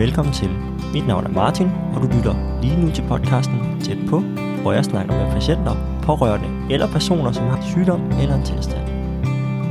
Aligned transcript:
Velkommen 0.00 0.34
til. 0.34 0.50
Mit 0.92 1.06
navn 1.06 1.24
er 1.24 1.30
Martin, 1.30 1.68
og 1.94 2.02
du 2.02 2.06
lytter 2.16 2.60
lige 2.62 2.80
nu 2.80 2.90
til 2.90 3.04
podcasten 3.08 3.80
Tæt 3.80 3.98
på, 4.08 4.20
hvor 4.62 4.72
jeg 4.72 4.84
snakker 4.84 5.12
med 5.16 5.32
patienter, 5.32 6.00
pårørende 6.02 6.48
eller 6.70 6.86
personer, 6.86 7.32
som 7.32 7.44
har 7.44 7.62
sygdom 7.62 8.00
eller 8.20 8.34
en 8.34 8.42
tilstand. 8.42 8.86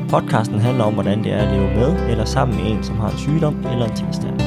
Podcasten 0.09 0.59
handler 0.59 0.83
om, 0.83 0.93
hvordan 0.93 1.23
det 1.23 1.33
er 1.33 1.37
at 1.37 1.51
leve 1.53 1.69
med 1.75 2.09
eller 2.09 2.25
sammen 2.25 2.57
med 2.57 2.71
en, 2.71 2.83
som 2.83 2.95
har 2.97 3.09
en 3.09 3.17
sygdom 3.17 3.55
eller 3.71 3.85
en 3.85 3.95
tilstand. 3.95 4.39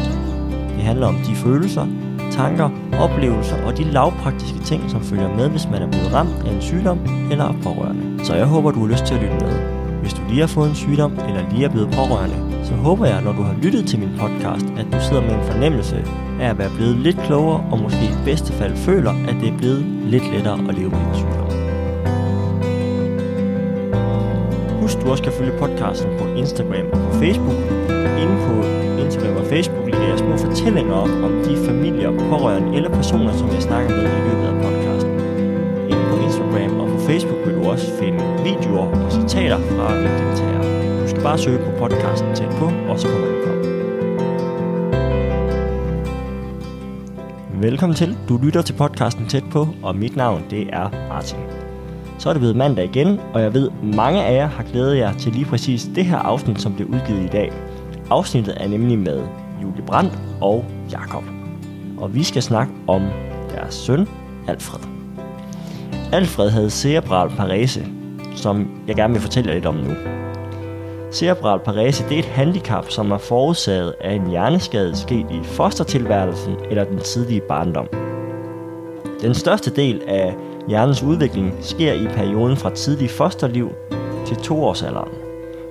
Det 0.77 0.83
handler 0.83 1.07
om 1.07 1.15
de 1.15 1.35
følelser, 1.35 1.87
tanker, 2.31 2.71
oplevelser 3.01 3.67
og 3.67 3.79
de 3.79 3.85
lavpraktiske 3.85 4.59
ting, 4.59 4.91
som 4.91 5.01
følger 5.01 5.37
med, 5.37 5.49
hvis 5.49 5.69
man 5.73 5.83
er 5.83 5.91
blevet 5.91 6.15
ramt 6.15 6.47
af 6.47 6.53
en 6.55 6.63
sygdom 6.63 6.99
eller 7.31 7.45
er 7.45 7.63
pårørende. 7.63 8.25
Så 8.25 8.35
jeg 8.35 8.47
håber, 8.47 8.71
du 8.71 8.81
har 8.81 8.89
lyst 8.93 9.05
til 9.05 9.15
at 9.15 9.23
lytte 9.23 9.47
med. 9.47 9.55
Hvis 10.01 10.15
du 10.15 10.21
lige 10.29 10.41
har 10.41 10.47
fået 10.47 10.69
en 10.69 10.75
sygdom 10.75 11.13
eller 11.29 11.51
lige 11.51 11.65
er 11.65 11.71
blevet 11.71 11.91
pårørende, 11.91 12.52
så 12.65 12.75
håber 12.75 13.07
jeg, 13.07 13.23
når 13.23 13.33
du 13.33 13.43
har 13.43 13.55
lyttet 13.63 13.87
til 13.87 13.99
min 13.99 14.13
podcast, 14.19 14.67
at 14.81 14.87
du 14.93 14.99
sidder 15.01 15.23
med 15.23 15.35
en 15.35 15.45
fornemmelse 15.53 15.97
af 16.41 16.49
at 16.51 16.59
være 16.59 16.71
blevet 16.77 16.97
lidt 16.97 17.19
klogere 17.27 17.65
og 17.73 17.79
måske 17.79 18.05
i 18.05 18.25
bedste 18.25 18.53
fald 18.53 18.77
føler, 18.77 19.11
at 19.29 19.35
det 19.41 19.49
er 19.49 19.59
blevet 19.59 19.85
lidt 20.13 20.27
lettere 20.35 20.59
at 20.69 20.75
leve 20.79 20.91
med 20.91 20.99
din 20.99 21.15
sygdom. 21.15 21.49
Husk, 24.81 24.97
du 25.03 25.11
også 25.11 25.23
kan 25.23 25.33
følge 25.33 25.53
podcasten 25.59 26.11
på 26.19 26.25
Instagram 26.43 26.87
og 26.93 26.99
på 27.07 27.11
Facebook. 27.23 27.59
Inde 28.23 28.37
på 28.47 28.55
Instagram 29.05 29.37
og 29.37 29.47
Facebook 29.55 29.85
ligger 29.85 30.09
jeg 30.09 30.19
små 30.19 30.37
fortællinger 30.37 30.95
om, 30.95 31.25
om 31.25 31.33
de 31.45 31.57
familier, 31.67 32.11
pårørende 32.31 32.77
eller 32.77 32.91
personer, 32.91 33.33
som 33.33 33.49
jeg 33.49 33.63
snakker 33.63 33.91
med 33.97 34.05
i 34.19 34.23
løbet 34.29 34.47
af 34.51 34.55
podcasten. 34.65 35.13
Inde 35.91 36.05
på 36.11 36.17
Instagram 36.27 36.81
og 36.81 36.89
på 36.89 36.99
Facebook 37.09 37.41
vil 37.47 37.55
du 37.55 37.63
også 37.73 37.89
finde 38.01 38.21
videoer 38.45 38.87
og 39.05 39.13
citater 39.13 39.59
fra 39.59 39.95
mine 39.95 40.72
deltagere. 41.23 41.31
Bare 41.31 41.39
søge 41.39 41.59
på 41.59 41.71
podcasten 41.79 42.35
tæt 42.35 42.49
på, 42.59 42.65
og 42.89 43.01
så 43.01 43.09
kommer 43.09 43.27
den 43.27 43.37
frem. 43.45 43.63
Velkommen 47.63 47.97
til. 47.97 48.17
Du 48.29 48.37
lytter 48.37 48.63
til 48.63 48.73
podcasten 48.73 49.29
tæt 49.29 49.45
på, 49.51 49.69
og 49.83 49.97
mit 49.97 50.17
navn 50.17 50.45
det 50.51 50.69
er 50.73 51.09
Martin. 51.09 51.39
Så 52.19 52.29
er 52.29 52.33
det 52.33 52.41
blevet 52.41 52.57
mandag 52.57 52.85
igen, 52.85 53.21
og 53.35 53.43
jeg 53.43 53.55
ved, 53.55 53.71
mange 53.83 54.25
af 54.25 54.35
jer 54.35 54.47
har 54.47 54.63
glædet 54.63 54.99
jer 54.99 55.13
til 55.13 55.33
lige 55.33 55.45
præcis 55.45 55.89
det 55.95 56.05
her 56.05 56.19
afsnit, 56.19 56.61
som 56.61 56.75
bliver 56.75 56.91
udgivet 56.91 57.25
i 57.25 57.29
dag. 57.29 57.53
Afsnittet 58.11 58.55
er 58.57 58.69
nemlig 58.69 58.99
med 58.99 59.23
Julie 59.63 59.83
Brandt 59.87 60.19
og 60.41 60.65
Jakob. 60.93 61.25
Og 61.99 62.15
vi 62.15 62.23
skal 62.23 62.43
snakke 62.43 62.73
om 62.87 63.03
deres 63.55 63.75
søn, 63.75 64.09
Alfred. 64.49 64.81
Alfred 66.13 66.51
havde 66.51 66.71
cerebral 66.71 67.31
parese, 67.31 67.87
som 68.37 68.71
jeg 68.89 68.97
gerne 68.97 69.13
vil 69.13 69.23
fortælle 69.23 69.49
jer 69.49 69.55
lidt 69.55 69.67
om 69.67 69.75
nu. 69.75 69.91
Cerebral 71.13 71.59
parese 71.59 72.05
det 72.09 72.15
er 72.15 72.19
et 72.19 72.25
handicap, 72.25 72.91
som 72.91 73.11
er 73.11 73.19
forårsaget 73.19 73.95
af 74.01 74.13
en 74.13 74.31
hjerneskade 74.31 74.97
sket 74.97 75.27
i 75.31 75.41
fostertilværelsen 75.45 76.57
eller 76.71 76.85
den 76.85 76.99
tidlige 76.99 77.41
barndom. 77.41 77.89
Den 79.21 79.35
største 79.35 79.71
del 79.71 80.03
af 80.09 80.35
hjernens 80.69 81.03
udvikling 81.03 81.55
sker 81.61 81.93
i 81.93 82.07
perioden 82.07 82.57
fra 82.57 82.71
tidlig 82.75 83.11
fosterliv 83.11 83.73
til 84.27 84.37
toårsalderen. 84.37 85.13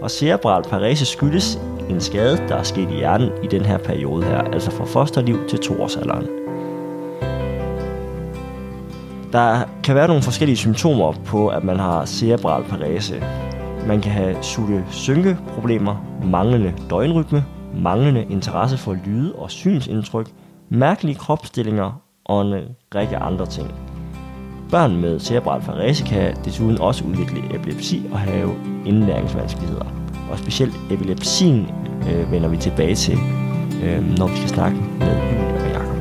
Og 0.01 0.11
cerebral 0.11 0.63
parese 0.63 1.05
skyldes 1.05 1.59
en 1.89 2.01
skade, 2.01 2.37
der 2.47 2.55
er 2.55 2.63
sket 2.63 2.89
i 2.91 2.95
hjernen 2.95 3.29
i 3.43 3.47
den 3.47 3.65
her 3.65 3.77
periode 3.77 4.23
her, 4.23 4.41
altså 4.41 4.71
fra 4.71 4.85
fosterliv 4.85 5.47
til 5.47 5.59
toårsalderen. 5.59 6.27
Der 9.33 9.59
kan 9.83 9.95
være 9.95 10.07
nogle 10.07 10.23
forskellige 10.23 10.57
symptomer 10.57 11.13
på, 11.25 11.47
at 11.47 11.63
man 11.63 11.79
har 11.79 12.05
cerebral 12.05 12.63
parese. 12.63 13.23
Man 13.87 14.01
kan 14.01 14.11
have 14.11 14.43
sutte 14.43 14.83
synke 14.89 15.37
problemer 15.47 16.05
manglende 16.23 16.73
døgnrytme, 16.89 17.45
manglende 17.75 18.25
interesse 18.29 18.77
for 18.77 18.97
lyde 19.05 19.35
og 19.35 19.51
synsindtryk, 19.51 20.27
mærkelige 20.69 21.15
kropsstillinger 21.15 22.01
og 22.25 22.41
en 22.41 22.53
række 22.95 23.17
andre 23.17 23.45
ting. 23.45 23.71
Børn 24.71 25.01
med 25.01 25.19
cerebral 25.19 25.61
parese 25.61 26.03
kan 26.03 26.35
desuden 26.45 26.81
også 26.81 27.03
udvikle 27.03 27.55
epilepsi 27.55 28.03
og 28.11 28.19
have 28.19 28.49
indlæringsvanskeligheder. 28.85 29.85
Og 30.31 30.37
specielt 30.39 30.73
epilepsien 30.91 31.67
øh, 32.09 32.31
vender 32.31 32.49
vi 32.49 32.57
tilbage 32.57 32.95
til, 32.95 33.17
øh, 33.83 34.17
når 34.17 34.27
vi 34.27 34.37
skal 34.37 34.49
snakke 34.49 34.77
med 34.99 35.07
Julie 35.07 35.61
og 35.61 35.69
Jacob. 35.69 35.97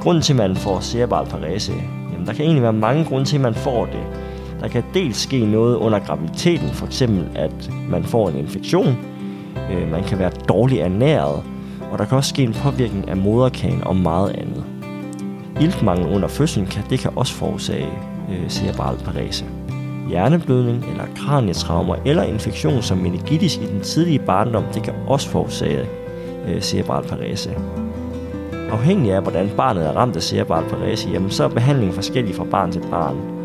Grunden 0.00 0.22
til, 0.22 0.32
at 0.32 0.36
man 0.36 0.56
får 0.56 0.80
cerebral 0.80 1.26
parese, 1.26 1.72
jamen 2.12 2.26
der 2.26 2.32
kan 2.32 2.44
egentlig 2.44 2.62
være 2.62 2.72
mange 2.72 3.04
grunde 3.04 3.24
til, 3.24 3.36
at 3.36 3.42
man 3.42 3.54
får 3.54 3.84
det. 3.84 4.25
Der 4.60 4.68
kan 4.68 4.82
dels 4.94 5.16
ske 5.16 5.46
noget 5.46 5.76
under 5.76 5.98
graviditeten, 5.98 6.68
for 6.68 6.86
eksempel 6.86 7.28
at 7.34 7.70
man 7.90 8.04
får 8.04 8.28
en 8.28 8.36
infektion, 8.36 8.96
øh, 9.70 9.90
man 9.90 10.04
kan 10.04 10.18
være 10.18 10.30
dårligt 10.48 10.82
ernæret, 10.82 11.42
og 11.92 11.98
der 11.98 12.04
kan 12.04 12.16
også 12.16 12.28
ske 12.28 12.42
en 12.42 12.52
påvirkning 12.52 13.08
af 13.08 13.16
moderkagen 13.16 13.84
og 13.84 13.96
meget 13.96 14.30
andet. 14.30 14.64
Iltmangel 15.60 16.14
under 16.14 16.28
fødslen 16.28 16.66
kan, 16.66 16.82
det 16.90 16.98
kan 16.98 17.10
også 17.16 17.34
forårsage 17.34 17.88
øh, 18.30 18.48
cerebral 18.48 18.96
parese. 19.04 19.44
Hjerneblødning 20.08 20.84
eller 20.90 21.04
kranietraumer 21.16 21.96
eller 22.04 22.22
infektion 22.22 22.82
som 22.82 22.98
meningitis 22.98 23.56
i 23.56 23.66
den 23.66 23.80
tidlige 23.80 24.18
barndom, 24.18 24.64
det 24.74 24.82
kan 24.82 24.94
også 25.06 25.28
forårsage 25.28 25.86
øh, 26.48 26.60
cerebral 26.60 27.08
parese. 27.08 27.50
Afhængig 28.70 29.12
af, 29.12 29.22
hvordan 29.22 29.50
barnet 29.56 29.86
er 29.86 29.92
ramt 29.92 30.16
af 30.16 30.22
cerebral 30.22 30.64
parese, 30.70 31.08
jamen, 31.12 31.30
så 31.30 31.44
er 31.44 31.48
behandlingen 31.48 31.94
forskellig 31.94 32.34
fra 32.34 32.44
barn 32.44 32.72
til 32.72 32.82
barn. 32.90 33.35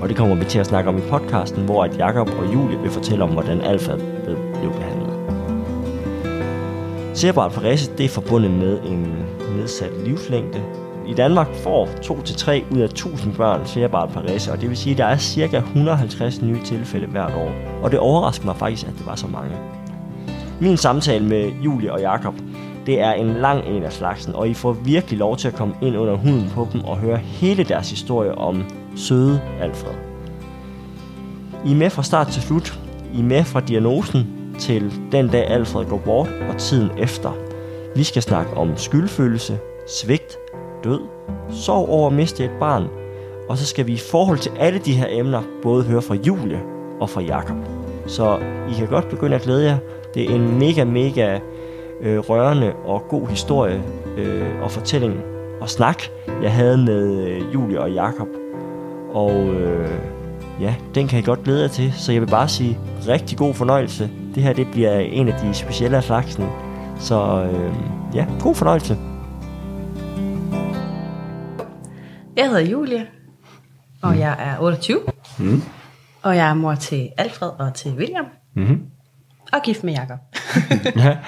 Og 0.00 0.08
det 0.08 0.16
kommer 0.16 0.34
vi 0.34 0.44
til 0.44 0.58
at 0.58 0.66
snakke 0.66 0.90
om 0.90 0.98
i 0.98 1.00
podcasten, 1.10 1.64
hvor 1.64 1.84
at 1.84 1.98
Jakob 1.98 2.28
og 2.28 2.54
Julie 2.54 2.78
vil 2.78 2.90
fortælle 2.90 3.24
om, 3.24 3.30
hvordan 3.30 3.60
alfa 3.60 3.96
blev 4.60 4.72
behandlet. 4.72 5.14
Cerebral 7.14 7.50
parese 7.50 7.92
det 7.98 8.04
er 8.04 8.08
forbundet 8.08 8.50
med 8.50 8.80
en 8.80 9.14
nedsat 9.56 9.92
livslængde. 10.04 10.62
I 11.06 11.14
Danmark 11.14 11.54
får 11.54 11.86
2-3 11.86 12.74
ud 12.74 12.80
af 12.80 12.84
1000 12.84 13.34
børn 13.34 13.66
cerebral 13.66 14.08
parese, 14.08 14.52
og 14.52 14.60
det 14.60 14.68
vil 14.68 14.76
sige, 14.76 14.92
at 14.92 14.98
der 14.98 15.04
er 15.04 15.18
ca. 15.18 15.56
150 15.56 16.42
nye 16.42 16.62
tilfælde 16.64 17.06
hvert 17.06 17.32
år. 17.34 17.52
Og 17.82 17.90
det 17.90 17.98
overrasker 17.98 18.44
mig 18.44 18.56
faktisk, 18.56 18.86
at 18.86 18.92
det 18.98 19.06
var 19.06 19.14
så 19.14 19.26
mange. 19.26 19.50
Min 20.60 20.76
samtale 20.76 21.24
med 21.24 21.50
Julie 21.64 21.92
og 21.92 22.00
Jakob, 22.00 22.34
det 22.86 23.00
er 23.00 23.12
en 23.12 23.34
lang 23.34 23.66
en 23.66 23.82
af 23.82 23.92
slagsen, 23.92 24.34
og 24.34 24.48
I 24.48 24.54
får 24.54 24.72
virkelig 24.72 25.18
lov 25.18 25.36
til 25.36 25.48
at 25.48 25.54
komme 25.54 25.74
ind 25.82 25.96
under 25.96 26.14
huden 26.14 26.50
på 26.54 26.68
dem 26.72 26.84
og 26.84 26.96
høre 26.96 27.16
hele 27.16 27.64
deres 27.64 27.90
historie 27.90 28.38
om 28.38 28.64
søde 28.98 29.40
Alfred. 29.60 29.94
I 31.66 31.70
er 31.72 31.76
med 31.76 31.90
fra 31.90 32.02
start 32.02 32.28
til 32.28 32.42
slut. 32.42 32.80
I 33.14 33.20
er 33.20 33.24
med 33.24 33.44
fra 33.44 33.60
diagnosen 33.60 34.26
til 34.58 34.92
den 35.12 35.28
dag 35.28 35.46
Alfred 35.46 35.84
går 35.84 35.98
bort 35.98 36.28
og 36.48 36.56
tiden 36.56 36.90
efter. 36.98 37.32
Vi 37.96 38.04
skal 38.04 38.22
snakke 38.22 38.56
om 38.56 38.76
skyldfølelse, 38.76 39.58
svigt, 39.88 40.36
død, 40.84 41.00
sorg 41.50 41.88
over 41.88 42.06
at 42.06 42.12
miste 42.12 42.44
et 42.44 42.50
barn, 42.60 42.86
og 43.48 43.58
så 43.58 43.66
skal 43.66 43.86
vi 43.86 43.92
i 43.92 44.00
forhold 44.10 44.38
til 44.38 44.52
alle 44.58 44.78
de 44.78 44.92
her 44.92 45.06
emner 45.10 45.42
både 45.62 45.84
høre 45.84 46.02
fra 46.02 46.14
Julie 46.14 46.60
og 47.00 47.10
fra 47.10 47.20
Jakob. 47.20 47.56
Så 48.06 48.38
I 48.70 48.74
kan 48.78 48.86
godt 48.86 49.08
begynde 49.08 49.36
at 49.36 49.42
glæde 49.42 49.64
jer. 49.64 49.78
Det 50.14 50.30
er 50.30 50.34
en 50.34 50.58
mega, 50.58 50.84
mega 50.84 51.38
øh, 52.00 52.18
rørende 52.18 52.72
og 52.84 53.02
god 53.08 53.28
historie 53.28 53.82
øh, 54.16 54.62
og 54.62 54.70
fortælling 54.70 55.20
og 55.60 55.68
snak, 55.68 56.02
jeg 56.42 56.52
havde 56.52 56.78
med 56.78 57.28
øh, 57.28 57.54
Julie 57.54 57.80
og 57.80 57.92
Jakob. 57.92 58.28
Og 59.18 59.54
øh, 59.54 60.00
ja, 60.60 60.74
den 60.94 61.08
kan 61.08 61.18
I 61.18 61.22
godt 61.22 61.44
glæde 61.44 61.62
jer 61.62 61.68
til, 61.68 61.92
så 61.92 62.12
jeg 62.12 62.20
vil 62.20 62.26
bare 62.26 62.48
sige 62.48 62.78
rigtig 63.08 63.38
god 63.38 63.54
fornøjelse. 63.54 64.10
Det 64.34 64.42
her 64.42 64.52
det 64.52 64.70
bliver 64.70 64.98
en 64.98 65.28
af 65.28 65.40
de 65.40 65.54
specielle 65.54 65.96
af 65.96 66.04
slagsen. 66.04 66.44
Så 67.00 67.44
øh, 67.44 67.74
ja, 68.14 68.26
god 68.40 68.54
fornøjelse. 68.54 68.96
Jeg 72.36 72.46
hedder 72.46 72.60
Julie, 72.60 73.06
og 74.02 74.18
jeg 74.18 74.36
er 74.38 74.58
28. 74.58 75.00
Mm. 75.38 75.62
Og 76.22 76.36
jeg 76.36 76.50
er 76.50 76.54
mor 76.54 76.74
til 76.74 77.08
Alfred 77.16 77.50
og 77.58 77.74
til 77.74 77.92
William. 77.92 78.26
Mm-hmm. 78.56 78.82
Og 79.52 79.60
gift 79.64 79.84
med 79.84 79.92
Jakob. 79.92 80.18
ja. 81.04 81.18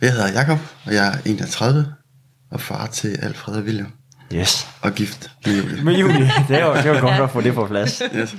Jeg 0.00 0.12
hedder 0.12 0.32
Jakob, 0.32 0.58
og 0.86 0.94
jeg 0.94 1.08
er 1.08 1.30
31 1.30 1.86
og 2.50 2.60
far 2.60 2.86
til 2.86 3.18
Alfred 3.22 3.56
og 3.56 3.62
William. 3.62 3.99
Yes. 4.34 4.68
Og 4.82 4.92
gift 4.92 5.30
med 5.46 5.54
Julie. 5.54 5.84
med 5.84 5.98
Julie. 5.98 6.30
Det 6.48 6.64
var, 6.64 6.82
det 6.82 6.90
var 6.90 7.00
godt 7.00 7.20
at 7.20 7.30
få 7.30 7.40
det 7.40 7.54
på 7.54 7.66
plads. 7.66 8.02
Yes. 8.16 8.36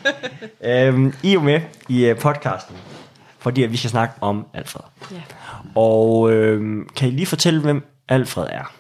Øhm, 0.63 1.13
I 1.23 1.29
er 1.29 1.33
jo 1.33 1.41
med 1.41 1.61
i 1.89 2.11
uh, 2.11 2.17
podcasten, 2.17 2.75
fordi 3.39 3.63
at 3.63 3.71
vi 3.71 3.77
skal 3.77 3.89
snakke 3.89 4.15
om 4.21 4.45
Alfred. 4.53 4.83
Ja. 5.11 5.21
Og 5.75 6.31
øhm, 6.31 6.89
kan 6.95 7.07
I 7.07 7.11
lige 7.11 7.25
fortælle, 7.25 7.61
hvem 7.61 7.85
Alfred 8.09 8.47
er? 8.49 8.73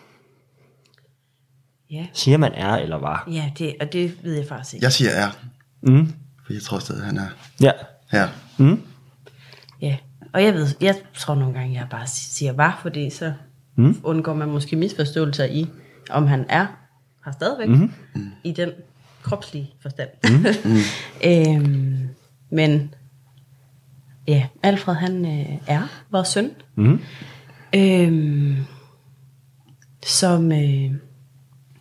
Ja. 1.91 2.05
Siger 2.13 2.37
man 2.37 2.51
er 2.53 2.75
eller 2.75 2.97
var? 2.97 3.27
Ja, 3.31 3.51
det, 3.57 3.75
og 3.81 3.93
det 3.93 4.17
ved 4.23 4.35
jeg 4.35 4.45
faktisk 4.49 4.73
ikke. 4.73 4.83
Jeg 4.83 4.93
siger 4.93 5.11
er. 5.11 5.29
Mm. 5.81 6.13
For 6.45 6.53
jeg 6.53 6.61
tror 6.61 6.79
stadig, 6.79 7.03
han 7.03 7.17
er 7.17 7.27
ja. 7.61 7.71
her. 8.11 8.27
Mm. 8.57 8.81
Ja, 9.81 9.97
og 10.33 10.43
jeg 10.43 10.53
ved, 10.53 10.67
jeg 10.81 10.95
tror 11.17 11.35
nogle 11.35 11.53
gange, 11.53 11.79
jeg 11.79 11.87
bare 11.89 12.07
siger 12.07 12.53
var, 12.53 12.79
fordi 12.81 13.09
så 13.09 13.33
mm. 13.75 14.01
undgår 14.03 14.33
man 14.33 14.49
måske 14.49 14.75
misforståelser 14.75 15.45
i, 15.45 15.67
om 16.09 16.27
han 16.27 16.45
er 16.49 16.67
her 17.25 17.31
stadigvæk, 17.31 17.69
mm. 17.69 17.91
i 18.43 18.51
den 18.51 18.69
kropslige 19.23 19.73
forstand. 19.81 20.09
Mm. 20.23 20.45
øhm, 21.29 22.09
men 22.49 22.93
ja, 24.27 24.47
Alfred 24.63 24.95
han 24.95 25.25
øh, 25.25 25.57
er 25.67 25.81
vores 26.11 26.27
søn. 26.27 26.51
Mm. 26.75 26.99
Øhm, 27.75 28.55
som 30.05 30.51
øh, 30.51 30.91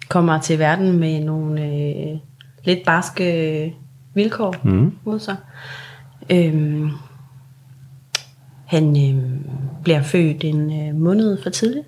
kommer 0.09 0.41
til 0.41 0.59
verden 0.59 0.99
med 0.99 1.25
nogle 1.25 1.65
øh, 1.65 2.19
lidt 2.65 2.85
barske 2.87 3.75
vilkår 4.15 4.57
mm. 4.65 4.99
mod 5.05 5.19
sig. 5.19 5.37
Øhm, 6.31 6.91
han 8.67 8.97
øh, 8.97 9.25
bliver 9.83 10.03
født 10.03 10.45
en 10.45 10.89
øh, 10.89 10.95
måned 10.95 11.43
for 11.43 11.51
tidligt, 11.51 11.87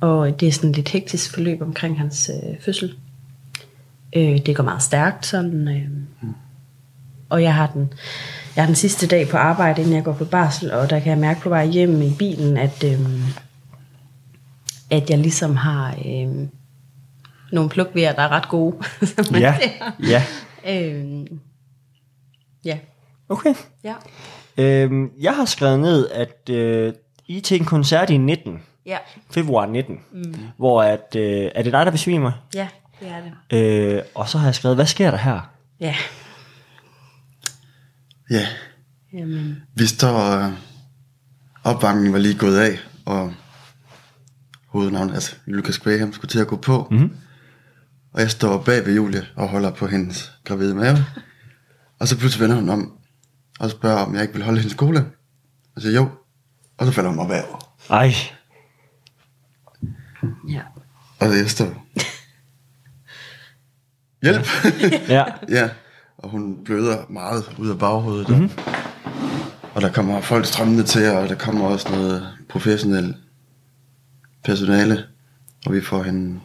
og 0.00 0.40
det 0.40 0.48
er 0.48 0.52
sådan 0.52 0.72
lidt 0.72 0.88
hektisk 0.88 1.34
forløb 1.34 1.62
omkring 1.62 1.98
hans 1.98 2.30
øh, 2.34 2.60
fødsel. 2.60 2.94
Øh, 4.16 4.46
det 4.46 4.56
går 4.56 4.64
meget 4.64 4.82
stærkt, 4.82 5.26
sådan, 5.26 5.68
øh, 5.68 5.88
og 7.28 7.42
jeg 7.42 7.54
har 7.54 7.66
den 7.66 7.92
jeg 8.56 8.64
har 8.64 8.66
den 8.66 8.76
sidste 8.76 9.06
dag 9.06 9.28
på 9.28 9.36
arbejde, 9.36 9.80
inden 9.80 9.96
jeg 9.96 10.04
går 10.04 10.12
på 10.12 10.24
barsel, 10.24 10.72
og 10.72 10.90
der 10.90 11.00
kan 11.00 11.10
jeg 11.10 11.18
mærke 11.18 11.40
på 11.40 11.48
vej 11.48 11.66
hjem 11.66 12.02
i 12.02 12.12
bilen, 12.18 12.56
at, 12.56 12.84
øh, 12.84 13.00
at 14.90 15.10
jeg 15.10 15.18
ligesom 15.18 15.56
har 15.56 15.94
øh, 16.06 16.48
nogle 17.52 17.70
plukvejer, 17.70 18.12
der 18.12 18.22
er 18.22 18.28
ret 18.28 18.48
gode. 18.48 18.76
Ja, 19.40 19.56
ja. 20.08 20.22
Øh, 20.68 21.26
ja. 22.64 22.78
Okay. 23.28 23.54
Ja. 23.84 23.94
Øhm, 24.58 25.10
jeg 25.20 25.36
har 25.36 25.44
skrevet 25.44 25.80
ned, 25.80 26.08
at 26.08 26.50
øh, 26.50 26.92
I 27.26 27.40
til 27.40 27.60
en 27.60 27.66
koncert 27.66 28.10
i 28.10 28.16
19, 28.16 28.62
Ja. 28.86 28.98
februar 29.30 29.66
19, 29.66 30.00
mm. 30.12 30.34
hvor 30.56 30.82
at, 30.82 31.16
øh, 31.16 31.50
er 31.54 31.62
det 31.62 31.72
dig, 31.72 31.86
der 31.86 31.92
besvimer? 31.92 32.32
Ja, 32.54 32.68
det 33.00 33.08
er 33.08 33.22
det. 33.50 33.96
Øh, 33.96 34.02
og 34.14 34.28
så 34.28 34.38
har 34.38 34.46
jeg 34.46 34.54
skrevet, 34.54 34.76
hvad 34.76 34.86
sker 34.86 35.10
der 35.10 35.18
her? 35.18 35.50
Ja. 35.80 35.94
Ja, 38.30 38.46
Jamen, 39.12 39.62
vi 39.74 39.86
står... 39.86 40.44
Øh, 40.44 40.52
opvarmningen 41.64 42.12
var 42.12 42.18
lige 42.18 42.38
gået 42.38 42.58
af, 42.58 42.78
og 43.06 43.34
hovednavnet, 44.66 45.14
altså 45.14 45.36
Lucas 45.46 45.78
Graham, 45.78 46.12
skulle 46.12 46.28
til 46.28 46.38
at 46.38 46.46
gå 46.46 46.56
på. 46.56 46.88
Mm-hmm. 46.90 47.16
Og 48.12 48.20
jeg 48.20 48.30
står 48.30 48.62
bag 48.62 48.86
ved 48.86 48.94
Julie 48.94 49.26
og 49.36 49.48
holder 49.48 49.70
på 49.70 49.86
hendes 49.86 50.32
gravide 50.44 50.74
mave. 50.74 50.96
og 51.98 52.08
så 52.08 52.18
pludselig 52.18 52.42
vender 52.42 52.56
hun 52.56 52.68
om 52.68 52.92
og 53.60 53.70
spørger, 53.70 53.98
om 53.98 54.14
jeg 54.14 54.22
ikke 54.22 54.34
vil 54.34 54.42
holde 54.42 54.58
hendes 54.58 54.72
skole. 54.72 55.06
Og 55.76 55.82
siger 55.82 55.94
jo. 55.94 56.08
Og 56.78 56.86
så 56.86 56.92
falder 56.92 57.10
hun 57.10 57.16
mig 57.16 57.28
bagover. 57.28 57.76
Ej, 57.90 58.12
ja. 60.48 60.62
Og 61.20 61.26
jeg 61.38 61.50
står... 61.50 61.66
Hjælp! 64.22 64.46
ja. 65.08 65.24
ja, 65.48 65.70
og 66.18 66.28
hun 66.30 66.64
bløder 66.64 67.06
meget 67.10 67.44
ud 67.58 67.68
af 67.70 67.78
baghovedet. 67.78 68.28
Mm-hmm. 68.28 68.50
Og 69.74 69.82
der 69.82 69.92
kommer 69.92 70.20
folk 70.20 70.46
strømmende 70.46 70.82
til, 70.82 71.10
og 71.10 71.28
der 71.28 71.34
kommer 71.34 71.66
også 71.66 71.90
noget 71.92 72.28
professionelt 72.48 73.16
personale. 74.44 75.04
Og 75.66 75.72
vi 75.72 75.80
får 75.80 76.02
hende 76.02 76.40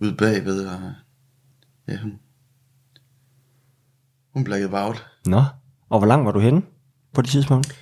ud 0.00 0.12
bagved, 0.12 0.66
og 0.66 0.80
ja, 1.88 1.96
hun, 1.98 2.18
hun 4.34 4.44
blackede 4.44 4.70
bare 4.70 4.86
out. 4.86 5.06
Nå, 5.26 5.42
og 5.88 5.98
hvor 5.98 6.06
langt 6.06 6.26
var 6.26 6.32
du 6.32 6.40
henne 6.40 6.62
på 7.14 7.22
det 7.22 7.30
tidspunkt? 7.30 7.76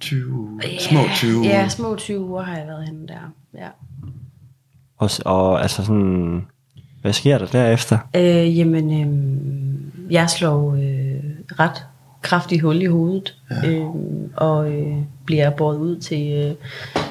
20, 0.00 0.60
små 0.90 1.00
20 1.14 1.42
Ja, 1.44 1.58
uger. 1.58 1.68
små 1.68 1.96
20 1.96 2.20
uger 2.20 2.42
har 2.42 2.56
jeg 2.56 2.66
været 2.66 2.84
henne 2.84 3.08
der. 3.08 3.32
Ja. 3.54 3.68
Og, 4.98 5.10
og 5.24 5.62
altså 5.62 5.82
sådan, 5.84 6.46
hvad 7.02 7.12
sker 7.12 7.38
der 7.38 7.46
derefter? 7.46 7.98
Øh, 8.16 8.58
jamen, 8.58 8.90
øh, 9.00 10.12
jeg 10.12 10.30
slår 10.30 10.72
øh, 10.74 11.20
ret 11.60 11.84
kraftigt 12.22 12.62
hul 12.62 12.82
i 12.82 12.86
hovedet, 12.86 13.34
ja. 13.50 13.68
øh, 13.70 13.86
og 14.36 14.72
øh, 14.72 14.96
bliver 15.24 15.50
båret 15.50 15.76
ud 15.78 16.00
til 16.00 16.32
øh, 16.32 16.54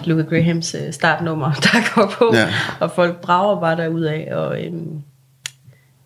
Luke 0.05 0.23
Grahams 0.23 0.75
øh, 0.85 0.93
startnummer, 0.93 1.51
der 1.63 1.95
går 1.95 2.13
på, 2.19 2.35
Ja. 2.35 2.47
og 2.79 2.91
folk 2.91 3.21
brager 3.21 3.59
bare 3.59 3.77
derudad, 3.77 4.31
og 4.31 4.63
øh, 4.63 4.73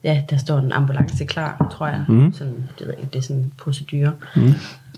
ja, 0.03 0.23
der 0.29 0.37
står 0.37 0.57
en 0.59 0.71
ambulance 0.71 1.25
klar, 1.25 1.73
tror 1.77 1.87
jeg. 1.87 2.05
Mm. 2.09 2.33
Sådan, 2.33 2.69
det, 2.79 2.87
ved 2.87 2.93
jeg 2.99 3.13
det 3.13 3.19
er 3.19 3.23
sådan 3.23 3.41
en 3.41 3.53
procedure. 3.57 4.11
Mm. 4.35 4.53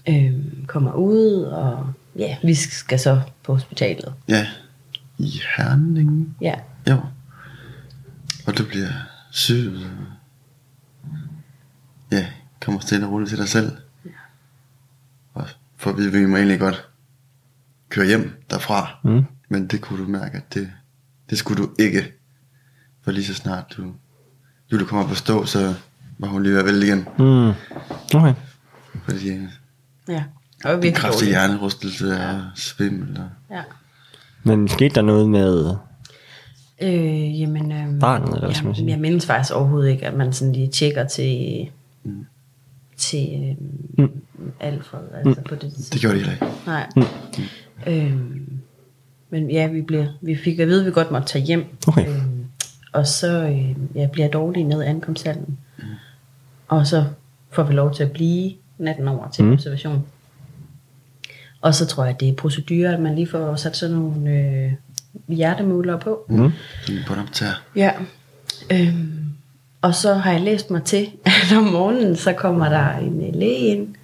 Øh, 0.10 0.34
kommer 0.68 0.94
ud, 0.94 1.42
og 1.44 1.88
ja, 2.18 2.36
vi 2.44 2.54
skal 2.54 3.00
så 3.00 3.20
på 3.44 3.54
hospitalet. 3.54 4.14
Ja, 4.30 4.48
i 5.18 5.32
Herning. 5.58 6.36
Ja, 6.42 6.54
Jo. 6.90 7.02
Og 8.48 8.58
du 8.58 8.66
bliver 8.66 8.90
syet. 9.32 9.86
og 9.86 9.92
Ja, 12.12 12.28
kommer 12.62 12.80
stille 12.82 13.06
og 13.06 13.12
roligt 13.12 13.30
til 13.30 13.38
dig 13.38 13.50
selv. 13.50 13.72
Og 15.34 15.48
for 15.78 15.90
at 15.90 15.98
vide, 15.98 16.08
at 16.08 16.14
vi 16.14 16.26
må 16.26 16.38
egentlig 16.38 16.60
godt 16.60 16.88
køre 17.90 18.06
hjem 18.08 18.44
derfra. 18.50 18.88
Mm. 19.04 19.26
Men 19.50 19.68
det 19.68 19.82
kunne 19.82 20.04
du 20.04 20.10
mærke, 20.10 20.38
at 20.38 20.54
det, 20.54 20.72
det 21.30 21.38
skulle 21.38 21.64
du 21.64 21.70
ikke. 21.80 22.14
For 23.02 23.12
lige 23.12 23.26
så 23.26 23.34
snart 23.34 23.74
du, 23.78 23.94
Julie 24.72 24.86
kommer 24.88 25.08
på 25.08 25.16
stå, 25.16 25.46
så 25.46 25.74
var 26.18 26.28
hun 26.28 26.44
lige 26.44 26.52
ved 26.54 26.60
at 26.60 26.66
vælge 26.66 26.86
igen. 26.88 26.98
Mm. 27.20 27.50
Okay. 28.16 28.34
Fordi 29.04 29.30
øh, 29.30 29.44
ja. 30.08 30.24
Og 30.66 30.72
en 30.74 30.82
virkelig 30.82 30.96
kraftig 30.96 31.20
dårligt. 31.20 31.30
hjernerystelse 31.32 32.20
og 32.20 32.42
svimmel. 32.56 33.20
Og, 33.20 33.30
Ja. 33.56 33.64
Men 34.44 34.68
skete 34.68 34.96
der 34.96 35.02
noget 35.02 35.30
med... 35.30 35.76
Øh, 36.82 37.42
jamen, 37.42 37.72
øh, 37.72 38.00
Barnet, 38.00 38.36
eller 38.36 38.74
hvad? 38.74 38.84
Jeg 38.88 39.00
mindes 39.00 39.26
faktisk 39.26 39.56
overhovedet 39.56 39.90
ikke, 39.92 40.06
at 40.06 40.14
man 40.14 40.34
sådan 40.34 40.54
lige 40.54 40.68
tjekker 40.68 41.08
til, 41.08 41.70
mm. 42.04 42.26
til 42.98 43.30
øh, 43.50 44.04
mm. 44.06 44.22
Alfred, 44.60 45.00
altså 45.14 45.42
mm. 45.42 45.48
på 45.50 45.56
det 45.56 45.90
det 45.94 46.02
gjorde 46.02 46.18
det 46.18 46.26
heller 46.26 46.34
ikke. 46.34 46.56
Nej. 46.66 46.90
Mm. 46.96 47.04
Øh, 47.88 48.42
men 49.30 49.52
ja, 49.52 49.68
vi, 49.68 49.82
blev, 49.82 50.06
vi 50.22 50.36
fik 50.36 50.60
at 50.60 50.68
vide, 50.68 50.80
at 50.80 50.86
vi 50.86 50.92
godt 50.92 51.12
måtte 51.12 51.28
tage 51.28 51.46
hjem. 51.46 51.66
Okay. 51.88 52.10
Øh, 52.10 52.22
og 52.94 53.08
så 53.08 53.44
øh, 53.44 53.76
ja, 53.96 54.08
bliver 54.08 54.26
jeg 54.26 54.34
dårlig 54.34 54.64
ned 54.64 54.84
i 54.84 54.86
ankomsthallen. 54.86 55.58
Mm. 55.78 55.84
Og 56.68 56.88
så 56.88 57.06
får 57.50 57.64
vi 57.64 57.74
lov 57.74 57.94
til 57.94 58.04
at 58.04 58.12
blive 58.12 58.54
natten 58.78 59.08
over 59.08 59.30
til 59.30 59.44
mm. 59.44 59.54
observation. 59.54 60.06
Og 61.62 61.76
så 61.76 61.86
tror 61.86 62.06
jeg, 62.06 62.20
det 62.20 62.30
er 62.30 62.34
procedurer, 62.34 62.94
at 62.94 63.00
man 63.00 63.16
lige 63.16 63.28
får 63.28 63.56
sat 63.56 63.78
sådan 63.78 63.96
nogle 63.96 64.30
øh, 64.30 64.72
hjertemålere 65.28 66.00
på. 66.00 66.26
Mm. 66.30 66.52
Sådan 66.86 67.02
på 67.08 67.14
til. 67.34 67.48
Ja. 67.76 67.92
Øhm, 68.72 69.22
og 69.82 69.96
så 69.96 70.14
har 70.14 70.32
jeg 70.32 70.42
læst 70.42 70.72
mig 70.72 70.84
til, 70.84 71.10
at 71.26 71.58
om 71.58 71.64
morgenen, 71.64 72.16
så 72.16 72.34
kommer 72.34 72.70
der 72.70 72.98
en 72.98 73.28
øh, 73.28 73.36
læge 73.36 73.58
ind, 73.58 73.96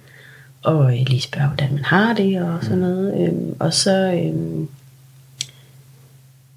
og 0.62 0.84
øh, 0.84 1.06
lige 1.06 1.20
spørger, 1.20 1.48
hvordan 1.48 1.74
man 1.74 1.84
har 1.84 2.14
det, 2.14 2.42
og 2.42 2.64
sådan 2.64 2.78
noget. 2.78 3.28
Øhm, 3.28 3.56
og 3.58 3.74
så, 3.74 4.12
øhm, 4.12 4.68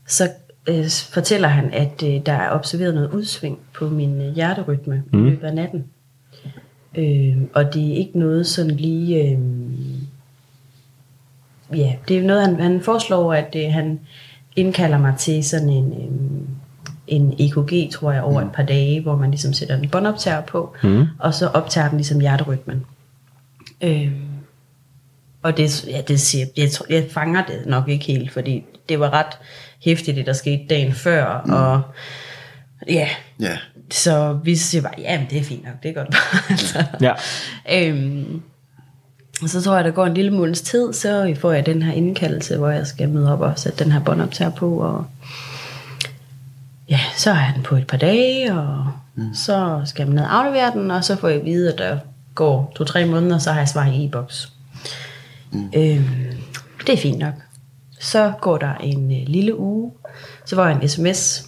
så 0.07 0.29
øh, 0.67 0.89
fortæller 0.89 1.47
han, 1.47 1.73
at 1.73 2.03
øh, 2.03 2.25
der 2.25 2.33
er 2.33 2.51
observeret 2.51 2.93
noget 2.93 3.11
udsving 3.11 3.59
på 3.73 3.89
min 3.89 4.21
øh, 4.21 4.35
hjerterytme 4.35 5.03
mm. 5.11 5.27
i 5.27 5.29
løbet 5.29 5.47
af 5.47 5.55
natten. 5.55 5.85
Øhm, 6.97 7.49
og 7.53 7.73
det 7.73 7.91
er 7.91 7.95
ikke 7.95 8.19
noget 8.19 8.47
sådan 8.47 8.71
lige... 8.71 9.31
Øhm, 9.31 10.07
ja, 11.75 11.95
det 12.07 12.17
er 12.17 12.23
noget, 12.23 12.41
han, 12.41 12.59
han 12.59 12.81
foreslår, 12.81 13.33
at 13.33 13.55
øh, 13.57 13.73
han 13.73 13.99
indkalder 14.55 14.97
mig 14.97 15.13
til 15.17 15.43
sådan 15.43 15.69
en, 15.69 15.93
øhm, 15.93 16.47
en 17.07 17.35
EKG, 17.39 17.91
tror 17.91 18.11
jeg, 18.11 18.23
over 18.23 18.41
mm. 18.41 18.47
et 18.47 18.53
par 18.53 18.63
dage, 18.63 19.01
hvor 19.01 19.15
man 19.15 19.31
ligesom 19.31 19.53
sætter 19.53 19.77
en 19.77 19.89
båndoptager 19.89 20.41
på, 20.41 20.75
mm. 20.83 21.05
og 21.19 21.33
så 21.33 21.47
optager 21.47 21.87
den 21.87 21.97
ligesom 21.97 22.19
hjerterytmen. 22.19 22.85
Øhm, 23.81 24.11
og 25.43 25.57
det, 25.57 25.87
ja, 25.87 26.01
det 26.07 26.21
siger, 26.21 26.45
jeg, 26.57 26.71
tror, 26.71 26.85
jeg 26.89 27.07
fanger 27.11 27.45
det 27.45 27.65
nok 27.65 27.89
ikke 27.89 28.05
helt, 28.05 28.31
fordi 28.31 28.63
det 28.89 28.99
var 28.99 29.09
ret 29.13 29.37
hæftigt, 29.79 30.17
det 30.17 30.25
der 30.25 30.33
skete 30.33 30.63
dagen 30.69 30.93
før, 30.93 31.41
mm. 31.45 31.53
og 31.53 31.81
ja, 32.87 33.07
Ja, 33.39 33.57
så 33.91 34.39
vi 34.43 34.55
siger 34.55 34.81
bare, 34.81 34.93
ja, 34.97 35.25
det 35.29 35.39
er 35.39 35.43
fint 35.43 35.65
nok, 35.65 35.73
det 35.83 35.89
er 35.89 35.93
godt 35.93 36.09
bare. 36.11 36.51
altså. 36.51 36.85
Ja. 37.01 37.13
Øhm, 37.71 38.41
og 39.41 39.49
så 39.49 39.61
tror 39.61 39.75
jeg, 39.75 39.83
der 39.83 39.91
går 39.91 40.05
en 40.05 40.13
lille 40.13 40.31
måneds 40.31 40.61
tid, 40.61 40.93
så 40.93 41.35
får 41.39 41.51
jeg 41.51 41.65
den 41.65 41.81
her 41.81 41.93
indkaldelse, 41.93 42.57
hvor 42.57 42.69
jeg 42.69 42.87
skal 42.87 43.09
møde 43.09 43.33
op 43.33 43.41
og 43.41 43.59
sætte 43.59 43.83
den 43.83 43.91
her 43.91 43.99
båndoptager 43.99 44.51
på. 44.51 44.77
Og 44.77 45.05
ja, 46.89 46.99
så 47.17 47.31
er 47.31 47.53
den 47.55 47.63
på 47.63 47.75
et 47.75 47.87
par 47.87 47.97
dage, 47.97 48.53
og 48.53 48.87
mm. 49.15 49.33
så 49.33 49.81
skal 49.85 50.07
man 50.07 50.15
ned 50.15 50.23
og 50.23 50.39
aflevere 50.39 50.71
den, 50.71 50.91
og 50.91 51.03
så 51.03 51.15
får 51.15 51.27
jeg 51.27 51.39
at 51.39 51.45
vide, 51.45 51.73
at 51.73 51.77
der 51.77 51.99
går 52.35 52.71
to-tre 52.75 53.05
måneder, 53.05 53.37
så 53.37 53.51
har 53.51 53.59
jeg 53.59 53.69
svar 53.69 53.85
i 53.85 54.05
e-boks. 54.05 54.51
Mm. 55.51 55.71
Øhm, 55.75 56.03
det 56.87 56.93
er 56.93 56.97
fint 56.97 57.19
nok. 57.19 57.33
Så 57.99 58.33
går 58.41 58.57
der 58.57 58.75
en 58.75 59.11
øh, 59.11 59.27
lille 59.27 59.59
uge, 59.59 59.91
så 60.45 60.55
får 60.55 60.65
jeg 60.65 60.81
en 60.81 60.89
sms, 60.89 61.45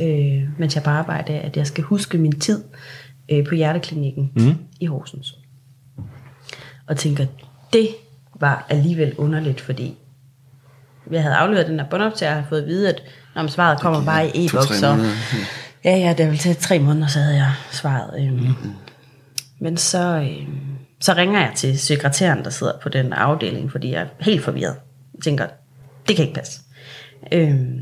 øh, 0.00 0.58
mens 0.58 0.74
jeg 0.74 0.82
bare 0.82 0.98
arbejder, 0.98 1.40
at 1.40 1.56
jeg 1.56 1.66
skal 1.66 1.84
huske 1.84 2.18
min 2.18 2.40
tid 2.40 2.64
øh, 3.28 3.46
på 3.46 3.54
hjerteklinikken 3.54 4.30
mm. 4.36 4.54
i 4.80 4.86
Horsens. 4.86 5.34
Og 6.88 6.96
tænker, 6.96 7.26
det 7.72 7.88
var 8.40 8.66
alligevel 8.68 9.14
underligt, 9.14 9.60
fordi 9.60 9.98
jeg 11.10 11.22
havde 11.22 11.34
afleveret 11.34 11.66
den 11.66 11.80
her 11.80 11.86
båndoptager, 11.86 12.30
og 12.30 12.36
havde 12.36 12.48
fået 12.48 12.62
at 12.62 12.68
vide, 12.68 12.88
at 12.88 13.02
når 13.34 13.46
svaret 13.46 13.80
kommer 13.80 14.04
bare 14.04 14.36
i 14.36 14.46
e-boks, 14.46 14.78
så 14.78 15.06
ja, 15.84 15.96
ja, 15.96 16.14
det 16.18 16.26
ville 16.26 16.38
tage 16.38 16.54
tre 16.54 16.78
måneder, 16.78 17.06
så 17.06 17.18
havde 17.18 17.36
jeg 17.36 17.52
svaret. 17.70 18.10
Øhm. 18.18 18.36
Mm. 18.36 18.54
Men 19.58 19.76
så, 19.76 19.98
øhm, 19.98 20.60
så 21.00 21.14
ringer 21.14 21.40
jeg 21.40 21.52
til 21.56 21.78
sekretæren, 21.78 22.44
der 22.44 22.50
sidder 22.50 22.72
på 22.82 22.88
den 22.88 23.12
afdeling, 23.12 23.72
fordi 23.72 23.92
jeg 23.92 24.02
er 24.02 24.06
helt 24.20 24.44
forvirret. 24.44 24.76
Jeg 25.14 25.22
tænker, 25.22 25.46
det 26.08 26.16
kan 26.16 26.24
ikke 26.24 26.34
passe. 26.34 26.60
Øhm, 27.32 27.80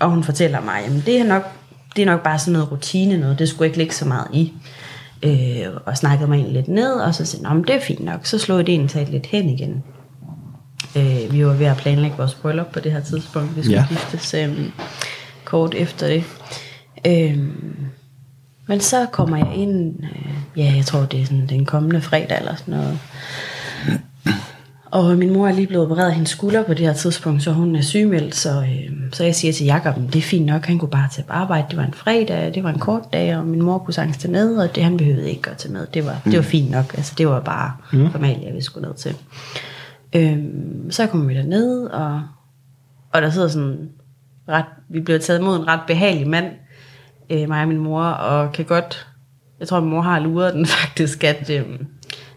og 0.00 0.10
hun 0.10 0.24
fortæller 0.24 0.60
mig, 0.60 0.84
at 0.84 0.92
det 1.06 1.20
er 1.20 1.24
nok, 1.24 1.42
det 1.96 2.02
er 2.02 2.06
nok 2.06 2.22
bare 2.22 2.38
sådan 2.38 2.52
noget 2.52 2.72
rutine 2.72 3.16
noget, 3.16 3.38
det 3.38 3.48
skulle 3.48 3.66
ikke 3.66 3.78
ligge 3.78 3.94
så 3.94 4.04
meget 4.04 4.26
i. 4.32 4.52
Øh, 5.24 5.74
og 5.86 5.96
snakkede 5.96 6.28
mig 6.28 6.36
egentlig 6.36 6.54
lidt 6.54 6.68
ned, 6.68 6.92
og 6.92 7.14
så 7.14 7.24
sagde 7.24 7.48
jeg, 7.48 7.62
det 7.66 7.74
er 7.74 7.80
fint 7.80 8.04
nok. 8.04 8.26
Så 8.26 8.38
slog 8.38 8.66
det 8.66 8.74
egentlig 8.74 9.08
lidt 9.10 9.26
hen 9.26 9.48
igen. 9.48 9.82
Øh, 10.96 11.32
vi 11.32 11.46
var 11.46 11.52
ved 11.52 11.66
at 11.66 11.76
planlægge 11.76 12.16
vores 12.16 12.34
bryllup 12.34 12.72
på 12.72 12.80
det 12.80 12.92
her 12.92 13.00
tidspunkt. 13.00 13.56
Vi 13.56 13.62
skulle 13.62 13.80
ja. 13.80 13.86
giftes 13.88 14.34
øh, 14.34 14.70
kort 15.44 15.74
efter 15.74 16.06
det. 16.06 16.24
Øh, 17.06 17.38
men 18.66 18.80
så 18.80 19.06
kommer 19.12 19.36
jeg 19.36 19.54
ind, 19.56 20.02
øh, 20.02 20.32
ja, 20.56 20.72
jeg 20.76 20.84
tror 20.84 21.00
det 21.00 21.20
er 21.20 21.24
sådan 21.24 21.46
den 21.46 21.64
kommende 21.66 22.00
fredag 22.00 22.38
eller 22.38 22.54
sådan 22.54 22.74
noget. 22.74 22.98
Og 24.94 25.18
min 25.18 25.32
mor 25.32 25.48
er 25.48 25.52
lige 25.52 25.66
blevet 25.66 25.86
opereret 25.86 26.08
af 26.08 26.14
hendes 26.14 26.30
skulder 26.30 26.62
på 26.62 26.74
det 26.74 26.86
her 26.86 26.92
tidspunkt, 26.92 27.42
så 27.42 27.52
hun 27.52 27.76
er 27.76 27.80
sygemeldt. 27.80 28.34
Så, 28.34 28.60
øh, 28.60 28.92
så 29.12 29.24
jeg 29.24 29.34
siger 29.34 29.52
til 29.52 29.66
Jakob, 29.66 29.96
det 29.96 30.16
er 30.16 30.22
fint 30.22 30.46
nok, 30.46 30.66
han 30.66 30.78
kunne 30.78 30.90
bare 30.90 31.08
tage 31.12 31.26
på 31.26 31.32
arbejde. 31.32 31.66
Det 31.70 31.76
var 31.76 31.84
en 31.84 31.92
fredag, 31.92 32.54
det 32.54 32.64
var 32.64 32.70
en 32.70 32.78
kort 32.78 33.02
dag, 33.12 33.36
og 33.36 33.46
min 33.46 33.62
mor 33.62 33.78
kunne 33.78 33.94
sagtens 33.94 34.16
tage 34.16 34.32
med, 34.32 34.56
og 34.56 34.74
det 34.74 34.84
han 34.84 34.96
behøvede 34.96 35.30
ikke 35.30 35.50
at 35.50 35.56
tage 35.56 35.72
med. 35.72 35.86
Det 35.94 36.06
var, 36.06 36.20
mm. 36.24 36.30
det 36.30 36.38
var 36.38 36.44
fint 36.44 36.70
nok, 36.70 36.94
altså 36.94 37.14
det 37.18 37.28
var 37.28 37.40
bare 37.40 37.72
mm. 37.92 38.10
formalt, 38.10 38.42
jeg 38.42 38.54
vi 38.54 38.60
skulle 38.60 38.88
ned 38.88 38.96
til. 38.96 39.16
Øh, 40.16 40.38
så 40.90 41.06
kommer 41.06 41.26
vi 41.26 41.34
derned, 41.34 41.86
og, 41.86 42.22
og 43.12 43.22
der 43.22 43.30
sidder 43.30 43.48
sådan 43.48 43.88
ret, 44.48 44.64
vi 44.88 45.00
bliver 45.00 45.18
taget 45.18 45.40
imod 45.40 45.56
en 45.56 45.68
ret 45.68 45.80
behagelig 45.86 46.28
mand, 46.28 46.46
øh, 47.30 47.48
mig 47.48 47.62
og 47.62 47.68
min 47.68 47.78
mor, 47.78 48.02
og 48.04 48.52
kan 48.52 48.64
godt, 48.64 49.06
jeg 49.60 49.68
tror 49.68 49.80
min 49.80 49.90
mor 49.90 50.00
har 50.00 50.20
luret 50.20 50.54
den 50.54 50.66
faktisk, 50.80 51.24
at 51.24 51.50
øh, 51.50 51.64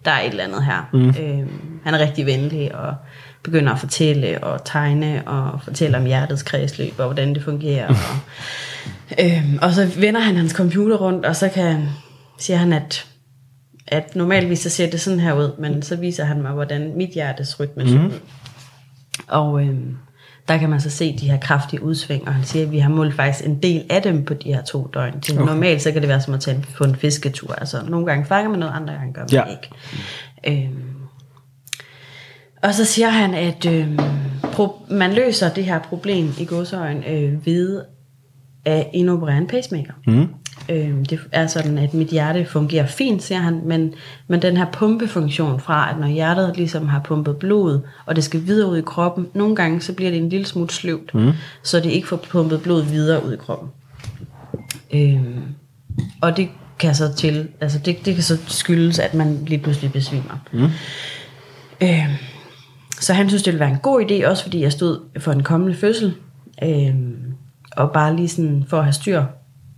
der 0.08 0.14
er 0.14 0.22
et 0.22 0.30
eller 0.30 0.44
andet 0.44 0.66
her. 0.66 0.90
Mm. 0.94 1.10
Øh, 1.10 1.48
han 1.84 1.94
er 1.94 2.00
rigtig 2.00 2.26
venlig, 2.26 2.76
og 2.76 2.96
begynder 3.44 3.74
at 3.74 3.80
fortælle 3.80 4.44
og 4.44 4.66
tegne, 4.66 5.28
og 5.28 5.62
fortælle 5.64 5.98
om 5.98 6.06
hjertets 6.06 6.44
kredsløb, 6.44 6.94
og 6.98 7.06
hvordan 7.06 7.34
det 7.34 7.44
fungerer. 7.44 7.88
Og, 7.88 7.96
øh, 9.26 9.44
og 9.62 9.74
så 9.74 9.86
vender 9.98 10.20
han 10.20 10.36
hans 10.36 10.52
computer 10.52 10.98
rundt, 10.98 11.26
og 11.26 11.36
så 11.36 11.50
kan, 11.50 11.90
siger 12.38 12.58
han, 12.58 12.74
at 12.74 13.08
at 13.88 14.16
normalvis 14.16 14.60
så 14.60 14.70
ser 14.70 14.90
det 14.90 15.02
sådan 15.02 15.20
her 15.20 15.34
ud, 15.34 15.52
men 15.60 15.82
så 15.82 15.96
viser 15.96 16.26
han 16.26 16.42
mig, 16.42 16.52
hvordan 16.52 16.94
mit 16.96 17.10
hjertes 17.10 17.60
rytme 17.60 17.84
mm. 17.84 18.06
ud. 18.06 18.12
Og 19.28 19.62
øh, 19.62 19.76
der 20.48 20.58
kan 20.58 20.70
man 20.70 20.82
så 20.82 20.90
se 20.90 21.18
de 21.18 21.30
her 21.30 21.38
kraftige 21.38 21.84
udsving, 21.84 22.28
og 22.28 22.34
han 22.34 22.44
siger, 22.44 22.66
at 22.66 22.72
vi 22.72 22.80
har 22.80 22.90
målt 22.90 23.16
faktisk 23.16 23.46
en 23.46 23.62
del 23.64 23.86
af 23.90 24.02
dem 24.02 24.26
på 24.26 24.34
de 24.34 24.54
her 24.54 24.64
to 24.64 24.90
døgn. 24.94 25.22
Til 25.22 25.36
okay. 25.38 25.46
Normalt 25.46 25.82
så 25.82 25.92
kan 25.92 26.02
det 26.02 26.10
være 26.10 26.22
som 26.22 26.34
at 26.34 26.40
tage 26.40 26.66
på 26.78 26.84
en 26.84 26.96
fisketur. 26.96 27.54
Altså 27.54 27.82
nogle 27.88 28.06
gange 28.06 28.26
fanger 28.26 28.50
man 28.50 28.60
noget, 28.60 28.74
andre 28.76 28.94
gange 28.94 29.14
gør 29.14 29.22
man 29.22 29.30
ja. 29.32 29.44
ikke. 29.44 30.64
Øh, 30.64 30.70
og 32.64 32.74
så 32.74 32.86
siger 32.86 33.10
han, 33.10 33.34
at 33.34 33.66
øh, 33.66 33.88
pro- 34.44 34.94
man 34.94 35.14
løser 35.14 35.54
det 35.54 35.66
her 35.66 35.80
problem 35.80 36.34
i 36.40 36.46
godsøjen 36.46 37.04
øh, 37.04 37.46
ved 37.46 37.82
at 38.66 38.88
inoperere 38.94 39.38
en 39.38 39.48
pacemaker. 39.48 39.94
Mm. 40.08 40.28
Øh, 40.70 40.96
det 41.10 41.20
er 41.32 41.48
sådan, 41.48 41.78
at 41.78 41.94
mit 41.94 42.08
hjerte 42.08 42.46
fungerer 42.46 42.86
fint, 42.86 43.24
siger 43.24 43.40
han, 43.40 43.62
men, 43.66 43.94
men 44.28 44.42
den 44.42 44.58
her 44.58 44.66
pumpefunktion 44.72 45.60
fra, 45.60 45.92
at 45.92 46.00
når 46.00 46.08
hjertet 46.08 46.58
ligesom 46.58 46.88
har 46.88 47.00
pumpet 47.00 47.38
blod, 47.38 47.80
og 48.06 48.16
det 48.16 48.24
skal 48.24 48.46
videre 48.46 48.70
ud 48.70 48.78
i 48.78 48.82
kroppen, 48.82 49.28
nogle 49.34 49.56
gange 49.56 49.82
så 49.82 49.94
bliver 49.94 50.12
det 50.12 50.20
en 50.20 50.30
lille 50.30 50.46
smule 50.46 50.70
sløvt, 50.70 51.14
mm. 51.14 51.32
så 51.64 51.80
det 51.80 51.90
ikke 51.90 52.08
får 52.08 52.18
pumpet 52.18 52.62
blod 52.62 52.84
videre 52.84 53.26
ud 53.26 53.34
i 53.34 53.38
kroppen. 53.38 53.70
Øh, 54.94 55.22
og 56.22 56.38
det 56.38 56.50
kan 56.80 56.96
så 56.96 57.14
til, 57.14 57.48
altså 57.62 57.80
det, 57.80 58.06
det 58.06 58.14
kan 58.14 58.24
så 58.24 58.38
skyldes, 58.48 59.00
at 59.00 59.14
man 59.14 59.46
lige 59.48 59.60
pludselig 59.60 59.92
besvimer. 59.94 60.46
Mm. 60.54 60.70
Øh, 61.82 62.10
så 63.00 63.14
han 63.14 63.30
synes, 63.30 63.44
det 63.44 63.54
ville 63.54 63.60
være 63.60 63.74
en 63.74 63.80
god 63.84 64.02
idé, 64.02 64.28
også 64.28 64.44
fordi 64.44 64.62
jeg 64.62 64.72
stod 64.72 65.00
for 65.20 65.32
en 65.32 65.44
kommende 65.44 65.76
fødsel, 65.76 66.14
øh, 66.64 66.96
og 67.72 67.92
bare 67.92 68.16
lige 68.16 68.28
sådan 68.28 68.66
for 68.68 68.78
at 68.78 68.84
have 68.84 68.94
styr 68.94 69.24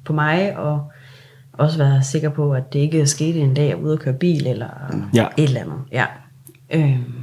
på 0.10 0.14
mig, 0.14 0.58
og 0.58 0.92
også 1.54 1.78
være 1.78 2.04
sikker 2.04 2.30
på, 2.30 2.54
at 2.54 2.74
det 2.74 2.80
ikke 2.80 3.08
skete 3.08 3.40
en 3.40 3.54
dag, 3.54 3.70
jeg 3.70 3.78
ude 3.78 3.94
og 3.94 4.00
køre 4.00 4.14
bil, 4.14 4.48
eller 4.48 4.70
ja. 5.14 5.28
et 5.38 5.44
eller 5.44 5.62
andet. 5.62 5.80
Ja. 5.92 6.06
Øhm. 6.72 7.14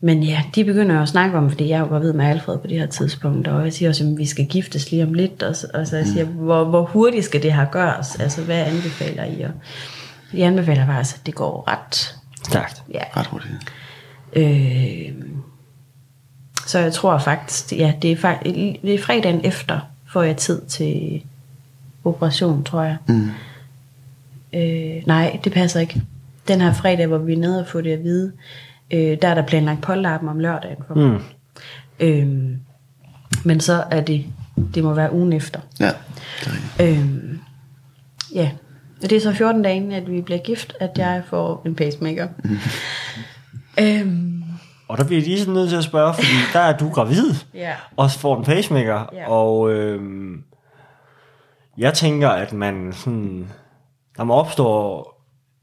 Men 0.00 0.22
ja, 0.22 0.42
de 0.54 0.64
begynder 0.64 1.02
at 1.02 1.08
snakke 1.08 1.38
om, 1.38 1.50
fordi 1.50 1.68
jeg 1.68 1.90
var 1.90 1.98
ved 1.98 2.12
med 2.12 2.24
Alfred 2.24 2.58
på 2.58 2.66
det 2.66 2.78
her 2.78 2.86
tidspunkt, 2.86 3.48
og 3.48 3.64
jeg 3.64 3.72
siger 3.72 3.88
også, 3.88 4.04
at 4.04 4.18
vi 4.18 4.26
skal 4.26 4.46
giftes 4.46 4.90
lige 4.90 5.04
om 5.04 5.14
lidt, 5.14 5.42
og 5.42 5.56
så, 5.56 5.66
og 5.74 5.86
så 5.86 5.96
jeg 5.96 6.06
siger, 6.06 6.26
mm. 6.26 6.32
hvor, 6.32 6.64
hvor 6.64 6.82
hurtigt 6.82 7.24
skal 7.24 7.42
det 7.42 7.52
her 7.52 7.64
gøres? 7.64 8.20
Altså, 8.20 8.42
hvad 8.42 8.60
anbefaler 8.60 9.24
I? 9.24 9.42
Og 9.42 9.50
de 10.32 10.44
anbefaler 10.44 10.86
bare, 10.86 11.00
at 11.00 11.20
det 11.26 11.34
går 11.34 11.68
ret 11.68 12.16
stærkt. 12.48 12.82
Ja. 12.94 13.02
Ret 13.16 13.26
hurtigt. 13.26 13.52
Øh, 14.32 15.14
så 16.66 16.78
jeg 16.78 16.92
tror 16.92 17.18
faktisk, 17.18 17.72
ja, 17.72 17.92
det 18.02 18.12
er, 18.12 18.16
faktisk, 18.16 18.82
det 18.82 18.94
er 18.94 18.98
fredagen 18.98 19.40
efter, 19.44 19.80
får 20.08 20.22
jeg 20.22 20.36
tid 20.36 20.62
til 20.66 21.22
operation, 22.04 22.64
tror 22.64 22.82
jeg. 22.82 22.96
Mm. 23.08 23.30
Øh, 24.54 25.06
nej, 25.06 25.40
det 25.44 25.52
passer 25.52 25.80
ikke. 25.80 26.02
Den 26.48 26.60
her 26.60 26.72
fredag, 26.72 27.06
hvor 27.06 27.18
vi 27.18 27.32
er 27.32 27.38
nede 27.38 27.60
og 27.60 27.66
få 27.66 27.80
det 27.80 27.92
at 27.92 28.04
vide, 28.04 28.32
øh, 28.90 29.18
der 29.22 29.28
er 29.28 29.34
der 29.34 29.46
planlagt 29.46 29.82
polterappen 29.82 30.28
om 30.28 30.38
lørdagen 30.38 30.84
for 30.86 30.94
mig. 30.94 31.10
Mm. 31.10 31.20
Øh, 32.00 32.56
men 33.44 33.60
så 33.60 33.84
er 33.90 34.00
det, 34.00 34.26
det 34.74 34.84
må 34.84 34.94
være 34.94 35.12
ugen 35.12 35.32
efter. 35.32 35.60
Ja, 35.80 35.90
det 36.40 36.62
er 36.78 36.90
øh, 36.90 37.36
Ja, 38.34 38.50
og 39.02 39.10
det 39.10 39.16
er 39.16 39.20
så 39.20 39.32
14 39.32 39.62
dage, 39.62 39.96
at 39.96 40.10
vi 40.12 40.20
bliver 40.20 40.38
gift, 40.38 40.72
at 40.80 40.90
jeg 40.98 41.22
får 41.28 41.62
en 41.66 41.74
pacemaker. 41.74 42.28
Mm. 42.44 42.58
øhm, 43.84 44.35
og 44.88 44.98
der 44.98 45.04
bliver 45.04 45.20
jeg 45.20 45.28
lige 45.28 45.38
sådan 45.38 45.54
nødt 45.54 45.68
til 45.68 45.76
at 45.76 45.84
spørge, 45.84 46.14
fordi 46.14 46.36
der 46.52 46.60
er 46.60 46.76
du 46.76 46.88
gravid, 46.88 47.34
ja. 47.54 47.72
og 47.96 48.10
får 48.10 48.36
en 48.38 48.44
pacemaker, 48.44 49.06
ja. 49.12 49.30
og 49.30 49.72
øh, 49.72 50.02
jeg 51.78 51.94
tænker, 51.94 52.28
at 52.28 52.52
man 52.52 52.92
sådan, 52.92 53.48
der 54.16 54.24
må 54.24 54.34
opstå 54.34 55.06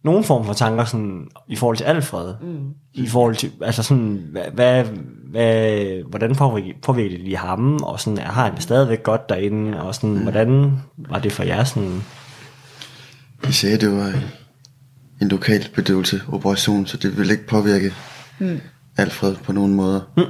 nogen 0.04 0.24
form 0.24 0.46
for 0.46 0.54
tanker 0.54 0.86
sådan, 0.86 1.28
i 1.48 1.56
forhold 1.56 1.78
til 1.78 1.84
Alfred, 1.84 2.34
mm. 2.42 2.74
i 2.94 3.08
forhold 3.08 3.36
til, 3.36 3.52
altså 3.62 3.84
sådan, 3.84 4.28
hvad, 4.32 4.44
hvad, 4.54 4.86
hvad 5.32 6.10
hvordan 6.10 6.36
påvirker, 6.36 7.10
det 7.10 7.20
lige 7.20 7.38
ham, 7.38 7.84
og 7.84 8.00
sådan, 8.00 8.18
har 8.18 8.46
han 8.50 8.62
stadigvæk 8.62 9.04
godt 9.04 9.30
derinde, 9.30 9.84
og 9.84 9.96
sådan, 9.96 10.10
mm. 10.10 10.22
hvordan 10.22 10.80
var 10.98 11.20
det 11.20 11.32
for 11.32 11.44
jer 11.44 11.64
sådan? 11.64 12.04
Vi 13.44 13.52
sagde, 13.52 13.78
det 13.78 13.92
var 13.92 14.14
en 15.22 15.28
lokal 15.28 15.70
bedøvelse 15.76 16.22
operation, 16.32 16.86
så 16.86 16.98
det 16.98 17.18
ville 17.18 17.34
ikke 17.34 17.48
påvirke 17.48 17.94
mm. 18.40 18.60
Alfred 18.98 19.36
på 19.36 19.52
nogen 19.52 19.74
måde. 19.74 20.06
Mm. 20.18 20.24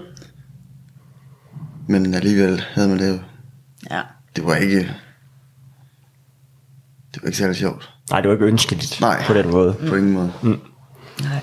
Men 1.87 2.13
alligevel 2.13 2.63
havde 2.73 2.89
man 2.89 2.99
det 2.99 3.23
Ja. 3.91 4.01
Det 4.35 4.45
var 4.45 4.55
ikke... 4.55 4.79
Det 7.13 7.21
var 7.21 7.27
ikke 7.27 7.37
særlig 7.37 7.55
sjovt. 7.55 7.89
Nej, 8.09 8.21
det 8.21 8.29
var 8.29 8.35
ikke 8.35 8.45
ønskeligt 8.45 9.01
Nej, 9.01 9.23
på 9.27 9.33
den 9.33 9.51
måde. 9.51 9.75
på 9.87 9.95
ingen 9.95 10.13
måde. 10.13 10.33
Mm. 10.43 10.61
Nej. 11.21 11.39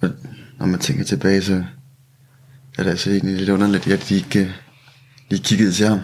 Og 0.00 0.10
når 0.58 0.66
man 0.66 0.80
tænker 0.80 1.04
tilbage, 1.04 1.42
så 1.42 1.64
er 2.78 2.82
det 2.82 2.90
altså 2.90 3.10
egentlig 3.10 3.36
lidt 3.36 3.48
underligt, 3.48 3.86
at 3.86 4.06
de 4.08 4.14
ikke 4.14 4.54
lige 5.30 5.42
kiggede 5.42 5.72
til 5.72 5.86
ham. 5.86 6.00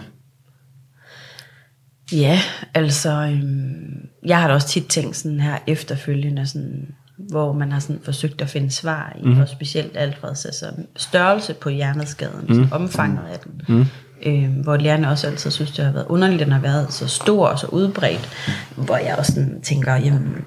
Ja, 2.11 2.39
altså, 2.73 3.11
øhm, 3.11 4.07
jeg 4.25 4.41
har 4.41 4.47
da 4.47 4.53
også 4.53 4.67
tit 4.67 4.85
tænkt 4.87 5.17
sådan 5.17 5.39
her 5.39 5.57
efterfølgende, 5.67 6.47
sådan, 6.47 6.95
hvor 7.29 7.53
man 7.53 7.71
har 7.71 7.79
sådan 7.79 7.99
forsøgt 8.03 8.41
at 8.41 8.49
finde 8.49 8.71
svar 8.71 9.15
i, 9.21 9.25
mm. 9.25 9.39
og 9.41 9.47
specielt 9.47 9.97
Alfreds 9.97 10.45
altså 10.45 10.65
størrelse 10.95 11.53
på 11.53 11.69
hjerneskaden, 11.69 12.45
mm. 12.49 12.59
altså 12.59 12.75
omfanget 12.75 13.23
af 13.33 13.39
den. 13.39 13.61
Mm. 13.67 13.85
Øh, 14.25 14.49
hvor 14.63 14.77
lærerne 14.77 15.09
også 15.09 15.27
altid 15.27 15.51
synes, 15.51 15.71
det 15.71 15.85
har 15.85 15.91
været 15.91 16.05
underligt, 16.09 16.41
at 16.41 16.45
den 16.45 16.53
har 16.53 16.61
været 16.61 16.93
så 16.93 17.07
stor 17.07 17.47
og 17.47 17.59
så 17.59 17.67
udbredt, 17.67 18.29
hvor 18.75 18.97
jeg 18.97 19.15
også 19.17 19.33
sådan 19.33 19.61
tænker, 19.61 19.95
jamen, 19.95 20.45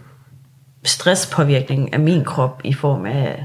stresspåvirkning 0.84 1.94
af 1.94 2.00
min 2.00 2.24
krop 2.24 2.60
i 2.64 2.72
form 2.72 3.06
af 3.06 3.44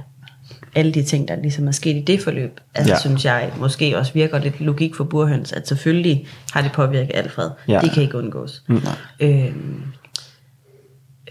alle 0.75 0.91
de 0.91 1.03
ting, 1.03 1.27
der 1.27 1.35
ligesom 1.35 1.67
er 1.67 1.71
sket 1.71 1.95
i 1.95 2.01
det 2.01 2.21
forløb, 2.21 2.59
altså 2.75 2.93
ja. 2.93 2.99
synes 2.99 3.25
jeg 3.25 3.51
måske 3.59 3.97
også 3.97 4.13
virker 4.13 4.39
lidt 4.39 4.61
logik 4.61 4.95
for 4.95 5.03
burhøns, 5.03 5.53
at 5.53 5.67
selvfølgelig 5.67 6.27
har 6.51 6.61
det 6.61 6.71
påvirket 6.71 7.11
Alfred. 7.13 7.49
Ja. 7.67 7.79
Det 7.83 7.91
kan 7.91 8.03
ikke 8.03 8.17
undgås. 8.17 8.63
Mm. 8.67 8.81
Øh, 9.19 9.51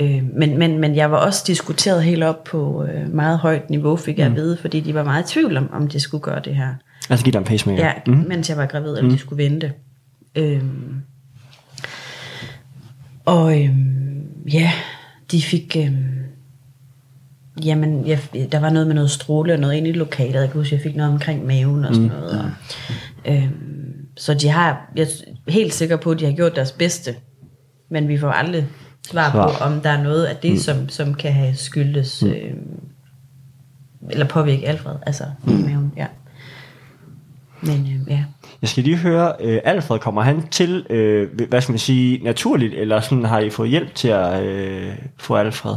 Øh, 0.01 0.23
men, 0.37 0.59
men, 0.59 0.79
men 0.79 0.97
jeg 0.97 1.11
var 1.11 1.17
også 1.17 1.45
diskuteret 1.47 2.03
helt 2.03 2.25
op 2.25 2.45
på 2.45 2.85
øh, 2.85 3.15
meget 3.15 3.39
højt 3.39 3.71
niveau, 3.71 3.97
fik 3.97 4.19
jeg 4.19 4.27
at 4.27 4.33
mm. 4.33 4.37
vide, 4.37 4.57
fordi 4.57 4.81
de 4.81 4.95
var 4.95 5.05
meget 5.05 5.31
i 5.31 5.33
tvivl 5.33 5.57
om, 5.57 5.71
om 5.73 5.89
de 5.89 6.01
skulle 6.01 6.23
gøre 6.23 6.41
det 6.45 6.57
her. 6.57 6.75
Altså 7.11 7.25
give 7.25 7.33
dig 7.33 7.39
en 7.39 7.45
pacemaker? 7.45 7.85
Ja, 7.85 7.93
mm. 8.07 8.25
mens 8.29 8.49
jeg 8.49 8.57
var 8.57 8.67
gravid, 8.67 8.89
eller 8.89 9.03
mm. 9.03 9.11
de 9.11 9.19
skulle 9.19 9.45
vente. 9.45 9.73
Øh, 10.35 10.63
og 13.25 13.63
øh, 13.63 13.71
ja, 14.53 14.73
de 15.31 15.43
fik... 15.43 15.77
Øh, 15.79 15.93
jamen, 17.65 18.07
jeg, 18.07 18.21
der 18.53 18.61
var 18.61 18.71
noget 18.71 18.87
med 18.87 18.95
noget 18.95 19.11
stråle 19.11 19.53
og 19.53 19.59
noget 19.59 19.75
inde 19.75 19.91
i 19.91 19.93
lokalet. 19.93 20.41
Jeg 20.41 20.51
kan 20.51 20.61
huske, 20.61 20.75
jeg 20.75 20.83
fik 20.83 20.97
noget 20.97 21.13
omkring 21.13 21.47
maven 21.47 21.85
og 21.85 21.95
sådan 21.95 22.09
mm. 22.09 22.15
noget. 22.15 22.53
Og, 23.25 23.33
øh, 23.33 23.49
så 24.17 24.35
de 24.35 24.49
har, 24.49 24.91
jeg 24.97 25.03
er 25.03 25.51
helt 25.51 25.75
sikker 25.75 25.97
på, 25.97 26.11
at 26.11 26.21
de 26.21 26.25
har 26.25 26.33
gjort 26.33 26.57
deres 26.57 26.73
bedste. 26.73 27.15
Men 27.91 28.09
vi 28.09 28.19
får 28.19 28.31
aldrig 28.31 28.67
svar, 29.11 29.31
svar. 29.31 29.49
på, 29.49 29.65
om 29.65 29.81
der 29.81 29.91
er 29.91 30.03
noget 30.03 30.25
af 30.25 30.37
det, 30.37 30.51
mm. 30.51 30.59
som, 30.59 30.89
som 30.89 31.15
kan 31.15 31.33
have 31.33 31.55
skyldes, 31.55 32.23
mm. 32.23 32.31
øh, 32.31 32.55
eller 34.11 34.27
påvirke 34.27 34.69
Alfred, 34.69 34.95
altså 35.07 35.25
mm. 35.45 35.53
maven, 35.53 35.93
ja. 35.97 36.07
Men 37.61 37.81
øh, 37.81 38.13
ja. 38.13 38.25
Jeg 38.63 38.69
skal 38.69 38.85
lige 38.85 38.97
høre, 38.97 39.33
øh, 39.41 39.61
Alfred, 39.65 39.99
kommer 39.99 40.23
han 40.23 40.49
til, 40.49 40.87
øh, 40.91 41.29
hvad 41.49 41.61
skal 41.61 41.73
man 41.73 41.79
sige, 41.79 42.25
naturligt, 42.25 42.75
eller 42.75 43.01
sådan 43.01 43.25
har 43.25 43.39
I 43.39 43.51
fået 43.51 43.71
hjælp 43.71 43.95
til 43.95 44.09
at 44.09 44.43
øh, 44.43 44.93
få 45.17 45.37
Alfred? 45.37 45.75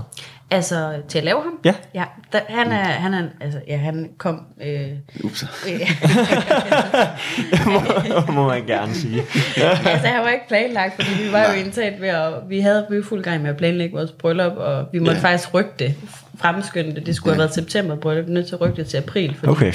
Altså, 0.51 0.93
til 1.07 1.17
at 1.17 1.23
lave 1.23 1.43
ham? 1.43 1.59
Ja. 1.65 1.73
Ja, 1.93 2.03
der, 2.33 2.39
han 2.49 2.71
er, 2.71 2.75
han 2.83 3.13
er, 3.13 3.23
altså, 3.41 3.59
ja, 3.67 3.77
han 3.77 4.09
kom, 4.17 4.41
øh, 4.63 4.87
Ups. 5.23 5.43
må, 7.65 7.81
må 8.33 8.47
man 8.47 8.65
gerne 8.65 8.93
sige. 8.93 9.17
altså, 9.85 10.07
han 10.07 10.23
var 10.23 10.29
ikke 10.29 10.47
planlagt, 10.47 10.95
fordi 10.95 11.23
vi 11.23 11.31
var 11.31 11.53
jo 11.53 11.59
indtaget 11.65 12.01
ved 12.01 12.09
at, 12.09 12.33
vi 12.49 12.59
havde 12.59 12.85
vi 12.89 13.03
fuld 13.03 13.23
gang 13.23 13.41
med 13.41 13.49
at 13.49 13.57
planlægge 13.57 13.95
vores 13.95 14.11
bryllup, 14.11 14.53
og 14.57 14.85
vi 14.91 14.99
måtte 14.99 15.15
Ja. 15.15 15.19
faktisk 15.27 15.53
rykke 15.53 15.71
det, 15.79 15.95
fremskynde 16.41 16.95
det. 16.95 17.05
Det 17.05 17.15
skulle 17.15 17.33
have 17.33 17.39
været 17.39 17.53
september 17.53 17.95
bryllup, 17.95 18.27
nødt 18.27 18.47
til 18.47 18.55
at 18.55 18.61
rykke 18.61 18.75
det 18.75 18.87
til 18.87 18.97
april, 18.97 19.35
fordi 19.35 19.51
Okay. 19.51 19.73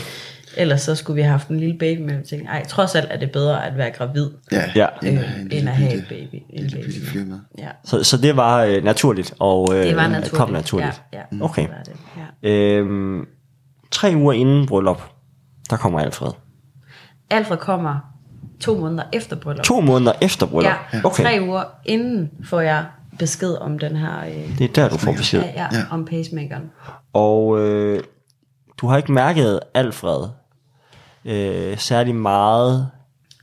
Ellers 0.57 0.81
så 0.81 0.95
skulle 0.95 1.15
vi 1.15 1.23
have 1.23 1.31
haft 1.31 1.49
en 1.49 1.61
lille 1.61 1.79
baby, 1.79 2.01
men 2.01 2.19
vi 2.19 2.25
tænkte, 2.25 2.49
ej, 2.49 2.65
trods 2.67 2.95
alt 2.95 3.07
er 3.11 3.19
det 3.19 3.33
bedre 3.33 3.67
at 3.67 3.77
være 3.77 3.91
gravid, 3.91 4.31
Ja, 4.53 4.63
Ja. 4.75 4.87
end, 5.03 5.19
øh, 5.19 5.25
at 5.25 5.29
have 5.29 5.41
en 5.41 5.53
end 5.53 5.69
at 5.69 5.75
have 5.77 5.95
et 5.95 6.05
baby. 6.09 6.43
En 6.51 6.65
lille 6.67 6.83
baby. 7.13 7.29
med. 7.29 7.39
Ja, 7.59 7.69
Så, 7.85 8.05
så 8.05 8.17
det 8.17 8.37
var 8.37 8.63
øh, 8.65 8.85
naturligt, 8.85 9.35
og 9.39 9.69
øh, 9.75 9.85
det 9.85 9.97
var 9.97 10.09
naturligt. 10.09 10.33
kom 10.33 10.51
naturligt. 10.51 11.03
Ja, 11.13 11.19
ja 11.33 11.45
Okay. 11.45 11.63
det 11.63 11.71
var 11.71 11.83
det. 11.83 11.97
Ja. 12.43 12.51
Øhm, 12.51 13.25
tre 13.91 14.13
uger 14.17 14.33
inden 14.33 14.67
bryllup, 14.67 15.03
der 15.71 15.77
kommer 15.77 16.01
Alfred. 16.01 16.31
Alfred 17.31 17.57
kommer 17.57 18.13
to 18.61 18.75
måneder 18.79 19.03
efter 19.13 19.37
bryllup. 19.37 19.65
To 19.65 19.81
måneder 19.81 20.13
efter 20.23 20.47
bryllup. 20.47 20.73
Ja, 20.93 20.99
Okay, 21.05 21.23
tre 21.25 21.39
uger 21.49 21.63
inden 21.85 22.31
får 22.45 22.61
jeg 22.61 22.85
besked 23.19 23.55
om 23.61 23.79
den 23.79 23.97
her, 23.97 24.21
øh, 24.29 24.59
det 24.59 24.65
er 24.65 24.73
der, 24.83 24.89
du 24.89 24.97
får 24.99 25.13
besked. 25.13 25.41
ja, 25.41 25.47
ja, 25.55 25.67
Ja. 25.73 25.83
om 25.91 26.05
pacemakeren. 26.05 26.71
Og 27.13 27.61
øh, 27.61 28.01
du 28.81 28.87
har 28.87 28.97
ikke 28.97 29.13
mærket 29.13 29.61
Alfred 29.75 30.29
øh, 31.27 31.79
særlig 31.79 32.15
meget. 32.15 32.91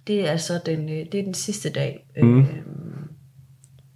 Det 0.07 0.29
er 0.29 0.37
så 0.37 0.59
den, 0.65 0.89
øh, 0.89 1.05
det 1.11 1.19
er 1.19 1.23
den 1.23 1.33
sidste 1.33 1.69
dag, 1.69 2.05
øh, 2.17 2.25
mm. 2.25 2.45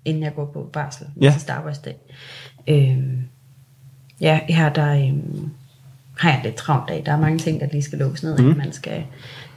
inden 0.06 0.24
jeg 0.24 0.36
går 0.36 0.46
på 0.53 0.70
barsel. 0.74 1.08
Ja. 1.22 1.32
Sidste 1.32 1.53
arbejdsdag. 1.53 1.96
Øh, 2.67 2.98
ja, 4.22 4.39
her 4.50 4.74
der 4.74 4.94
øh, 4.94 5.13
har 6.17 6.29
jeg 6.29 6.38
en 6.38 6.44
lidt 6.44 6.56
travlt 6.56 6.89
dag. 6.89 7.03
Der 7.06 7.12
er 7.12 7.20
mange 7.20 7.39
ting, 7.39 7.60
der 7.60 7.67
lige 7.72 7.82
skal 7.82 8.00
lukkes 8.00 8.24
ned, 8.24 8.38
mm. 8.38 8.44
inden 8.44 8.58
man 8.58 8.74
skal 8.74 9.03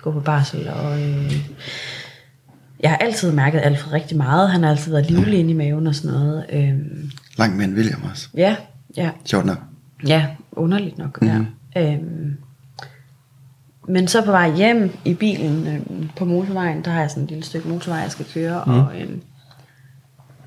gå 0.02 0.12
på 0.12 0.20
barsel. 0.20 0.68
Og, 0.68 1.00
øh, 1.02 1.32
jeg 2.80 2.90
har 2.90 2.96
altid 2.96 3.32
mærket 3.32 3.60
Alfred 3.64 3.92
rigtig 3.92 4.16
meget. 4.16 4.50
Han 4.50 4.62
har 4.62 4.70
altid 4.70 4.92
været 4.92 5.10
livlig 5.10 5.38
inde 5.38 5.50
i 5.50 5.54
maven 5.54 5.86
og 5.86 5.94
sådan 5.94 6.10
noget. 6.18 6.46
Øh, 6.52 6.78
Langt 7.36 7.56
mere 7.56 7.64
end 7.64 7.74
William 7.76 8.02
også. 8.10 8.28
ja, 8.34 8.56
ja. 8.96 9.10
Sjovt 9.24 9.46
nok. 9.46 9.58
Ja, 10.06 10.26
underligt 10.52 10.98
nok. 10.98 11.22
Mm-hmm. 11.22 11.46
Ja. 11.74 11.92
Øhm, 11.92 12.36
men 13.88 14.08
så 14.08 14.24
på 14.24 14.30
vej 14.30 14.52
hjem 14.56 14.96
i 15.04 15.14
bilen 15.14 15.66
øhm, 15.66 16.10
på 16.16 16.24
motorvejen, 16.24 16.84
der 16.84 16.90
har 16.90 17.00
jeg 17.00 17.10
sådan 17.10 17.22
et 17.22 17.30
lille 17.30 17.44
stykke 17.44 17.68
motorvej, 17.68 18.00
jeg 18.00 18.10
skal 18.10 18.26
køre, 18.34 18.62
mm. 18.66 18.72
og, 18.72 18.86
øhm, 19.00 19.22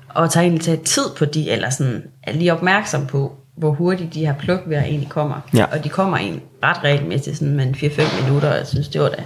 og 0.08 0.30
tager 0.30 0.42
egentlig 0.42 0.64
taget 0.64 0.82
tid 0.82 1.04
på 1.18 1.24
de, 1.24 1.50
eller 1.50 1.70
sådan, 1.70 2.02
er 2.22 2.32
lige 2.32 2.52
opmærksom 2.52 3.06
på, 3.06 3.32
hvor 3.56 3.70
hurtigt 3.70 4.14
de 4.14 4.26
her 4.26 4.34
plukvejr 4.34 4.82
egentlig 4.82 5.08
kommer. 5.08 5.40
Ja. 5.54 5.64
Og 5.64 5.84
de 5.84 5.88
kommer 5.88 6.16
egentlig 6.16 6.42
ret 6.62 6.84
regelmæssigt, 6.84 7.36
sådan 7.36 7.54
med 7.54 7.66
en 7.66 7.74
4-5 7.74 8.22
minutter, 8.22 8.50
og 8.50 8.56
jeg 8.56 8.66
synes, 8.66 8.88
det 8.88 9.00
var 9.00 9.08
da, 9.08 9.22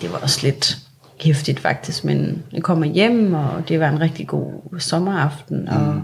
det 0.00 0.12
var 0.12 0.18
også 0.18 0.40
lidt 0.42 0.78
hæftigt 1.20 1.60
faktisk, 1.60 2.04
men 2.04 2.42
jeg 2.52 2.62
kommer 2.62 2.86
hjem, 2.86 3.34
og 3.34 3.68
det 3.68 3.80
var 3.80 3.88
en 3.88 4.00
rigtig 4.00 4.26
god 4.26 4.78
sommeraften, 4.78 5.68
og 5.68 6.02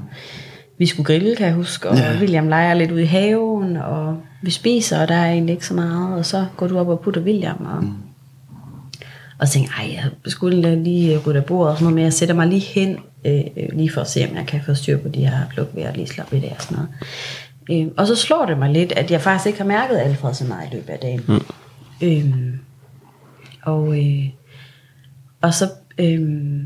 vi 0.78 0.87
skulle 0.87 1.07
grille, 1.07 1.37
kan 1.37 1.47
jeg 1.47 1.54
huske, 1.54 1.88
og 1.88 1.97
ja. 1.97 2.19
William 2.21 2.49
leger 2.49 2.75
lidt 2.75 2.90
ude 2.90 3.02
i 3.02 3.07
haven, 3.07 3.76
og 3.76 4.16
vi 4.43 4.50
spiser, 4.50 5.02
og 5.02 5.09
der 5.09 5.14
er 5.14 5.33
egentlig 5.33 5.52
ikke 5.52 5.66
så 5.66 5.75
meget, 5.75 6.19
og 6.19 6.26
så 6.26 6.47
går 6.57 6.66
du 6.66 6.78
op 6.78 6.88
og 6.88 7.00
putter 7.00 7.21
William, 7.21 7.66
og, 7.66 7.85
mm. 7.85 7.93
og 9.38 9.49
tænker 9.49 9.71
jeg, 9.78 9.88
ej, 9.88 9.95
jeg 9.95 10.11
skulle 10.33 10.83
lige 10.83 11.18
rydde 11.18 11.38
af 11.38 11.44
bordet 11.44 11.70
og 11.70 11.77
sådan 11.77 11.85
noget, 11.85 11.94
men 11.94 12.05
jeg 12.05 12.12
sætter 12.12 12.35
mig 12.35 12.46
lige 12.46 12.61
hen, 12.61 12.98
øh, 13.25 13.42
lige 13.72 13.92
for 13.92 14.01
at 14.01 14.11
se, 14.11 14.29
om 14.31 14.37
jeg 14.37 14.46
kan 14.46 14.61
få 14.66 14.75
styr 14.75 14.98
på 14.98 15.09
de 15.09 15.27
her 15.27 15.38
plukvejr, 15.51 15.88
og 15.88 15.96
lige 15.96 16.07
slappe 16.07 16.35
lidt 16.35 16.44
af 16.44 16.55
og 16.57 16.62
sådan 16.62 16.77
noget. 16.77 16.90
Øh, 17.70 17.92
og 17.96 18.07
så 18.07 18.16
slår 18.16 18.46
det 18.46 18.59
mig 18.59 18.70
lidt, 18.70 18.92
at 18.92 19.11
jeg 19.11 19.20
faktisk 19.20 19.46
ikke 19.46 19.59
har 19.59 19.66
mærket 19.66 19.98
Alfred 19.98 20.35
så 20.35 20.44
meget 20.44 20.68
i 20.72 20.75
løbet 20.75 20.90
af 20.90 20.98
dagen. 20.98 21.20
Mm. 21.29 21.40
Øh, 22.03 22.35
og, 23.62 23.98
øh, 23.98 24.25
og 25.40 25.55
så, 25.55 25.70
øh, 25.98 26.61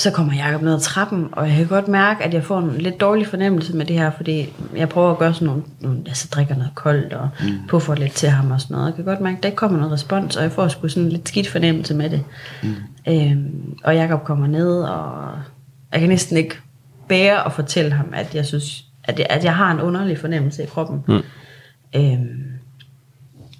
så 0.00 0.10
kommer 0.10 0.34
Jacob 0.34 0.62
ned 0.62 0.74
ad 0.74 0.80
trappen, 0.80 1.28
og 1.32 1.48
jeg 1.48 1.56
kan 1.56 1.66
godt 1.66 1.88
mærke, 1.88 2.24
at 2.24 2.34
jeg 2.34 2.44
får 2.44 2.58
en 2.58 2.70
lidt 2.78 3.00
dårlig 3.00 3.26
fornemmelse 3.26 3.76
med 3.76 3.86
det 3.86 3.98
her, 3.98 4.10
fordi 4.10 4.52
jeg 4.76 4.88
prøver 4.88 5.10
at 5.10 5.18
gøre 5.18 5.34
sådan 5.34 5.46
nogle, 5.46 5.62
nogle 5.80 5.98
altså 6.06 6.28
drikker 6.30 6.54
noget 6.54 6.74
koldt, 6.74 7.12
og 7.12 7.28
mm. 7.40 7.48
puffer 7.68 7.94
lidt 7.94 8.12
til 8.12 8.28
ham 8.28 8.50
og 8.50 8.60
sådan 8.60 8.74
noget. 8.74 8.86
Jeg 8.86 8.94
kan 8.94 9.04
godt 9.04 9.20
mærke, 9.20 9.36
at 9.36 9.42
der 9.42 9.48
ikke 9.48 9.56
kommer 9.56 9.78
noget 9.78 9.92
respons, 9.92 10.36
og 10.36 10.42
jeg 10.42 10.52
får 10.52 10.68
sgu 10.68 10.88
sådan 10.88 11.02
en 11.02 11.12
lidt 11.12 11.28
skidt 11.28 11.48
fornemmelse 11.48 11.94
med 11.94 12.10
det. 12.10 12.24
Mm. 12.62 12.74
Øhm, 13.08 13.78
og 13.84 13.96
Jacob 13.96 14.24
kommer 14.24 14.46
ned, 14.46 14.82
og 14.82 15.32
jeg 15.92 16.00
kan 16.00 16.08
næsten 16.08 16.36
ikke 16.36 16.58
bære 17.08 17.46
at 17.46 17.52
fortælle 17.52 17.92
ham, 17.92 18.06
at 18.12 18.34
jeg 18.34 18.46
synes, 18.46 18.84
at 19.04 19.18
jeg, 19.18 19.26
at 19.30 19.44
jeg 19.44 19.56
har 19.56 19.70
en 19.70 19.80
underlig 19.80 20.18
fornemmelse 20.18 20.62
i 20.62 20.66
kroppen. 20.66 21.04
Mm. 21.08 21.22
Øhm, 21.96 22.44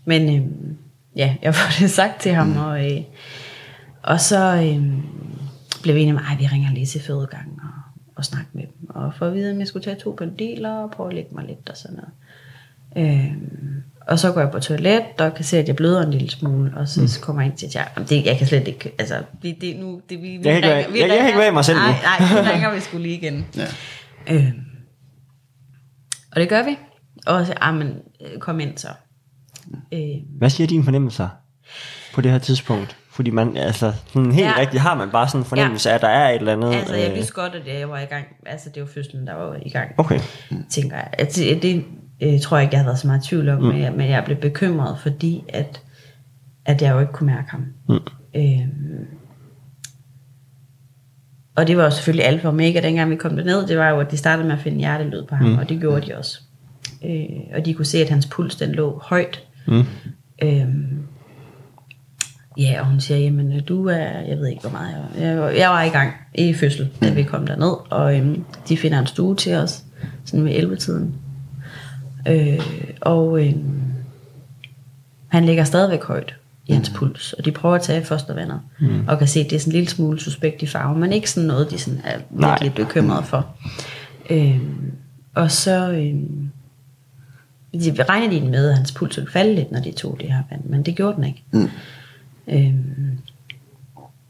men 0.04 0.36
øhm, 0.36 0.76
ja, 1.16 1.34
jeg 1.42 1.54
får 1.54 1.70
det 1.80 1.90
sagt 1.90 2.20
til 2.20 2.32
ham, 2.32 2.46
mm. 2.46 2.56
og, 2.56 2.92
øh, 2.92 3.00
og 4.02 4.20
så 4.20 4.54
øhm, 4.54 5.02
blev 5.82 5.94
vi 5.94 6.00
enige 6.00 6.12
med, 6.12 6.22
at 6.32 6.38
vi 6.38 6.46
ringer 6.46 6.70
lige 6.72 6.86
til 6.86 7.00
fødegangen 7.00 7.60
og, 7.62 8.02
og 8.16 8.24
snakke 8.24 8.48
med 8.52 8.62
dem. 8.62 8.90
Og 8.90 9.14
for 9.14 9.26
at 9.26 9.34
vide, 9.34 9.52
om 9.52 9.58
jeg 9.58 9.66
skulle 9.66 9.84
tage 9.84 9.96
to 9.96 10.14
pandiler 10.18 10.70
og 10.70 10.90
prøve 10.90 11.08
at 11.08 11.14
lægge 11.14 11.34
mig 11.34 11.44
lidt 11.46 11.68
og 11.70 11.76
sådan 11.76 11.96
noget. 11.96 12.10
Øhm, 12.96 13.82
og 14.06 14.18
så 14.18 14.32
går 14.32 14.40
jeg 14.40 14.50
på 14.50 14.58
toilet 14.58 15.02
og 15.18 15.34
kan 15.34 15.44
se, 15.44 15.58
at 15.58 15.68
jeg 15.68 15.76
bløder 15.76 16.02
en 16.02 16.10
lille 16.10 16.30
smule. 16.30 16.72
Og 16.76 16.88
så, 16.88 17.00
mm. 17.00 17.08
så 17.08 17.20
kommer 17.20 17.42
jeg 17.42 17.50
ind 17.50 17.58
til, 17.58 17.66
at 17.66 17.74
jeg, 17.74 17.88
"Jamen, 17.96 18.08
det, 18.08 18.26
jeg 18.26 18.38
kan 18.38 18.46
slet 18.46 18.68
ikke, 18.68 18.92
altså, 18.98 19.22
det, 19.42 19.56
det, 19.60 19.76
nu, 19.76 20.00
det, 20.10 20.22
vi, 20.22 20.28
vi 20.28 20.34
Jeg 20.34 20.42
kan 20.44 20.56
ikke 20.56 20.68
ringer- 20.76 20.92
vi 20.92 21.00
jeg- 21.00 21.08
jeg 21.08 21.16
kan 21.16 21.16
ikke 21.16 21.26
ringer- 21.26 21.40
være 21.40 21.52
mig 21.52 21.64
selv. 21.64 21.78
Nej, 21.78 21.94
nej, 22.02 22.42
nu 22.44 22.50
ringer 22.50 22.74
vi 22.74 22.80
skulle 22.80 23.02
lige 23.02 23.14
igen. 23.16 23.46
Ja. 23.56 23.66
Øhm, 24.34 24.60
og 26.32 26.40
det 26.40 26.48
gør 26.48 26.64
vi. 26.64 26.78
Og 27.26 27.46
så, 27.46 27.54
ah, 27.60 27.74
men, 27.74 27.88
øh, 28.20 28.38
kom 28.38 28.60
ind 28.60 28.78
så. 28.78 28.88
Øhm, 29.92 30.02
Hvad 30.38 30.50
siger 30.50 30.66
dine 30.66 30.84
fornemmelser 30.84 31.28
på 32.14 32.20
det 32.20 32.30
her 32.30 32.38
tidspunkt? 32.38 32.96
Fordi 33.20 33.30
man, 33.30 33.56
altså, 33.56 33.92
sådan 34.06 34.32
helt 34.32 34.46
Ja. 34.46 34.52
ja. 34.56 34.60
rigtigt 34.60 34.82
har 34.82 34.94
man 34.94 35.10
bare 35.10 35.28
sådan 35.28 35.40
en 35.40 35.44
fornemmelse 35.44 35.90
af, 35.90 35.94
at 35.94 36.00
der 36.00 36.08
er 36.08 36.28
et 36.30 36.38
eller 36.38 36.52
andet... 36.52 36.74
altså, 36.74 36.94
jeg 36.94 37.08
øh, 37.08 37.14
vidste 37.14 37.32
godt, 37.32 37.54
at 37.54 37.80
jeg 37.80 37.88
var 37.88 37.98
i 37.98 38.04
gang. 38.04 38.26
Altså, 38.46 38.70
det 38.74 38.82
var 38.82 38.88
fødslen, 38.94 39.26
der 39.26 39.34
var 39.34 39.56
i 39.66 39.70
gang. 39.70 39.90
Okay. 39.98 40.20
tænker 40.70 40.96
jeg. 40.96 41.08
At 41.12 41.34
det, 41.62 41.84
øh, 42.22 42.40
tror 42.40 42.56
jeg 42.56 42.64
ikke, 42.64 42.74
jeg 42.74 42.80
har 42.80 42.84
været 42.84 42.98
så 42.98 43.06
meget 43.06 43.24
i 43.24 43.28
tvivl 43.28 43.48
om, 43.48 43.62
mm. 43.62 43.68
men, 43.68 43.80
jeg, 43.80 43.92
men 43.92 44.10
jeg 44.10 44.24
blev 44.24 44.36
bekymret, 44.36 44.98
fordi 45.02 45.44
at, 45.48 45.80
at 46.64 46.82
jeg 46.82 46.92
jo 46.94 47.00
ikke 47.00 47.12
kunne 47.12 47.26
mærke 47.34 47.50
ham. 47.50 47.64
Mm. 47.88 47.94
Øhm, 48.36 49.06
og 51.56 51.66
det 51.66 51.76
var 51.76 51.84
jo 51.84 51.90
selvfølgelig 51.90 52.26
alfa 52.26 52.48
og 52.48 52.54
omega, 52.54 52.80
dengang 52.80 53.10
vi 53.10 53.16
kom 53.16 53.36
derned, 53.36 53.66
det 53.66 53.78
var 53.78 53.88
jo, 53.88 54.00
at 54.00 54.10
de 54.10 54.16
startede 54.16 54.48
med 54.48 54.56
at 54.56 54.62
finde 54.62 54.78
hjertelyd 54.78 55.26
på 55.26 55.34
ham, 55.34 55.48
mm. 55.48 55.58
og 55.58 55.68
det 55.68 55.80
gjorde 55.80 56.06
de 56.06 56.18
også. 56.18 56.40
Øh, 57.04 57.26
og 57.54 57.66
de 57.66 57.74
kunne 57.74 57.84
se, 57.86 57.98
at 57.98 58.10
hans 58.10 58.26
puls, 58.26 58.56
den 58.56 58.72
lå 58.72 59.00
højt. 59.04 59.42
Mm. 59.66 59.84
Øhm, 60.42 61.06
ja, 62.58 62.80
og 62.80 62.86
hun 62.86 63.00
siger, 63.00 63.18
jamen 63.18 63.62
du 63.64 63.88
er, 63.88 64.20
jeg 64.28 64.38
ved 64.38 64.46
ikke 64.46 64.60
hvor 64.60 64.70
meget, 64.70 64.96
jeg, 65.18 65.22
jeg, 65.22 65.58
jeg 65.58 65.70
var 65.70 65.82
i 65.82 65.88
gang 65.88 66.12
i 66.34 66.54
fødsel, 66.54 66.90
da 67.00 67.10
vi 67.10 67.22
kom 67.22 67.46
derned, 67.46 67.76
og 67.90 68.16
øhm, 68.16 68.44
de 68.68 68.76
finder 68.76 68.98
en 68.98 69.06
stue 69.06 69.36
til 69.36 69.54
os, 69.54 69.84
sådan 70.24 70.44
ved 70.44 70.52
11-tiden. 70.52 71.14
Øh, 72.28 72.60
og 73.00 73.46
øhm, 73.46 73.82
han 75.28 75.44
ligger 75.44 75.64
stadigvæk 75.64 76.04
højt 76.04 76.34
i 76.66 76.72
hans 76.72 76.90
puls, 76.90 77.32
og 77.32 77.44
de 77.44 77.52
prøver 77.52 77.74
at 77.74 77.82
tage 77.82 78.04
fostervandet, 78.04 78.60
mm. 78.80 79.04
og 79.08 79.18
kan 79.18 79.28
se, 79.28 79.40
at 79.40 79.50
det 79.50 79.56
er 79.56 79.60
sådan 79.60 79.70
en 79.70 79.76
lille 79.76 79.90
smule 79.90 80.20
suspekt 80.20 80.62
i 80.62 80.66
farve, 80.66 80.98
men 80.98 81.12
ikke 81.12 81.30
sådan 81.30 81.46
noget, 81.46 81.70
de 81.70 81.78
sådan 81.78 82.00
er 82.04 82.18
Nej. 82.30 82.50
virkelig 82.50 82.86
bekymrede 82.86 83.22
for. 83.22 83.46
Øhm, 84.30 84.92
og 85.34 85.50
så 85.50 85.90
øhm, 85.92 86.50
de 87.74 88.02
regnede 88.02 88.40
de 88.40 88.50
med, 88.50 88.68
at 88.68 88.76
hans 88.76 88.92
puls 88.92 89.16
ville 89.16 89.30
falde 89.30 89.54
lidt, 89.54 89.72
når 89.72 89.80
de 89.80 89.92
tog 89.92 90.16
det 90.20 90.32
her 90.32 90.42
vand, 90.50 90.64
men 90.64 90.82
det 90.82 90.96
gjorde 90.96 91.16
den 91.16 91.24
ikke. 91.24 91.42
Mm. 91.52 91.70
Øhm, 92.50 93.18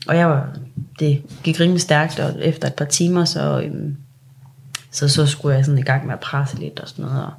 og 0.06 0.16
jeg 0.16 0.28
var, 0.28 0.56
det 0.98 1.22
gik 1.44 1.60
rimelig 1.60 1.80
stærkt, 1.80 2.18
og 2.18 2.34
efter 2.40 2.68
et 2.68 2.74
par 2.74 2.84
timer, 2.84 3.24
så, 3.24 3.60
øhm, 3.60 3.96
så, 4.90 5.08
så 5.08 5.26
skulle 5.26 5.56
jeg 5.56 5.64
sådan 5.64 5.78
i 5.78 5.82
gang 5.82 6.06
med 6.06 6.14
at 6.14 6.20
presse 6.20 6.58
lidt 6.58 6.80
og 6.80 6.88
sådan 6.88 7.04
noget, 7.04 7.24
og 7.24 7.32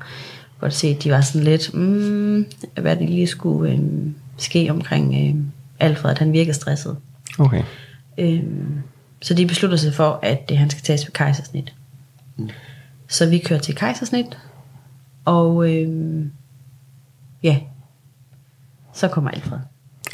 godt 0.59 0.73
se, 0.73 0.87
at 0.87 1.03
de 1.03 1.11
var 1.11 1.21
sådan 1.21 1.43
lidt, 1.43 1.73
mm, 1.73 2.45
hvad 2.81 2.95
det 2.95 3.09
lige 3.09 3.27
skulle 3.27 3.71
øhm, 3.71 4.15
ske 4.37 4.67
omkring 4.69 5.29
øhm, 5.29 5.51
Alfred, 5.79 6.11
at 6.11 6.19
han 6.19 6.33
virkede 6.33 6.53
stresset. 6.53 6.97
Okay. 7.39 7.63
Øhm, 8.17 8.81
så 9.21 9.33
de 9.33 9.47
beslutter 9.47 9.77
sig 9.77 9.93
for, 9.93 10.19
at 10.23 10.49
det, 10.49 10.57
han 10.57 10.69
skal 10.69 10.83
tages 10.83 11.05
ved 11.05 11.11
kejsersnit. 11.11 11.73
Mm. 12.37 12.49
Så 13.07 13.29
vi 13.29 13.37
kører 13.37 13.59
til 13.59 13.75
kejsersnit, 13.75 14.37
og 15.25 15.71
øhm, 15.71 16.31
ja, 17.43 17.59
så 18.93 19.07
kommer 19.07 19.31
Alfred. 19.31 19.59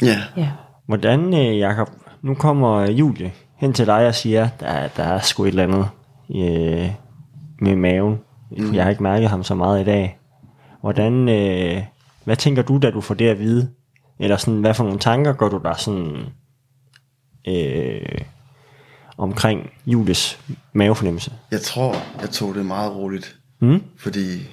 Ja. 0.02 0.22
Ja. 0.36 0.50
Hvordan, 0.86 1.34
øh, 1.34 1.58
Jacob, 1.58 1.88
nu 2.22 2.34
kommer 2.34 2.90
Julie 2.90 3.32
hen 3.56 3.72
til 3.72 3.86
dig 3.86 4.06
og 4.06 4.14
siger, 4.14 4.48
der, 4.60 4.88
der 4.88 5.02
er 5.02 5.20
sgu 5.20 5.44
et 5.44 5.48
eller 5.48 5.62
andet 5.62 5.88
øh, 6.34 6.90
med 7.60 7.76
maven. 7.76 8.18
Mm. 8.50 8.74
Jeg 8.74 8.82
har 8.82 8.90
ikke 8.90 9.02
mærket 9.02 9.28
ham 9.30 9.44
så 9.44 9.54
meget 9.54 9.80
i 9.80 9.84
dag. 9.84 10.18
Hvordan, 10.80 11.28
øh, 11.28 11.82
hvad 12.24 12.36
tænker 12.36 12.62
du, 12.62 12.78
da 12.78 12.90
du 12.90 13.00
får 13.00 13.14
det 13.14 13.28
at 13.28 13.38
vide? 13.38 13.70
Eller 14.18 14.36
sådan, 14.36 14.60
hvad 14.60 14.74
for 14.74 14.84
nogle 14.84 14.98
tanker 14.98 15.32
går 15.32 15.48
du 15.48 15.60
der 15.64 15.74
sådan 15.74 16.26
øh, 17.48 18.18
omkring 19.18 19.70
Julies 19.86 20.40
mavefornemmelse? 20.72 21.32
Jeg 21.50 21.60
tror, 21.60 21.94
jeg 22.20 22.30
tog 22.30 22.54
det 22.54 22.66
meget 22.66 22.96
roligt. 22.96 23.36
Mm? 23.60 23.82
Fordi 23.96 24.48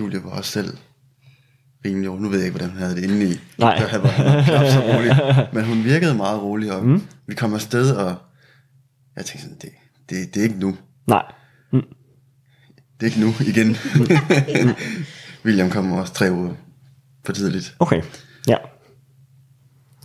Julie 0.00 0.24
var 0.24 0.30
også 0.30 0.50
selv 0.50 0.76
rimelig 1.86 2.10
rolig. 2.10 2.22
Nu 2.22 2.28
ved 2.28 2.38
jeg 2.38 2.46
ikke, 2.46 2.58
hvordan 2.58 2.70
hun 2.70 2.82
havde 2.82 2.96
det 2.96 3.04
inde 3.04 3.32
i. 3.32 3.40
Nej. 3.58 3.78
Der 3.92 3.98
var 3.98 4.08
hun 4.08 4.44
knap 4.44 4.66
så 4.66 4.80
rolig. 4.80 5.48
Men 5.52 5.64
hun 5.64 5.84
virkede 5.84 6.14
meget 6.14 6.42
rolig, 6.42 6.72
og 6.72 6.86
mm. 6.86 7.02
vi 7.26 7.34
kom 7.34 7.54
afsted, 7.54 7.90
og 7.90 8.16
jeg 9.16 9.24
tænkte 9.24 9.42
sådan, 9.42 9.58
det, 9.62 9.70
det, 10.10 10.34
det 10.34 10.40
er 10.40 10.44
ikke 10.44 10.58
nu. 10.58 10.76
Nej. 11.06 11.22
Det 13.00 13.06
er 13.06 13.06
ikke 13.06 13.20
nu 13.20 13.34
igen. 13.40 13.76
William 15.44 15.70
kom 15.70 15.92
også 15.92 16.14
tre 16.14 16.32
uger 16.32 16.54
for 17.24 17.32
tidligt. 17.32 17.76
Okay. 17.78 18.02
Ja. 18.48 18.56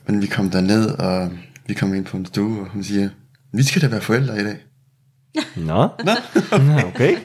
Men 0.07 0.21
vi 0.21 0.27
kom 0.27 0.49
derned, 0.49 0.89
og 0.89 1.31
vi 1.67 1.73
kom 1.73 1.93
ind 1.93 2.05
på 2.05 2.17
en 2.17 2.25
stue, 2.25 2.61
og 2.61 2.69
hun 2.69 2.83
siger, 2.83 3.09
vi 3.53 3.63
skal 3.63 3.81
da 3.81 3.87
være 3.87 4.01
forældre 4.01 4.41
i 4.41 4.43
dag. 4.43 4.57
Nå. 5.55 5.89
Nå. 6.05 6.11
okay. 6.85 7.17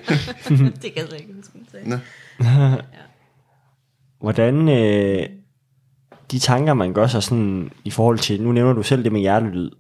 det 0.83 0.95
kan 0.95 1.07
jeg 1.11 1.21
ikke 1.21 1.35
huske, 1.37 1.53
hun 1.53 1.66
sagde. 1.71 1.88
Nå. 1.88 1.97
Hvordan 4.20 4.68
øh, 4.68 5.26
de 6.31 6.38
tanker, 6.38 6.74
man 6.74 6.92
gør 6.92 7.07
sig 7.07 7.22
sådan 7.22 7.70
i 7.85 7.90
forhold 7.90 8.18
til, 8.18 8.42
nu 8.42 8.52
nævner 8.52 8.72
du 8.72 8.83
selv 8.83 9.05
det 9.05 9.12
med 9.12 9.20
hjertelyd, 9.20 9.70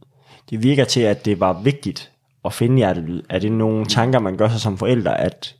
det 0.50 0.62
virker 0.62 0.84
til, 0.84 1.00
at 1.00 1.24
det 1.24 1.40
var 1.40 1.62
vigtigt 1.62 2.12
at 2.44 2.52
finde 2.52 2.76
hjertelyd. 2.76 3.22
Er 3.30 3.38
det 3.38 3.52
nogle 3.52 3.86
tanker, 3.86 4.18
man 4.18 4.36
gør 4.36 4.48
sig 4.48 4.60
som 4.60 4.78
forældre, 4.78 5.20
at, 5.20 5.54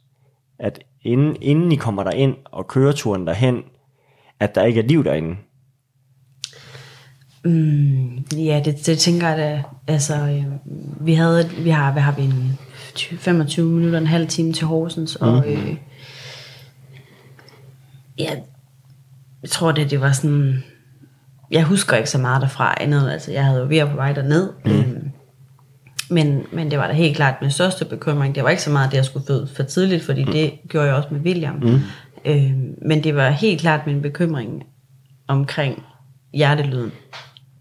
at 0.59 0.79
inden, 1.03 1.37
inden 1.41 1.73
I 1.73 1.77
kommer 1.77 2.05
derind 2.05 2.35
og 2.45 2.67
køreturen 2.67 3.27
derhen, 3.27 3.63
at 4.41 4.55
der 4.55 4.65
ikke 4.65 4.81
er 4.81 4.87
liv 4.87 5.05
derinde? 5.05 5.37
Mm, 7.45 8.17
ja, 8.37 8.63
det, 8.65 8.87
det 8.87 8.99
tænker 8.99 9.29
jeg 9.29 9.39
da. 9.39 9.63
Altså, 9.87 10.15
øh, 10.15 10.45
vi 11.07 11.15
havde, 11.15 11.51
vi 11.51 11.71
har, 11.71 11.93
hvad 11.93 12.03
har 12.03 12.13
vi, 12.13 12.23
en 12.23 12.59
20, 12.95 13.19
25 13.19 13.71
minutter, 13.71 13.99
en 13.99 14.07
halv 14.07 14.29
time 14.29 14.53
til 14.53 14.67
Horsens, 14.67 15.17
og 15.17 15.53
øh, 15.53 15.77
ja, 18.19 18.31
jeg 19.47 19.51
tror 19.51 19.73
det, 19.73 19.91
det 19.91 20.01
var 20.01 20.13
sådan, 20.13 20.65
jeg 21.51 21.65
husker 21.65 21.97
ikke 21.97 22.11
så 22.11 22.19
meget 22.19 22.43
derfra 22.43 22.75
andet, 22.81 23.11
altså 23.11 23.33
jeg 23.33 23.45
havde 23.45 23.61
jo 23.61 23.67
været 23.67 23.91
på 23.91 23.97
vej 23.97 24.13
derned, 24.13 24.51
mm. 24.65 24.71
øhm, 24.71 25.11
men, 26.11 26.47
men 26.53 26.71
det 26.71 26.79
var 26.79 26.87
da 26.87 26.93
helt 26.93 27.17
klart 27.17 27.35
min 27.41 27.51
største 27.51 27.85
bekymring, 27.85 28.35
det 28.35 28.43
var 28.45 28.51
ikke 28.51 28.63
så 28.63 28.71
meget 28.71 28.91
det, 28.91 28.97
jeg 28.97 29.05
skulle 29.05 29.27
føde 29.27 29.49
for 29.57 29.63
tidligt, 29.63 30.05
fordi 30.05 30.25
mm. 30.25 30.33
det 30.33 30.53
gjorde 30.69 30.87
jeg 30.87 30.97
også 30.97 31.09
med 31.11 31.21
William, 31.21 31.55
mm. 31.55 31.81
øhm, 32.25 32.75
men 32.83 33.05
det 33.05 33.17
var 33.17 33.31
helt 33.31 33.61
klart 33.61 33.87
min 33.87 34.03
bekymring 34.03 34.63
omkring 35.29 35.83
hjertelyden. 36.33 36.93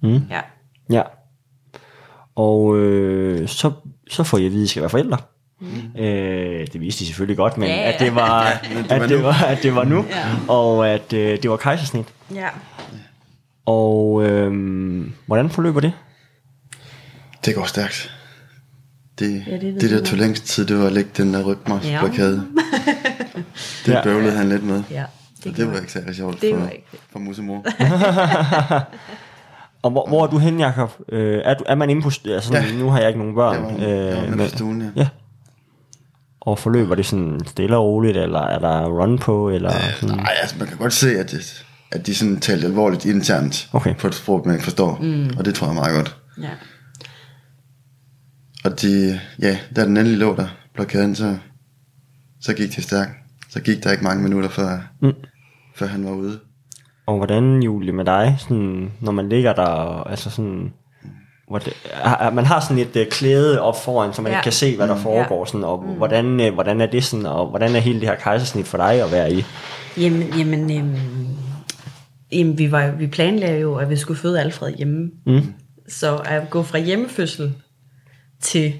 Mm. 0.01 0.21
Ja. 0.29 0.41
Ja. 0.89 1.01
Og 2.35 2.77
øh, 2.77 3.47
så, 3.47 3.71
så 4.09 4.23
får 4.23 4.37
jeg 4.37 4.45
at 4.45 4.51
vide, 4.51 4.61
at 4.61 4.65
I 4.65 4.69
skal 4.69 4.81
være 4.81 4.89
forældre. 4.89 5.17
Mm. 5.59 6.01
Øh, 6.01 6.67
det 6.73 6.81
vidste 6.81 6.99
de 6.99 7.05
selvfølgelig 7.05 7.37
godt, 7.37 7.57
men 7.57 7.69
Ja, 7.69 7.75
ja. 7.75 7.91
at 7.91 7.99
det 7.99 8.15
var, 8.15 8.61
det 8.89 8.89
var 8.89 8.95
at, 8.95 9.09
det 9.09 9.17
nu. 9.17 9.23
var, 9.23 9.43
at 9.43 9.63
det 9.63 9.75
var 9.75 9.83
nu, 9.83 10.05
Ja. 10.09 10.25
og 10.53 10.89
at 10.89 11.13
øh, 11.13 11.41
det 11.43 11.49
var 11.49 11.57
kejsersnit. 11.57 12.07
Ja. 12.33 12.47
Og 13.65 14.23
øh, 14.23 14.51
hvordan 15.25 15.49
forløber 15.49 15.79
det? 15.79 15.93
Det 17.45 17.55
går 17.55 17.65
stærkt. 17.65 18.11
Det, 19.19 19.43
Ja, 19.47 19.51
ja, 19.51 19.57
det 19.59 19.81
det, 19.81 19.91
der 19.91 20.03
tog 20.03 20.17
længst 20.19 20.45
tid, 20.45 20.65
det 20.65 20.77
var 20.79 20.85
at 20.85 20.91
lægge 20.93 21.09
den 21.17 21.33
der 21.33 21.43
rygmarvsblokade. 21.43 22.35
det 23.85 23.91
Ja. 23.93 24.03
bøvlede 24.03 24.31
han 24.37 24.49
lidt 24.49 24.63
med. 24.63 24.83
Ja. 24.91 25.03
Det, 25.43 25.57
det 25.57 25.67
var 25.71 25.75
ikke 25.79 25.91
særlig 25.91 26.15
sjovt 26.15 26.41
det 26.41 26.53
for, 26.53 26.61
var 26.61 26.69
ikke 26.69 26.85
fedt. 26.91 27.01
for 27.11 27.19
musemor. 27.19 27.65
Og 29.83 29.91
hvor, 29.91 30.07
hvor 30.07 30.23
er 30.23 30.27
du 30.27 30.37
hen, 30.37 30.59
Jacob? 30.59 30.91
Øh, 31.09 31.41
er, 31.45 31.53
du, 31.53 31.63
er 31.67 31.75
man 31.75 31.89
inde 31.89 32.01
på... 32.01 32.11
Altså, 32.25 32.53
ja. 32.53 32.63
Ja. 32.63 32.71
Nu 32.73 32.89
har 32.89 32.99
jeg 32.99 33.07
ikke 33.07 33.19
nogen 33.19 33.35
børn. 33.35 33.55
Jeg 33.55 33.63
var, 33.63 33.93
jeg 33.95 34.15
var 34.15 34.21
med 34.21 34.29
men- 34.29 34.37
på 34.39 34.47
stuen, 34.57 34.81
ja. 34.81 34.87
ja. 35.01 35.07
Og 36.45 36.59
forløber 36.59 36.95
det 36.95 37.05
sådan 37.05 37.39
stille 37.45 37.77
og 37.77 37.83
roligt, 37.85 38.17
eller 38.17 38.39
er 38.39 38.59
der 38.59 38.85
run 38.85 39.17
på, 39.19 39.49
eller 39.49 39.71
sådan? 39.99 40.15
Nej, 40.17 40.33
altså 40.41 40.55
man 40.59 40.67
kan 40.67 40.77
godt 40.77 40.93
se, 40.93 41.19
at, 41.19 41.31
det, 41.31 41.65
at 41.91 42.07
de 42.07 42.15
sådan 42.15 42.39
talte 42.39 42.67
alvorligt 42.67 43.05
internt 43.05 43.69
Okay. 43.73 43.95
på 43.95 44.07
et 44.07 44.15
sprog, 44.15 44.41
man 44.45 44.55
ikke 44.55 44.63
forstår. 44.63 44.97
Mm. 45.01 45.29
Og 45.37 45.45
det 45.45 45.55
tror 45.55 45.67
jeg 45.67 45.75
meget 45.75 45.95
godt. 45.95 46.17
Ja. 46.41 46.49
Og 48.65 48.81
de, 48.81 49.19
ja, 49.41 49.57
da 49.75 49.83
den 49.85 49.97
endelig 49.97 50.17
lå 50.19 50.35
der, 50.35 50.47
blokaden, 50.73 51.15
så, 51.15 51.37
så 52.41 52.53
gik 52.53 52.75
det 52.75 52.83
stærkt. 52.83 53.11
Så 53.49 53.61
gik 53.61 53.83
der 53.83 53.91
ikke 53.91 54.03
mange 54.03 54.23
minutter, 54.23 54.49
før, 54.49 54.79
Mm. 55.01 55.13
før 55.75 55.85
han 55.87 56.05
var 56.05 56.11
ude. 56.11 56.39
Og 57.05 57.17
hvordan, 57.17 57.63
Julie, 57.63 57.91
med 57.91 58.05
dig, 58.05 58.35
sådan, 58.39 58.91
når 59.01 59.11
man 59.11 59.29
ligger 59.29 59.53
der, 59.53 60.03
altså 60.07 60.29
sådan, 60.29 60.73
hvor 61.47 61.57
det, 61.59 61.73
man 62.33 62.45
har 62.45 62.59
sådan 62.59 62.77
et 62.77 62.95
uh, 62.95 63.01
klæde 63.11 63.61
op 63.61 63.83
foran, 63.83 64.13
så 64.13 64.21
man 64.21 64.31
Ja. 64.31 64.37
ikke 64.37 64.43
kan 64.43 64.51
se, 64.53 64.75
hvad 64.75 64.87
der 64.87 64.97
foregår, 64.97 65.45
sådan, 65.45 65.63
og 65.63 65.83
mm. 65.83 65.93
hvordan, 65.93 66.25
uh, 66.39 66.53
hvordan 66.53 66.81
er 66.81 66.85
det 66.85 67.03
sådan, 67.03 67.25
og 67.25 67.47
hvordan 67.47 67.75
er 67.75 67.79
hele 67.79 67.99
det 67.99 68.09
her 68.09 68.15
kejsersnit 68.15 68.67
for 68.67 68.77
dig 68.77 69.03
at 69.03 69.11
være 69.11 69.33
i? 69.33 69.45
Jamen, 69.97 70.33
jamen, 70.37 70.69
jamen, 70.69 71.37
jamen 72.31 72.57
vi, 72.57 72.71
var, 72.71 72.91
vi 72.91 73.07
planlagde 73.07 73.59
jo, 73.59 73.75
at 73.75 73.89
vi 73.89 73.95
skulle 73.95 74.19
føde 74.19 74.39
Alfred 74.39 74.73
hjemme. 74.73 75.09
Mm. 75.25 75.53
Så 75.89 76.15
at 76.25 76.49
gå 76.49 76.63
fra 76.63 76.77
hjemmefødsel 76.77 77.53
til 78.41 78.73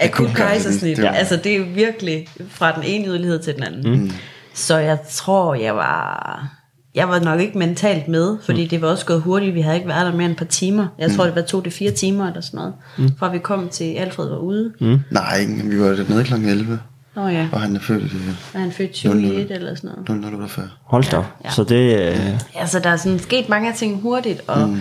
akut 0.00 0.30
kejsersnit, 0.34 0.98
er- 0.98 1.10
altså 1.10 1.36
det 1.36 1.56
er 1.56 1.64
virkelig 1.64 2.28
fra 2.48 2.72
den 2.76 2.82
ene 2.86 3.06
yderlighed 3.08 3.38
til 3.38 3.54
den 3.54 3.62
anden. 3.62 4.00
Mm. 4.02 4.10
Så 4.54 4.76
jeg 4.78 4.98
tror, 5.10 5.54
jeg 5.54 5.76
var... 5.76 6.46
Jeg 6.94 7.08
var 7.08 7.20
nok 7.20 7.40
ikke 7.40 7.58
mentalt 7.58 8.08
med, 8.08 8.36
fordi 8.42 8.62
mm. 8.62 8.68
det 8.68 8.82
var 8.82 8.88
også 8.88 9.06
gået 9.06 9.22
hurtigt. 9.22 9.54
Vi 9.54 9.60
havde 9.60 9.76
ikke 9.76 9.88
været 9.88 10.06
der 10.06 10.12
mere 10.12 10.24
end 10.24 10.32
et 10.32 10.38
par 10.38 10.44
timer. 10.44 10.86
Jeg 10.98 11.10
tror, 11.10 11.24
det 11.24 11.34
var 11.34 11.42
to 11.42 11.60
til 11.60 11.72
fire 11.72 11.90
timer 11.90 12.26
eller 12.26 12.40
sådan 12.40 12.58
noget. 12.58 12.74
Mm. 12.98 13.16
Fra 13.18 13.32
vi 13.32 13.38
kom 13.38 13.68
til 13.68 13.94
Alfred 13.94 14.28
var 14.28 14.38
ude. 14.38 14.72
Mm. 14.80 15.00
Nej, 15.10 15.46
vi 15.64 15.80
var 15.80 15.86
dernede 15.86 16.24
kl. 16.24 16.34
11, 16.34 16.80
Nå 17.16 17.28
ja, 17.28 17.48
og 17.52 17.60
han 17.60 17.76
er 17.76 17.80
født 17.80 18.02
øh, 18.02 18.28
er 18.54 18.58
han 18.58 18.72
født 18.72 19.04
21 19.04 19.54
eller 19.54 19.74
sådan 19.74 19.90
noget. 20.08 20.22
0048. 20.22 20.68
Hold 20.84 21.10
da 21.10 21.16
op. 21.16 21.24
Ja. 21.44 21.50
Så 21.50 21.64
det, 21.64 22.08
uh, 22.08 22.60
Altså, 22.60 22.78
der 22.78 22.90
er 22.90 22.96
sådan 22.96 23.18
sket 23.18 23.48
mange 23.48 23.72
ting 23.72 24.00
hurtigt, 24.00 24.40
og 24.46 24.68
mm. 24.68 24.80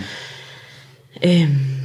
øhm, 1.26 1.79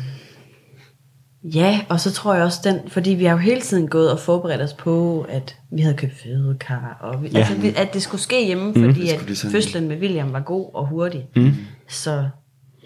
ja, 1.44 1.80
og 1.88 2.00
så 2.00 2.12
tror 2.12 2.34
jeg 2.34 2.42
også 2.44 2.60
den, 2.64 2.78
fordi 2.88 3.10
vi 3.10 3.24
har 3.24 3.32
jo 3.32 3.38
hele 3.38 3.60
tiden 3.60 3.88
gået 3.88 4.12
og 4.12 4.20
forberedt 4.20 4.62
os 4.62 4.72
på, 4.72 5.26
at 5.28 5.56
vi 5.72 5.82
havde 5.82 5.94
købt 5.96 6.12
fødekar, 6.22 6.98
og 7.00 7.22
vi, 7.22 7.28
Ja. 7.28 7.38
altså, 7.38 7.54
vi, 7.54 7.74
at 7.76 7.94
det 7.94 8.02
skulle 8.02 8.20
ske 8.20 8.46
hjemme, 8.46 8.72
fordi 8.74 9.00
Det 9.06 9.44
at 9.44 9.50
fødslen 9.52 9.88
med 9.88 9.96
William 10.00 10.32
var 10.32 10.40
god 10.40 10.70
og 10.74 10.86
hurtig. 10.88 11.26
Mm. 11.36 11.52
Så, 11.88 12.24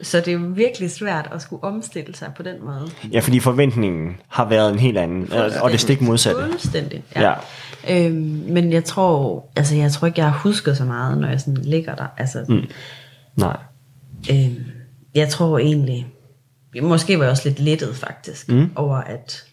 så 0.02 0.18
det 0.18 0.28
er 0.28 0.32
jo 0.32 0.40
virkelig 0.54 0.90
svært 0.90 1.28
at 1.32 1.42
skulle 1.42 1.64
omstille 1.64 2.14
sig 2.14 2.28
på 2.36 2.42
den 2.42 2.54
måde. 2.64 2.88
ja, 3.12 3.20
fordi 3.20 3.40
forventningen 3.40 4.16
har 4.28 4.48
været 4.48 4.72
en 4.72 4.78
helt 4.78 4.98
anden, 4.98 5.32
og, 5.32 5.50
og 5.62 5.70
det 5.70 5.80
stik 5.80 6.00
modsatte. 6.00 6.42
Fuldstændig, 6.50 7.02
Ja. 7.16 7.22
ja. 7.22 7.34
ja. 7.88 8.06
Øhm, 8.06 8.14
men 8.48 8.72
jeg 8.72 8.84
tror, 8.84 9.44
altså 9.56 9.76
jeg 9.76 9.92
tror 9.92 10.06
ikke, 10.06 10.20
jeg 10.20 10.30
har 10.30 10.38
husket 10.38 10.76
så 10.76 10.84
meget, 10.84 11.18
når 11.18 11.28
jeg 11.28 11.40
sådan 11.40 11.56
ligger 11.62 11.94
der. 11.94 12.06
Altså, 12.16 12.44
mm. 12.48 12.60
Nej. 13.36 13.56
Øhm, 14.32 14.56
jeg 15.14 15.28
tror 15.28 15.58
egentlig, 15.58 16.06
måske 16.82 17.18
var 17.18 17.24
jeg 17.24 17.30
også 17.30 17.48
lidt 17.48 17.58
lettet 17.60 17.96
faktisk, 17.96 18.48
mm. 18.48 18.70
over 18.76 18.96
at, 18.96 19.44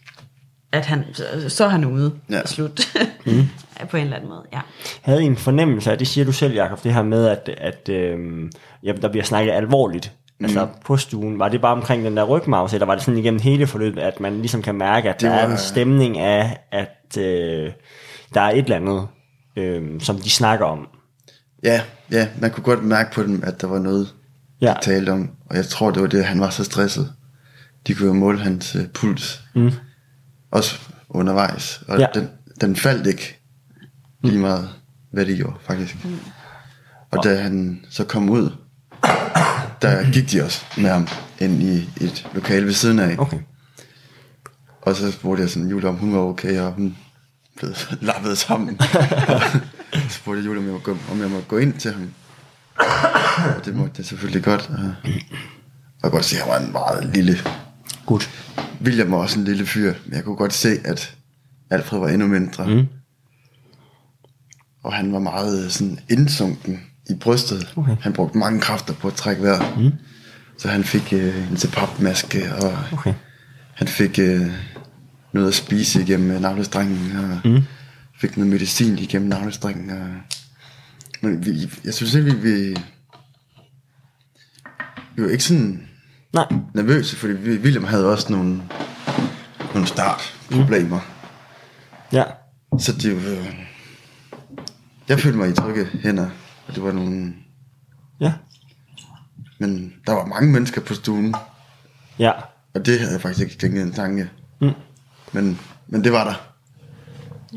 at 0.71 0.85
han, 0.85 1.03
så, 1.13 1.23
så 1.47 1.65
er 1.65 1.69
han 1.69 1.85
ude 1.85 2.13
Ja. 2.29 2.35
ja. 2.35 2.45
slut. 2.45 2.81
Mm. 3.25 3.41
på 3.89 3.97
en 3.97 4.03
eller 4.03 4.15
anden 4.15 4.29
måde, 4.29 4.43
ja. 4.53 4.59
havde 5.01 5.23
I 5.23 5.25
en 5.25 5.37
fornemmelse 5.37 5.91
af, 5.91 5.97
det 5.97 6.07
siger 6.07 6.25
du 6.25 6.31
selv, 6.31 6.53
Jacob, 6.53 6.83
det 6.83 6.93
her 6.93 7.03
med, 7.03 7.27
at, 7.27 7.49
at 7.57 7.89
øhm, 7.89 8.51
ja, 8.83 8.91
der 9.01 9.09
bliver 9.09 9.23
snakket 9.23 9.51
alvorligt, 9.53 10.11
altså 10.41 10.67
på 10.85 10.97
stuen, 10.97 11.39
var 11.39 11.49
det 11.49 11.61
bare 11.61 11.71
omkring 11.75 12.05
den 12.05 12.17
der 12.17 12.23
rygmavs, 12.23 12.73
eller 12.73 12.85
var 12.85 12.95
det 12.95 13.03
sådan 13.03 13.17
igennem 13.19 13.39
hele 13.41 13.67
forløbet, 13.67 14.01
at 14.01 14.19
man 14.19 14.37
ligesom 14.37 14.61
kan 14.61 14.75
mærke, 14.75 15.09
at 15.09 15.21
Det 15.21 15.29
der 15.29 15.35
er 15.35 15.45
var- 15.45 15.51
en 15.51 15.57
stemning 15.57 16.17
af, 16.17 16.57
at 16.71 17.17
øh, 17.19 17.71
der 18.33 18.41
er 18.41 18.49
et 18.51 18.57
eller 18.63 18.75
andet, 18.75 19.07
øh, 19.55 20.01
som 20.01 20.19
de 20.19 20.29
snakker 20.29 20.65
om. 20.65 20.87
Ja, 21.63 21.81
ja, 22.11 22.27
man 22.41 22.51
kunne 22.51 22.63
godt 22.63 22.83
mærke 22.83 23.11
på 23.13 23.23
dem, 23.23 23.43
at 23.45 23.61
der 23.61 23.67
var 23.67 23.79
noget, 23.79 24.13
Ja. 24.61 24.73
de 24.73 24.85
talte 24.85 25.09
om. 25.09 25.29
Og 25.45 25.55
jeg 25.55 25.65
tror, 25.67 25.91
det 25.91 26.01
var 26.01 26.07
det, 26.07 26.19
at 26.19 26.25
han 26.25 26.39
var 26.39 26.49
så 26.49 26.63
stresset. 26.63 27.13
De 27.87 27.93
kunne 27.95 28.07
jo 28.07 28.13
måle 28.13 28.39
hans 28.39 28.75
øh, 28.75 28.87
puls. 28.87 29.43
Mm. 29.55 29.71
Også 30.51 30.79
undervejs. 31.09 31.81
Og 31.87 31.99
Ja. 31.99 32.05
den, 32.13 32.29
den 32.61 32.75
faldt 32.75 33.07
ikke 33.07 33.39
lige 34.23 34.39
meget, 34.39 34.69
hvad 35.11 35.25
det 35.25 35.37
gjorde, 35.37 35.55
faktisk. 35.61 36.05
Mm. 36.05 36.19
Og 37.11 37.23
da 37.23 37.41
han 37.41 37.85
så 37.89 38.03
kom 38.03 38.29
ud, 38.29 38.49
der 39.81 40.11
gik 40.11 40.31
de 40.31 40.43
også 40.43 40.61
med 40.77 40.89
ham 40.89 41.07
ind 41.39 41.63
i 41.63 41.89
et 42.01 42.27
lokale 42.33 42.65
ved 42.65 42.73
siden 42.73 42.99
af. 42.99 43.15
Okay. 43.17 43.39
Og 44.81 44.95
så 44.95 45.11
spurgte 45.11 45.41
jeg 45.41 45.49
sådan 45.49 45.69
Julie, 45.69 45.89
om 45.89 45.95
hun 45.95 46.13
var 46.13 46.19
okay, 46.19 46.59
og 46.59 46.71
hun 46.71 46.97
blev 47.57 47.71
lappet 48.01 48.37
sammen. 48.37 48.79
og 49.33 49.41
så 49.93 50.09
spurgte 50.09 50.39
jeg 50.41 50.45
Julie, 50.47 50.59
om 50.59 50.73
jeg, 50.73 50.83
gå, 50.83 50.97
om 51.11 51.21
jeg 51.21 51.29
måtte 51.29 51.47
gå 51.47 51.57
ind 51.57 51.73
til 51.73 51.91
ham. 51.93 52.11
Og 52.77 52.85
det 53.65 53.75
måtte 53.75 53.93
jeg 53.97 54.05
selvfølgelig 54.05 54.43
godt. 54.43 54.69
Og, 54.69 55.11
jeg 56.03 56.11
kunne 56.11 56.11
godt 56.11 56.25
se, 56.25 56.35
at 56.37 56.41
han 56.41 56.51
var 56.51 56.59
en 56.59 56.71
meget 56.71 57.15
lille... 57.15 57.37
Godt. 58.05 58.29
William 58.81 59.11
var 59.11 59.17
også 59.17 59.39
en 59.39 59.45
lille 59.45 59.65
fyr, 59.65 59.93
men 60.05 60.15
jeg 60.15 60.23
kunne 60.23 60.35
godt 60.35 60.53
se, 60.53 60.69
at 60.85 61.15
Alfred 61.69 61.99
var 61.99 62.07
endnu 62.07 62.27
mindre. 62.27 62.67
Mm. 62.67 62.85
Og 64.83 64.93
han 64.93 65.13
var 65.13 65.19
meget 65.19 65.71
sådan 65.71 65.99
indsunken 66.09 66.79
i 67.09 67.13
brystet. 67.13 67.73
Okay. 67.75 67.95
Han 68.01 68.13
brugte 68.13 68.37
mange 68.37 68.61
kræfter 68.61 68.93
på 68.93 69.07
at 69.07 69.13
trække 69.13 69.43
vejret. 69.43 69.77
Mm. 69.77 69.91
Så 70.57 70.67
han 70.67 70.83
fik 70.83 71.13
øh, 71.13 71.51
en 71.51 71.57
CPAP-maske, 71.57 72.55
og 72.55 72.77
Okay. 72.93 73.13
han 73.73 73.87
fik 73.87 74.19
øh, 74.19 74.51
noget 75.33 75.47
at 75.47 75.53
spise 75.53 76.01
igennem 76.01 76.31
øh, 76.31 76.41
navlestrengen, 76.41 77.17
og 77.17 77.49
mm. 77.49 77.61
fik 78.21 78.37
noget 78.37 78.51
medicin 78.51 78.97
igennem 78.97 79.29
navlestrengen. 79.29 79.89
Og, 79.89 80.07
men 81.25 81.45
vi, 81.45 81.71
jeg 81.83 81.93
synes 81.93 82.13
ikke, 82.13 82.31
vi, 82.31 82.37
vi, 82.49 82.75
vi 85.15 85.23
var 85.23 85.29
ikke 85.29 85.43
sådan 85.43 85.87
Nej. 86.33 86.45
nervøse, 86.73 87.15
fordi 87.15 87.33
William 87.33 87.83
havde 87.83 88.11
også 88.11 88.31
nogle, 88.31 88.61
nogle 89.73 89.87
startproblemer. 89.87 90.99
Ja. 92.11 92.23
Så 92.79 92.91
det 92.93 93.15
var... 93.15 93.45
Jeg 95.09 95.19
følte 95.19 95.37
mig 95.37 95.49
i 95.49 95.53
trygge 95.53 95.85
hænder, 95.85 96.29
og 96.67 96.75
det 96.75 96.83
var 96.83 96.91
nogle... 96.91 97.33
Ja. 98.19 98.33
Men 99.59 99.93
der 100.07 100.13
var 100.13 100.25
mange 100.25 100.51
mennesker 100.51 100.81
på 100.81 100.93
stuen, 100.93 101.35
Ja. 102.19 102.31
og 102.73 102.85
det 102.85 102.99
havde 102.99 103.13
jeg 103.13 103.21
faktisk 103.21 103.43
ikke 103.43 103.57
tænkt 103.57 103.77
en 103.77 103.91
tanke. 103.93 104.29
Mm. 104.61 104.71
Men, 105.31 105.59
men 105.87 106.03
det 106.03 106.11
var 106.11 106.23
der. 106.23 106.54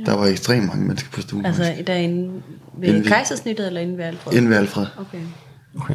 Der 0.06 0.16
var 0.16 0.26
ekstremt 0.26 0.66
mange 0.66 0.84
mennesker 0.86 1.10
på 1.12 1.20
stuen. 1.20 1.46
Altså 1.46 1.62
faktisk. 1.62 1.80
i 1.80 1.84
dag 1.84 2.02
inde 2.02 2.42
ved 2.78 2.88
Inden 2.88 3.04
vi- 3.04 3.08
kejsersnittet 3.08 3.66
eller 3.66 3.80
inde 3.80 3.98
ved 3.98 4.04
Alfred? 4.04 4.32
Inden 4.32 4.50
ved 4.50 4.56
Alfred. 4.56 4.86
Okay. 4.98 5.18
Okay. 5.80 5.94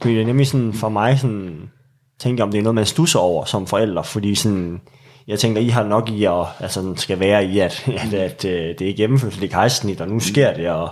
Fordi 0.00 0.14
det 0.14 0.22
er 0.22 0.26
nemlig 0.26 0.46
sådan, 0.46 0.72
for 0.72 0.88
mig 0.88 1.18
sådan, 1.18 1.70
tænker 2.18 2.44
om 2.44 2.50
det 2.50 2.58
er 2.58 2.62
noget, 2.62 2.74
man 2.74 2.86
stusser 2.86 3.18
over 3.18 3.44
som 3.44 3.66
forældre, 3.66 4.04
fordi 4.04 4.34
sådan, 4.34 4.80
jeg 5.26 5.38
tænker, 5.38 5.60
I 5.60 5.68
har 5.68 5.84
nok 5.84 6.10
i 6.10 6.24
at, 6.24 6.44
altså 6.60 6.80
sådan 6.82 6.96
skal 6.96 7.20
være 7.20 7.44
i, 7.44 7.58
at, 7.58 7.88
at, 8.04 8.14
at 8.14 8.44
øh, 8.44 8.74
det 8.78 8.90
er 8.90 8.94
gennemført, 8.96 9.32
det 9.34 9.44
er 9.44 9.48
kejsnit, 9.48 10.00
og 10.00 10.08
nu 10.08 10.20
sker 10.20 10.54
det, 10.54 10.68
og, 10.68 10.90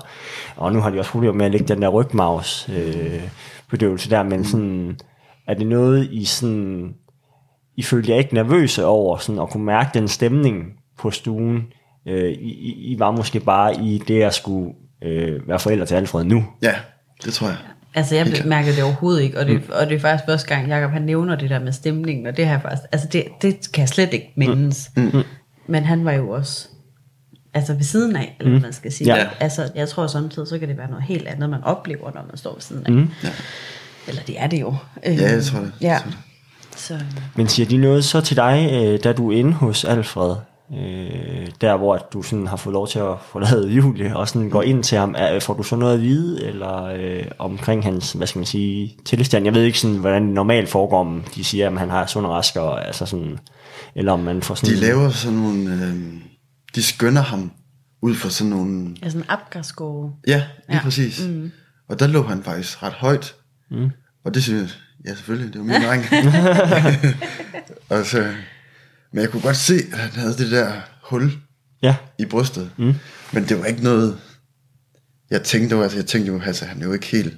og 0.56 0.72
nu 0.72 0.80
har 0.80 0.90
de 0.90 0.98
også 0.98 1.10
problemer 1.10 1.34
med 1.34 1.46
at 1.46 1.52
lægge 1.52 1.66
den 1.68 1.82
der 1.82 1.88
rygmavs 1.88 2.68
øh, 2.76 3.22
bedøvelse 3.70 4.10
der, 4.10 4.22
men 4.22 4.44
sådan, 4.44 4.98
er 5.46 5.54
det 5.54 5.66
noget, 5.66 6.08
I 6.12 6.24
sådan, 6.24 6.94
I 7.76 7.82
følte 7.82 8.10
jer 8.12 8.18
ikke 8.18 8.34
nervøse 8.34 8.84
over, 8.86 9.16
sådan 9.18 9.42
at 9.42 9.50
kunne 9.50 9.64
mærke 9.64 9.90
den 9.94 10.08
stemning 10.08 10.64
på 11.00 11.10
stuen, 11.10 11.66
øh, 12.08 12.30
I, 12.32 12.74
I- 12.92 12.98
var 12.98 13.10
måske 13.10 13.40
bare 13.40 13.74
i 13.84 14.02
det 14.08 14.22
at 14.22 14.34
skulle 14.34 14.72
øh, 15.04 15.48
være 15.48 15.58
forældre 15.60 15.86
til 15.86 15.94
Alfred 15.94 16.24
nu. 16.24 16.44
Ja, 16.62 16.74
det 17.24 17.32
tror 17.32 17.46
jeg. 17.46 17.56
Altså 17.94 18.14
jeg 18.14 18.42
mærker 18.46 18.72
det 18.72 18.82
overhovedet 18.84 19.22
ikke, 19.22 19.38
og 19.38 19.46
det, 19.46 19.54
mm. 19.54 19.72
og 19.80 19.86
det 19.86 19.96
er 19.96 20.00
faktisk 20.00 20.24
første 20.26 20.48
gang, 20.54 20.68
Jacob 20.68 20.90
han 20.90 21.02
nævner 21.02 21.36
det 21.36 21.50
der 21.50 21.58
med 21.58 21.72
stemningen, 21.72 22.26
og 22.26 22.36
det 22.36 22.44
har 22.46 22.52
jeg 22.52 22.62
faktisk, 22.62 22.82
altså 22.92 23.08
det, 23.12 23.24
det 23.42 23.72
kan 23.72 23.80
jeg 23.80 23.88
slet 23.88 24.12
ikke 24.14 24.32
mindes. 24.36 24.90
Mm. 24.96 25.22
Men 25.66 25.84
han 25.84 26.04
var 26.04 26.12
jo 26.12 26.30
også, 26.30 26.68
altså 27.54 27.74
ved 27.74 27.82
siden 27.82 28.16
af, 28.16 28.36
eller 28.40 28.50
hvad 28.50 28.60
man 28.60 28.72
skal 28.72 28.92
sige. 28.92 29.16
Ja. 29.16 29.26
Altså 29.40 29.70
jeg 29.74 29.88
tror 29.88 30.06
samtidig, 30.06 30.48
så 30.48 30.58
kan 30.58 30.68
det 30.68 30.78
være 30.78 30.88
noget 30.90 31.04
helt 31.04 31.26
andet, 31.28 31.50
man 31.50 31.64
oplever, 31.64 32.10
når 32.14 32.24
man 32.28 32.36
står 32.36 32.52
ved 32.54 32.60
siden 32.60 32.86
af. 32.86 32.92
Mm. 32.92 33.08
Ja. 33.24 33.28
Eller 34.08 34.22
det 34.22 34.40
er 34.40 34.46
det 34.46 34.60
jo. 34.60 34.74
Ja, 35.04 35.36
det 35.36 35.44
tror 35.44 35.58
jeg. 35.60 35.70
Ja. 35.80 35.98
Så, 36.76 36.98
Men 37.36 37.48
siger 37.48 37.66
de 37.68 37.76
noget 37.76 38.04
så 38.04 38.20
til 38.20 38.36
dig, 38.36 38.68
øh, 38.72 39.04
da 39.04 39.12
du 39.12 39.30
er 39.32 39.36
inde 39.36 39.52
hos 39.52 39.84
Alfred, 39.84 40.34
øh, 40.78 41.48
der 41.60 41.76
hvor 41.76 41.94
at 41.94 42.02
du 42.12 42.22
sådan 42.22 42.46
har 42.46 42.56
fået 42.56 42.72
lov 42.72 42.88
til 42.88 42.98
at 42.98 43.14
forlade 43.32 43.68
Julie, 43.76 44.16
og 44.16 44.28
sådan 44.28 44.50
går 44.50 44.62
ind 44.62 44.82
til 44.84 44.98
ham, 44.98 45.14
er, 45.18 45.40
får 45.40 45.54
du 45.54 45.62
så 45.62 45.76
noget 45.76 45.94
at 45.94 46.02
vide, 46.02 46.44
eller 46.44 46.84
øh, 46.84 47.24
omkring 47.38 47.84
hans, 47.84 48.12
hvad 48.12 48.26
skal 48.26 48.38
man 48.38 48.46
sige, 48.46 48.96
tilstand? 49.04 49.44
Jeg 49.44 49.54
ved 49.54 49.62
ikke 49.62 49.78
sådan, 49.78 49.96
hvordan 49.96 50.22
det 50.26 50.34
normalt 50.34 50.68
foregår, 50.68 51.00
om 51.00 51.24
de 51.34 51.44
siger, 51.44 51.70
at 51.70 51.78
han 51.78 51.90
har 51.90 52.06
sund 52.06 52.26
og 52.26 52.32
rask, 52.32 52.56
og, 52.56 52.86
altså 52.86 53.06
sådan, 53.06 53.38
eller 53.94 54.12
om 54.12 54.20
man 54.20 54.42
får 54.42 54.54
sådan... 54.54 54.74
De 54.74 54.80
laver 54.80 55.10
sådan 55.10 55.38
nogle... 55.38 55.72
Øh, 55.72 55.94
de 56.74 56.82
skønner 56.82 57.22
ham 57.22 57.52
ud 58.02 58.14
fra 58.14 58.30
sådan 58.30 58.50
nogle... 58.50 58.96
ja, 59.02 59.08
sådan 59.08 59.20
en. 59.20 59.26
Ja, 60.26 60.34
lige 60.34 60.44
Ja. 60.68 60.74
ja. 60.74 60.80
præcis. 60.82 61.26
Mm. 61.26 61.50
Og 61.88 62.00
der 62.00 62.06
lå 62.06 62.22
han 62.22 62.42
faktisk 62.42 62.82
ret 62.82 62.92
højt. 62.92 63.34
Mm. 63.70 63.90
Og 64.24 64.34
det 64.34 64.42
synes 64.42 64.60
jeg, 64.60 65.10
ja 65.10 65.14
selvfølgelig, 65.14 65.52
det 65.52 65.60
var 65.60 65.66
min 65.66 65.82
dreng. 65.82 66.04
og 67.98 68.06
så, 68.06 68.32
men 69.12 69.22
jeg 69.22 69.30
kunne 69.30 69.42
godt 69.42 69.56
se, 69.56 69.74
at 69.92 69.98
han 69.98 70.10
havde 70.20 70.36
det 70.36 70.50
der 70.50 70.72
hul 71.02 71.32
Ja, 71.82 71.96
i 72.18 72.24
brystet. 72.24 72.70
Mm. 72.76 72.94
Men 73.32 73.44
det 73.48 73.58
var 73.58 73.64
ikke 73.64 73.82
noget, 73.82 74.18
jeg 75.30 75.42
tænkte 75.42 75.76
jo, 75.76 75.82
altså 75.82 75.98
jeg 75.98 76.06
tænkte 76.06 76.32
jo, 76.32 76.40
altså 76.40 76.64
han 76.64 76.82
er 76.82 76.86
jo 76.86 76.92
ikke 76.92 77.06
helt, 77.06 77.34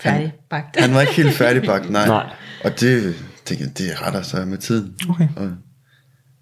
Færdig 0.00 0.32
bagt. 0.50 0.80
han 0.80 0.94
var 0.94 1.00
ikke 1.00 1.12
helt 1.12 1.34
færdigbagt, 1.34 1.90
nej. 1.90 2.06
Nej. 2.16 2.34
Og 2.64 2.80
det, 2.80 3.14
tænkte 3.44 3.64
jeg, 3.64 3.78
det 3.78 4.02
retter 4.02 4.22
sig 4.22 4.48
med 4.48 4.58
tiden. 4.58 4.94
Okay. 5.10 5.28
Og, 5.36 5.50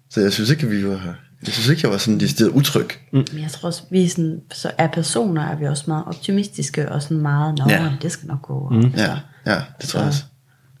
så 0.09 0.21
jeg 0.21 0.33
synes 0.33 0.49
ikke, 0.49 0.65
at 0.65 0.71
vi 0.71 0.87
var, 0.87 1.15
jeg 1.45 1.53
synes 1.53 1.67
ikke, 1.69 1.79
jeg 1.83 1.91
var 1.91 1.97
sådan 1.97 2.19
decideret 2.19 2.49
utryg. 2.51 2.89
Men 3.11 3.27
jeg 3.41 3.51
tror 3.51 3.67
også, 3.67 3.83
vi 3.91 4.03
er 4.03 4.09
sådan, 4.09 4.41
så 4.53 4.71
er 4.77 4.87
personer, 4.87 5.41
er 5.41 5.55
vi 5.57 5.65
også 5.65 5.83
meget 5.87 6.03
optimistiske, 6.05 6.91
og 6.91 7.01
sådan 7.01 7.17
meget, 7.17 7.57
nå, 7.57 7.65
Ja. 7.69 7.91
det 8.01 8.11
skal 8.11 8.27
nok 8.27 8.41
gå. 8.41 8.69
Mm. 8.69 8.81
Ja, 8.97 9.19
ja, 9.45 9.61
det 9.81 9.89
tror 9.89 9.99
jeg 9.99 10.07
også. 10.07 10.23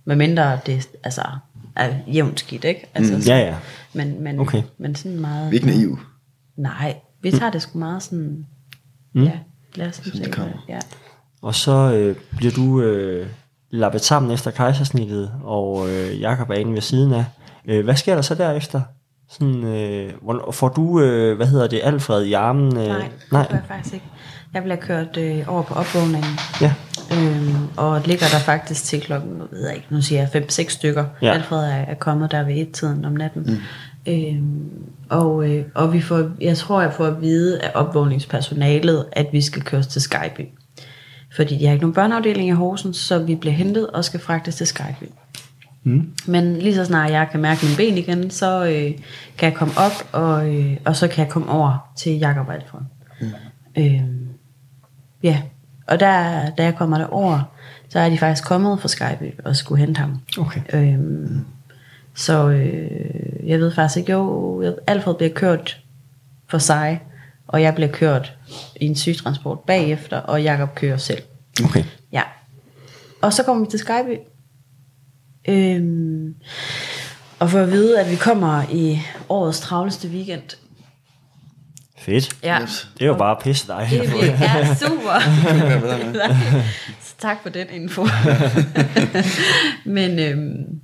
Med 0.05 0.15
mindre 0.15 0.59
det 0.65 0.87
altså, 1.03 1.21
er 1.75 1.93
jævnt 2.13 2.39
skidt, 2.39 2.63
ikke? 2.63 2.87
Altså, 2.93 3.13
Mm. 3.13 3.19
ja, 3.27 3.37
ja. 3.37 3.55
Men, 3.93 4.23
men, 4.23 4.39
Okay. 4.39 4.61
men 4.77 4.95
sådan 4.95 5.19
meget... 5.19 5.51
Vi 5.51 5.57
er 5.57 5.61
ikke 5.61 5.77
naive. 5.77 5.97
Nej, 6.57 6.95
vi 7.21 7.31
tager 7.31 7.51
det 7.51 7.61
sgu 7.61 7.79
meget 7.79 8.03
sådan... 8.03 8.45
Mm. 9.13 9.23
Ja, 9.23 9.31
lad 9.75 9.87
os 9.87 9.95
se. 9.95 10.11
det 10.23 10.31
kommer. 10.31 10.65
Ja. 10.69 10.79
Og 11.41 11.55
så 11.55 11.71
øh, 11.93 12.15
bliver 12.37 12.51
du 12.53 12.81
øh, 12.81 13.27
lappet 13.71 14.01
sammen 14.01 14.31
efter 14.31 14.51
kejsersnittet, 14.51 15.31
og 15.43 15.89
øh, 15.89 16.21
Jakob 16.21 16.49
er 16.49 16.53
inde 16.53 16.73
ved 16.73 16.81
siden 16.81 17.13
af. 17.13 17.25
Øh, 17.67 17.83
hvad 17.83 17.95
sker 17.95 18.15
der 18.15 18.21
så 18.21 18.35
derefter? 18.35 18.81
Sådan, 19.29 19.63
øh, 19.63 20.13
får 20.51 20.69
du, 20.69 21.01
øh, 21.01 21.35
hvad 21.35 21.47
hedder 21.47 21.67
det, 21.67 21.79
Alfred 21.83 22.23
i 22.23 22.33
armen? 22.33 22.77
Øh, 22.77 22.87
Nej, 22.87 23.09
nej. 23.31 23.41
det 23.41 23.49
gør 23.49 23.55
jeg 23.57 23.65
faktisk 23.67 23.93
ikke. 23.93 24.05
Jeg 24.53 24.63
bliver 24.63 24.75
kørt 24.75 25.17
øh, 25.17 25.43
over 25.47 25.63
på 25.63 25.73
opvågningen, 25.73 26.31
Ja. 26.61 26.73
Øhm, 27.11 27.67
og 27.77 28.01
ligger 28.05 28.25
der 28.31 28.39
faktisk 28.39 28.83
til 28.83 29.01
klokken, 29.01 29.31
nu 29.31 29.43
ved 29.51 29.67
jeg 29.67 29.75
ikke, 29.75 29.87
nu 29.89 30.01
siger 30.01 30.27
jeg 30.33 30.43
5-6 30.43 30.69
stykker. 30.69 31.05
Ja. 31.21 31.33
Alfred 31.33 31.59
er, 31.59 31.85
er 31.87 31.95
kommet 31.95 32.31
der 32.31 32.43
ved 32.43 32.55
et-tiden 32.55 33.05
om 33.05 33.11
natten. 33.11 33.43
Mm. 33.45 33.57
Øhm, 34.13 34.69
og, 35.09 35.49
øh, 35.49 35.65
og 35.73 35.93
vi 35.93 36.01
får, 36.01 36.29
jeg 36.41 36.57
tror, 36.57 36.81
jeg 36.81 36.93
får 36.93 37.05
at 37.05 37.21
vide 37.21 37.61
af 37.61 37.71
opvågningspersonalet, 37.73 39.05
at 39.11 39.27
vi 39.31 39.41
skal 39.41 39.61
køres 39.61 39.87
til 39.87 40.01
Skyby. 40.01 40.47
Fordi 41.35 41.57
de 41.57 41.65
har 41.65 41.73
ikke 41.73 41.83
nogen 41.83 41.93
børneafdeling 41.93 42.49
i 42.49 42.51
Horsens, 42.51 42.97
så 42.97 43.19
vi 43.19 43.35
bliver 43.35 43.53
hentet 43.53 43.87
og 43.87 44.05
skal 44.05 44.19
fragtes 44.19 44.55
til 44.55 44.67
Skyby. 44.67 45.09
Mm. 45.83 46.11
Men 46.25 46.55
lige 46.55 46.75
så 46.75 46.85
snart 46.85 47.11
jeg 47.11 47.27
kan 47.31 47.39
mærke 47.39 47.65
mine 47.65 47.77
ben 47.77 47.97
igen, 47.97 48.29
så 48.29 48.65
øh, 48.65 48.91
kan 49.37 49.49
jeg 49.49 49.53
komme 49.53 49.73
op, 49.77 49.91
og, 50.11 50.55
øh, 50.55 50.77
og 50.85 50.95
så 50.95 51.07
kan 51.07 51.25
jeg 51.25 51.31
komme 51.31 51.49
over 51.49 51.91
til 51.97 52.17
Jakob 52.17 52.49
Alfred. 52.49 52.81
Mm. 53.21 53.27
Øhm, 53.77 54.27
ja, 55.23 55.41
og 55.87 55.99
der, 55.99 56.49
da 56.49 56.63
jeg 56.63 56.75
kommer 56.75 56.97
derover, 56.97 57.39
så 57.89 57.99
er 57.99 58.09
de 58.09 58.17
faktisk 58.17 58.47
kommet 58.47 58.81
fra 58.81 58.87
Skyby 58.87 59.39
og 59.45 59.55
skulle 59.55 59.79
hente 59.79 59.99
ham. 59.99 60.21
Okay. 60.37 60.61
Øhm, 60.73 61.45
så 62.13 62.49
øh, 62.49 63.49
jeg 63.49 63.59
ved 63.59 63.71
faktisk 63.71 63.97
ikke, 63.97 64.11
jo, 64.11 64.63
Alfred 64.87 65.15
bliver 65.15 65.33
kørt 65.33 65.81
for 66.47 66.57
sig, 66.57 67.01
og 67.47 67.61
jeg 67.61 67.75
bliver 67.75 67.91
kørt 67.91 68.37
i 68.75 68.85
en 68.85 68.95
sygtransport 68.95 69.59
bagefter, 69.59 70.17
og 70.17 70.43
Jakob 70.43 70.75
kører 70.75 70.97
selv. 70.97 71.23
Okay. 71.63 71.83
Ja. 72.11 72.21
Og 73.21 73.33
så 73.33 73.43
kommer 73.43 73.65
vi 73.65 73.69
til 73.69 73.79
Skyby. 73.79 74.17
Øhm, 75.47 76.35
og 77.39 77.49
for 77.49 77.59
at 77.59 77.71
vide, 77.71 77.99
at 77.99 78.11
vi 78.11 78.15
kommer 78.15 78.63
i 78.71 78.99
årets 79.29 79.59
travleste 79.59 80.07
weekend. 80.07 80.57
Fedt. 81.97 82.37
Ja. 82.43 82.61
Yes. 82.61 82.89
Det 82.93 83.01
er 83.01 83.07
jo 83.07 83.17
bare 83.17 83.37
pisse 83.43 83.67
dig. 83.67 83.87
Det 83.91 84.39
ja, 84.41 84.75
super. 84.75 85.19
Så 87.05 87.15
tak 87.19 87.37
for 87.41 87.49
den 87.49 87.67
info. 87.71 88.05
men, 89.85 90.19
øhm, 90.19 90.79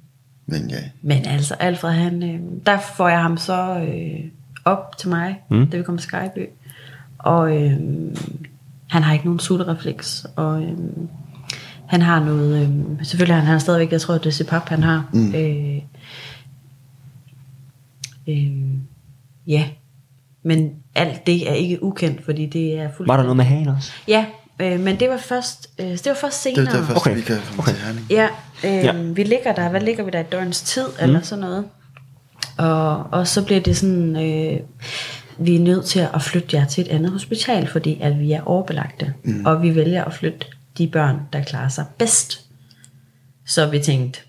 Men 0.45 0.69
ja, 0.69 0.77
men 1.01 1.25
altså, 1.25 1.53
Alfred, 1.53 1.91
han, 1.91 2.23
øhm, 2.23 2.59
der 2.65 2.77
får 2.97 3.09
jeg 3.09 3.21
ham 3.21 3.37
så 3.37 3.87
øh, 3.87 4.31
op 4.65 4.97
til 4.97 5.09
mig, 5.09 5.41
mm. 5.49 5.67
da 5.67 5.77
vi 5.77 5.83
kommer 5.83 6.01
til 6.01 6.07
Skyby. 6.09 6.45
Og 7.17 7.57
øhm, 7.57 8.15
han 8.89 9.03
har 9.03 9.13
ikke 9.13 9.25
nogen 9.25 9.39
sulterefleks. 9.39 10.25
Og 10.35 10.63
øhm, 10.63 11.09
han 11.87 12.01
har 12.01 12.19
noget, 12.19 12.63
øhm, 12.63 13.03
selvfølgelig 13.03 13.35
har 13.35 13.39
han, 13.39 13.45
han 13.45 13.53
har 13.53 13.59
stadigvæk, 13.59 13.91
jeg 13.91 14.01
tror, 14.01 14.13
det 14.13 14.25
er 14.25 14.43
CPAP, 14.43 14.69
han 14.69 14.83
har. 14.83 15.09
Mm. 15.13 15.35
Øh, 15.35 15.81
øh, 18.27 18.77
ja, 19.47 19.65
men 20.43 20.71
alt 20.95 21.27
det 21.27 21.49
er 21.49 21.53
ikke 21.53 21.83
ukendt, 21.83 22.25
fordi 22.25 22.45
det 22.45 22.79
er 22.79 22.89
fuldt. 22.97 23.07
Var 23.09 23.15
der 23.17 23.23
noget 23.23 23.37
med 23.37 23.45
hagen 23.45 23.67
også? 23.67 23.91
Ja, 24.07 24.25
øh, 24.61 24.79
men 24.79 24.99
det 24.99 25.09
var 25.09 25.17
først, 25.17 25.69
øh, 25.79 25.85
det 25.87 26.05
var 26.05 26.13
først 26.21 26.43
det 26.43 26.55
senere. 26.55 26.71
er 26.73 26.77
der 26.79 26.85
først, 26.85 26.97
Okay. 26.97 27.15
vi 27.15 27.21
kan 27.21 27.37
komme 27.47 27.59
okay. 27.59 27.71
til 27.71 27.81
Herning. 27.81 28.05
Ja, 28.09 28.27
øh, 28.63 28.85
Ja. 28.85 28.91
vi 28.93 29.23
ligger 29.23 29.53
der, 29.55 29.69
hvad 29.69 29.81
ligger 29.81 30.03
vi 30.03 30.11
der, 30.11 30.19
et 30.19 30.31
døgns 30.31 30.61
tid, 30.61 30.85
mm. 30.87 31.03
eller 31.03 31.21
sådan 31.21 31.41
noget. 31.41 31.65
Og, 32.57 32.97
og 33.11 33.27
så 33.27 33.43
bliver 33.45 33.61
det 33.61 33.77
sådan, 33.77 34.15
øh, 34.15 34.59
vi 35.37 35.55
er 35.55 35.59
nødt 35.59 35.85
til 35.85 36.07
at 36.13 36.21
flytte 36.21 36.57
jer 36.57 36.65
til 36.65 36.81
et 36.81 36.87
andet 36.87 37.11
hospital, 37.11 37.67
fordi 37.67 37.97
at 38.01 38.19
vi 38.19 38.31
er 38.31 38.41
overbelagte. 38.45 39.13
Mm. 39.23 39.45
Og 39.45 39.61
vi 39.61 39.75
vælger 39.75 40.03
at 40.05 40.13
flytte 40.13 40.45
de 40.77 40.87
børn, 40.87 41.19
der 41.33 41.43
klarer 41.43 41.69
sig 41.69 41.85
bedst. 41.97 42.41
Så 43.47 43.65
vi 43.67 43.79
tænkte, 43.79 44.19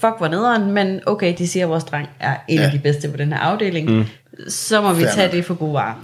fuck 0.00 0.14
hvor 0.18 0.28
nederen, 0.28 0.70
men 0.72 1.00
okay, 1.06 1.34
de 1.38 1.48
siger, 1.48 1.64
at 1.64 1.70
vores 1.70 1.84
dreng 1.84 2.08
er 2.20 2.36
en 2.48 2.58
ja. 2.58 2.64
af 2.64 2.70
de 2.70 2.78
bedste 2.78 3.08
på 3.08 3.16
den 3.16 3.32
her 3.32 3.38
afdeling. 3.38 3.90
Mm. 3.90 4.04
Så 4.48 4.80
må 4.80 4.92
vi 4.92 5.04
tage 5.14 5.32
det 5.32 5.44
for 5.44 5.54
gode 5.54 5.74
varer. 5.74 5.94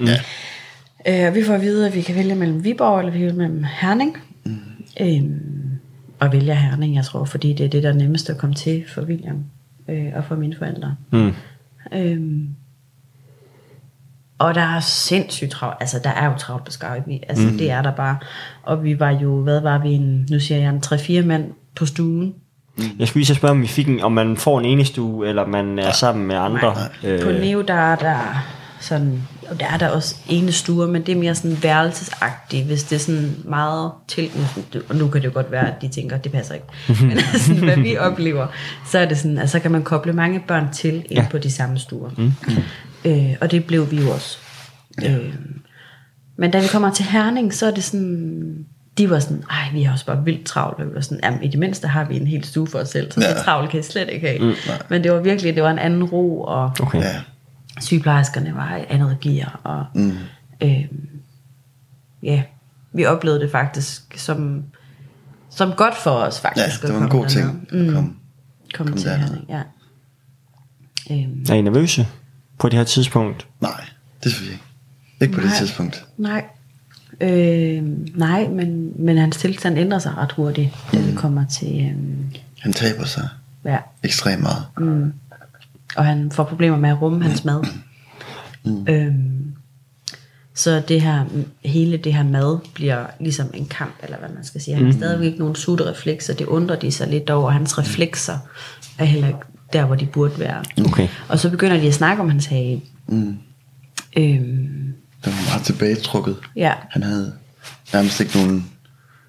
Ja. 1.07 1.29
Øh, 1.29 1.35
vi 1.35 1.45
får 1.45 1.55
at 1.55 1.61
vide, 1.61 1.87
at 1.87 1.95
vi 1.95 2.03
kan 2.03 2.15
vælge 2.15 2.35
mellem 2.35 2.65
Viborg 2.65 2.99
eller 2.99 3.13
vi 3.13 3.19
kan 3.19 3.27
vælge 3.27 3.39
mellem 3.39 3.65
Herning. 3.81 4.17
Mm. 4.45 4.59
Øhm, 5.01 5.69
at 6.21 6.33
vælge 6.33 6.55
Herning, 6.55 6.95
jeg 6.95 7.05
tror, 7.05 7.25
fordi 7.25 7.53
det 7.53 7.67
er 7.67 7.71
det, 7.71 7.83
der 7.83 7.89
er 7.89 7.95
nemmest 7.95 8.31
at 8.31 8.39
komme 8.39 8.55
til 8.55 8.85
for 8.89 9.03
William 9.03 9.45
øh, 9.89 10.07
og 10.15 10.25
for 10.25 10.37
mine 10.37 10.57
forældre. 10.59 10.97
Mm. 11.13 11.33
Øhm, 11.93 12.49
og 14.39 14.55
der 14.55 14.61
er 14.61 14.81
sindssygt 14.81 15.51
travlt, 15.51 15.77
altså 15.81 16.01
der 16.05 16.11
er 16.11 16.27
jo 16.27 16.37
travlt 16.39 16.65
på 16.65 16.71
Skype, 16.71 17.29
altså 17.29 17.49
mm. 17.49 17.59
det 17.59 17.71
er 17.71 17.83
der 17.83 17.95
bare. 17.95 18.17
Og 18.63 18.85
vi 18.85 19.01
var 19.01 19.11
jo, 19.11 19.43
hvad 19.43 19.61
var 19.61 19.79
vi, 19.79 19.89
en, 19.89 20.27
nu 20.31 20.41
siger 20.41 20.61
jeg, 20.61 20.69
en 20.69 20.83
3-4 21.23 21.27
mand 21.27 21.53
på 21.77 21.87
stuen. 21.87 22.35
Jeg 22.99 23.09
skulle 23.09 23.21
lige 23.21 23.27
så 23.27 23.35
spørge, 23.35 23.53
om, 23.53 23.63
vi 23.63 23.67
fik 23.67 23.89
en, 23.89 24.01
om 24.01 24.13
man 24.13 24.37
får 24.37 24.59
en 24.59 24.65
enestue, 24.65 25.29
eller 25.29 25.47
man 25.47 25.79
er 25.79 25.93
sammen 25.93 26.27
med 26.27 26.37
andre. 26.37 26.75
Øh. 27.05 27.23
På 27.23 27.31
Neo, 27.31 27.63
der 27.63 27.75
er 27.75 27.97
der 27.97 28.45
sådan, 28.81 29.23
og 29.51 29.61
der 29.61 29.67
er 29.67 29.77
der 29.77 29.89
også 29.89 30.17
ene 30.29 30.53
stuer, 30.53 30.87
men 30.87 31.03
det 31.07 31.13
er 31.13 31.19
mere 31.19 31.35
sådan 31.35 31.63
værelsesagtigt, 31.63 32.67
hvis 32.67 32.83
det 32.83 32.97
er 32.97 33.01
sådan 33.01 33.37
meget 33.45 33.93
til, 34.09 34.31
og 34.89 34.97
nu 34.97 35.09
kan 35.09 35.23
det 35.23 35.29
jo 35.29 35.33
godt 35.35 35.51
være, 35.51 35.69
at 35.69 35.83
de 35.83 35.89
tænker, 35.89 36.17
at 36.17 36.25
det 36.25 36.33
passer 36.33 36.55
ikke, 36.55 36.67
men 37.07 37.13
altså, 37.13 37.55
hvad 37.55 37.77
vi 37.77 37.97
oplever, 37.97 38.47
så 38.91 38.99
er 38.99 39.07
det 39.07 39.19
sådan, 39.19 39.39
altså, 39.39 39.53
så 39.53 39.61
kan 39.61 39.71
man 39.71 39.83
koble 39.83 40.13
mange 40.13 40.43
børn 40.49 40.73
til 40.73 40.95
ind 40.95 41.21
ja. 41.21 41.27
på 41.31 41.39
de 41.39 41.51
samme 41.51 41.79
stuer. 41.79 42.11
Mm. 42.17 42.33
Øh, 43.05 43.35
og 43.41 43.51
det 43.51 43.65
blev 43.65 43.91
vi 43.91 44.01
jo 44.01 44.11
også. 44.11 44.39
Ja. 45.03 45.15
Øh, 45.15 45.35
men 46.39 46.51
da 46.51 46.61
vi 46.61 46.67
kommer 46.67 46.91
til 46.93 47.05
Herning, 47.05 47.55
så 47.55 47.67
er 47.67 47.71
det 47.71 47.85
sådan, 47.85 48.67
de 48.99 49.11
var 49.11 49.19
sådan, 49.19 49.45
ej, 49.51 49.69
vi 49.73 49.83
har 49.83 49.93
også 49.93 50.07
bare 50.07 50.25
vildt 50.25 50.47
travlt. 50.47 50.79
Og 50.81 50.87
vi 50.89 50.95
var 50.95 51.01
sådan, 51.01 51.21
jamen, 51.25 51.43
i 51.43 51.49
det 51.49 51.59
mindste 51.59 51.89
har 51.89 52.05
vi 52.05 52.17
en 52.17 52.27
hel 52.27 52.45
stue 52.45 52.67
for 52.67 52.79
os 52.79 52.89
selv, 52.89 53.13
så 53.13 53.21
ja. 53.21 53.29
det 53.35 53.37
travlt 53.45 53.71
kan 53.71 53.77
jeg 53.77 53.85
slet 53.85 54.09
ikke 54.11 54.27
have. 54.29 54.39
Mm, 54.49 54.55
Men 54.91 55.05
det 55.05 55.13
var 55.13 55.21
virkelig, 55.21 55.55
det 55.55 55.63
var 55.63 55.71
en 55.71 55.79
anden 55.79 56.05
ro, 56.05 56.43
og 56.43 56.73
Okay. 56.83 56.99
Ja. 57.01 57.21
sygeplejerskerne 57.81 58.55
var 58.55 58.77
i 58.77 58.85
andet 58.89 59.19
gear, 59.21 59.61
og 59.65 59.87
mm. 59.95 60.13
øh, 60.63 60.85
ja, 62.23 62.43
vi 62.93 63.05
oplevede 63.05 63.41
det 63.41 63.51
faktisk 63.51 64.19
som, 64.19 64.65
som 65.51 65.73
godt 65.73 65.97
for 65.97 66.11
os 66.11 66.41
ja, 66.45 66.49
faktisk. 66.49 66.83
det 66.83 66.89
at 66.89 66.95
var 66.95 67.01
en 67.01 67.09
komme 67.09 67.23
god 67.23 67.29
ting. 67.31 67.69
derned. 67.71 67.87
Mm. 67.89 67.95
Kom. 67.95 68.17
Kom, 68.75 68.87
Kom 68.87 68.97
til 68.97 69.07
derned. 69.11 69.27
Herning, 69.29 69.47
ja. 69.49 69.63
Øhm, 71.11 71.45
Er 71.51 71.55
I 71.55 71.61
nervøse 71.63 72.07
på 72.59 72.69
det 72.69 72.77
her 72.79 72.85
tidspunkt? 72.85 73.47
Nej, 73.61 73.85
det 74.25 74.33
synes 74.33 74.47
jeg 74.49 74.53
ikke. 74.53 74.65
Ikke 75.21 75.35
på 75.35 75.41
det 75.41 75.49
Nej. 75.49 75.59
tidspunkt. 75.59 76.07
Nej. 76.17 76.45
Øh, 77.21 77.83
nej, 78.19 78.49
men, 78.49 78.93
men 79.05 79.19
hans 79.19 79.37
tilstand 79.37 79.79
ændrer 79.79 79.99
sig 79.99 80.17
ret 80.17 80.33
hurtigt, 80.33 80.71
da 80.93 80.99
vi 81.01 81.13
kommer 81.15 81.47
til... 81.47 81.85
Øh, 81.85 81.97
Han 82.59 82.73
taber 82.73 83.05
sig 83.05 83.29
ja, 83.65 83.79
ekstremt 84.05 84.43
meget. 84.43 84.67
og 85.97 86.05
han 86.05 86.31
får 86.31 86.45
problemer 86.45 86.77
med 86.77 86.91
at 86.91 87.03
rumme 87.03 87.23
hans 87.23 87.45
mad. 87.45 87.65
Øhm, 88.89 89.53
så 90.55 90.83
det 90.89 91.01
her, 91.01 91.25
hele 91.65 91.97
det 91.97 92.15
her 92.15 92.23
mad 92.25 92.59
bliver 92.75 93.07
ligesom 93.21 93.51
en 93.55 93.67
kamp, 93.67 93.95
eller 94.03 94.19
hvad 94.19 94.29
man 94.29 94.45
skal 94.45 94.61
sige. 94.61 94.75
Han 94.77 94.85
har 94.85 94.93
stadigvæk 94.93 95.27
ikke 95.27 95.39
nogen 95.39 95.55
sutereflekser, 95.55 96.35
det 96.35 96.47
undrer 96.47 96.77
de 96.77 96.93
sig 96.93 97.09
lidt 97.09 97.31
over. 97.31 97.51
Hans 97.51 97.79
reflekser 97.79 98.39
er 98.99 99.05
heller 99.05 99.29
ikke 99.29 99.41
der, 99.73 99.85
hvor 99.85 99.95
de 99.95 100.07
burde 100.07 100.39
være. 100.39 100.65
Okay. 100.87 101.09
Og 101.29 101.39
så 101.39 101.51
begynder 101.51 101.77
de 101.81 101.87
at 101.89 101.95
snakke 101.95 102.23
om 102.23 102.29
hans 102.31 102.47
hage. 102.47 102.85
Mm. 103.07 103.37
Øhm, 104.17 104.88
Den 105.29 105.37
var 105.37 105.51
meget 105.51 105.67
tilbagetrukket. 105.67 106.37
ja, 106.57 106.73
Han 106.91 107.03
havde 107.03 107.33
nærmest 107.93 108.21
ikke 108.21 108.37
nogen 108.39 108.71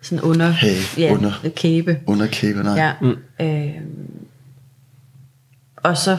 sådan 0.02 0.22
under, 0.22 0.48
Hage, 0.48 0.82
ja, 0.98 1.14
under. 1.14 1.32
kæbe. 1.56 2.00
underkæbe. 2.08 2.64
Nej. 2.64 2.74
Ja. 2.74 2.94
Mm. 3.02 3.18
Øhm, 3.42 4.28
og 5.76 5.98
så, 5.98 6.18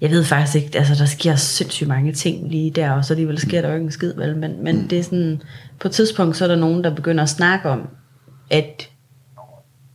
jeg 0.00 0.10
ved 0.10 0.24
faktisk 0.24 0.64
ikke, 0.64 0.78
altså 0.78 0.94
der 0.94 1.04
sker 1.06 1.36
sindssygt 1.36 1.88
mange 1.88 2.12
ting 2.12 2.48
lige 2.50 2.70
der, 2.70 2.90
og 2.90 3.04
så 3.04 3.12
alligevel 3.12 3.38
sker 3.38 3.60
der 3.60 3.68
jo 3.68 3.74
ikke 3.74 3.84
en 3.84 3.90
skid, 3.90 4.14
vel? 4.14 4.36
Men, 4.36 4.64
men 4.64 4.76
mm. 4.80 4.88
det 4.88 4.98
er 4.98 5.02
sådan, 5.02 5.42
på 5.80 5.88
et 5.88 5.92
tidspunkt, 5.92 6.36
så 6.36 6.44
er 6.44 6.48
der 6.48 6.56
nogen, 6.56 6.84
der 6.84 6.94
begynder 6.94 7.22
at 7.22 7.30
snakke 7.30 7.68
om, 7.68 7.88
at 8.50 8.90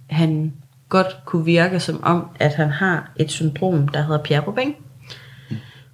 han 0.09 0.53
godt 0.89 1.17
kunne 1.25 1.45
virke 1.45 1.79
som 1.79 2.03
om, 2.03 2.29
at 2.39 2.53
han 2.53 2.69
har 2.69 3.11
et 3.15 3.31
syndrom, 3.31 3.87
der 3.87 4.01
hedder 4.01 4.23
Pierre 4.23 4.43
Robin, 4.47 4.67
mm. 4.67 4.75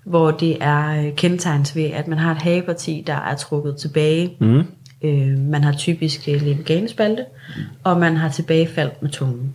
Hvor 0.06 0.32
det 0.32 0.58
er 0.62 1.06
øh, 1.06 1.16
kendetegns 1.16 1.76
ved, 1.76 1.84
at 1.84 2.08
man 2.08 2.18
har 2.18 2.32
et 2.32 2.42
hageparti, 2.42 3.04
der 3.08 3.16
er 3.16 3.36
trukket 3.36 3.78
tilbage. 3.78 4.38
Mm. 4.40 4.64
Øh, 5.04 5.40
man 5.40 5.64
har 5.64 5.74
typisk 5.74 6.28
øh, 6.28 6.42
leveganespalte, 6.42 7.26
mm. 7.56 7.64
og 7.84 8.00
man 8.00 8.18
har 8.18 8.30
tilbagefald 8.30 8.92
med 9.02 9.10
tungen. 9.10 9.54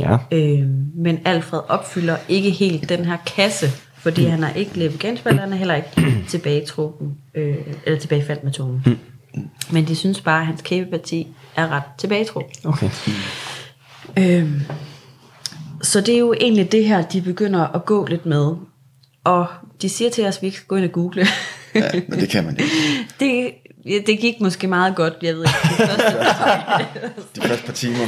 Ja. 0.00 0.16
Øh, 0.32 0.68
men 0.94 1.18
Alfred 1.24 1.60
opfylder 1.68 2.16
ikke 2.28 2.50
helt 2.50 2.88
den 2.88 3.04
her 3.04 3.16
kasse, 3.26 3.66
fordi 3.96 4.24
han 4.24 4.42
har 4.42 4.52
ikke 4.52 4.78
leveganspalte, 4.78 5.40
han 5.40 5.52
er 5.52 5.56
heller 5.56 5.74
ikke 5.74 6.24
tilbagetrukken, 6.28 7.14
øh, 7.34 7.56
eller 7.86 7.98
tilbagefaldt 7.98 8.44
med 8.44 8.52
tungen. 8.52 8.98
Men 9.72 9.84
de 9.84 9.96
synes 9.96 10.20
bare, 10.20 10.40
at 10.40 10.46
hans 10.46 10.62
kæbeparti 10.62 11.28
er 11.56 11.68
ret 11.68 11.82
tilbagetrukket. 11.98 12.58
Okay. 12.64 12.90
Øh, 14.18 14.62
så 15.82 16.00
det 16.00 16.14
er 16.14 16.18
jo 16.18 16.34
egentlig 16.40 16.72
det 16.72 16.84
her, 16.84 17.02
de 17.02 17.20
begynder 17.20 17.66
at 17.66 17.84
gå 17.84 18.06
lidt 18.06 18.26
med. 18.26 18.54
Og 19.24 19.46
de 19.82 19.88
siger 19.88 20.10
til 20.10 20.26
os, 20.26 20.36
at 20.36 20.42
vi 20.42 20.46
ikke 20.46 20.56
skal 20.56 20.66
gå 20.68 20.76
ind 20.76 20.84
og 20.84 20.92
google. 20.92 21.26
Ja, 21.74 21.90
men 22.08 22.20
det 22.20 22.28
kan 22.28 22.44
man 22.44 22.56
ikke. 22.58 22.72
det, 23.20 23.50
ja, 23.86 23.98
det 24.06 24.18
gik 24.18 24.40
måske 24.40 24.66
meget 24.68 24.96
godt, 24.96 25.14
jeg 25.22 25.34
ved 25.34 25.42
ikke. 25.44 25.82
Det 25.82 25.88
første, 25.88 27.40
De 27.42 27.48
første 27.48 27.66
par 27.66 27.72
timer. 27.72 28.06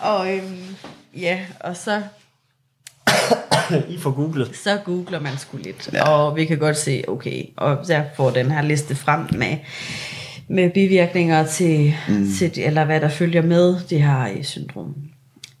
og 0.12 0.34
øhm, 0.34 0.64
ja, 1.16 1.38
og 1.60 1.76
så 1.76 2.02
I 3.88 3.98
får 3.98 4.10
googlet. 4.10 4.56
så 4.56 4.78
googler 4.84 5.20
man 5.20 5.38
sgu 5.38 5.56
lidt, 5.56 5.90
ja. 5.92 6.08
og 6.08 6.36
vi 6.36 6.44
kan 6.44 6.58
godt 6.58 6.76
se, 6.76 7.04
okay, 7.08 7.42
og 7.56 7.78
jeg 7.88 8.10
får 8.16 8.30
den 8.30 8.50
her 8.50 8.62
liste 8.62 8.94
frem 8.96 9.20
med, 9.32 9.56
med 10.48 10.70
bivirkninger 10.70 11.46
til, 11.46 11.94
mm. 12.08 12.32
til, 12.38 12.54
de- 12.54 12.62
eller 12.64 12.84
hvad 12.84 13.00
der 13.00 13.08
følger 13.08 13.42
med 13.42 13.76
det 13.90 14.02
her 14.02 14.28
øh, 14.36 14.44
syndrom. 14.44 14.94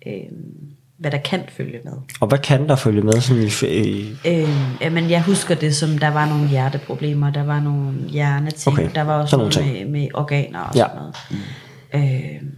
Øhm, 0.06 0.67
hvad 0.98 1.10
der 1.10 1.18
kan 1.18 1.40
følge 1.48 1.78
med. 1.84 1.92
Og 2.20 2.28
hvad 2.28 2.38
kan 2.38 2.68
der 2.68 2.76
følge 2.76 3.00
med 3.02 3.12
sådan 3.20 3.42
i, 3.42 3.80
i 3.82 4.16
Øhm, 4.26 4.48
jamen, 4.80 5.10
jeg 5.10 5.22
husker 5.22 5.54
det 5.54 5.74
som, 5.76 5.98
der 5.98 6.08
var 6.08 6.28
nogle 6.28 6.48
hjerteproblemer, 6.48 7.30
der 7.30 7.42
var 7.44 7.60
nogle 7.60 7.92
hjerneting, 8.08 8.74
Okay, 8.78 8.90
der 8.94 9.02
var 9.02 9.14
også 9.20 9.30
sådan 9.30 9.42
nogle 9.44 9.54
noget 9.56 9.76
ting. 9.76 9.90
med, 9.90 10.00
med 10.00 10.08
organer 10.14 10.60
og 10.60 10.74
Ja. 10.76 10.84
sådan 10.84 10.96
noget. 10.96 11.14
Øhm, 12.40 12.50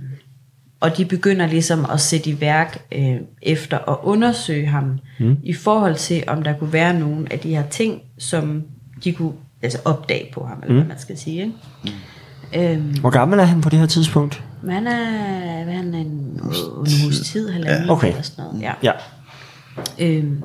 og 0.80 0.96
de 0.96 1.04
begynder 1.04 1.46
ligesom 1.46 1.86
at 1.92 2.00
sætte 2.00 2.30
i 2.30 2.40
værk 2.40 2.82
øh, 2.92 3.16
efter 3.42 3.78
at 3.90 3.96
undersøge 4.02 4.66
ham 4.66 4.98
mm. 5.20 5.36
i 5.42 5.52
forhold 5.52 5.94
til, 5.94 6.24
om 6.26 6.42
der 6.42 6.58
kunne 6.58 6.72
være 6.72 6.94
nogle 6.98 7.26
af 7.32 7.38
de 7.38 7.54
her 7.54 7.66
ting, 7.66 8.00
som 8.18 8.62
de 9.04 9.12
kunne 9.12 9.32
altså 9.62 9.78
opdage 9.84 10.28
på 10.34 10.44
ham, 10.44 10.58
eller 10.62 10.72
mm. 10.74 10.78
hvad 10.80 10.88
man 10.88 10.98
skal 10.98 11.18
sige. 11.18 11.40
Ikke? 11.40 11.52
Mm. 11.84 11.90
Øhm, 12.56 12.98
Hvor 13.00 13.10
gammel 13.10 13.38
er 13.38 13.44
han 13.44 13.60
på 13.60 13.68
det 13.68 13.78
her 13.78 13.86
tidspunkt? 13.86 14.42
han 14.70 14.86
er, 14.86 15.64
hvad 15.64 15.74
er 15.74 15.76
han, 15.76 15.94
en, 15.94 16.06
en 16.06 16.40
uges 17.04 17.20
tid, 17.20 17.50
halvanden 17.50 17.86
Ja. 17.86 17.92
Okay. 17.92 18.08
eller 18.08 18.22
sådan 18.22 18.44
noget. 18.44 18.60
Ja. 18.62 18.72
Ja. 18.82 18.92
Øhm, 19.98 20.42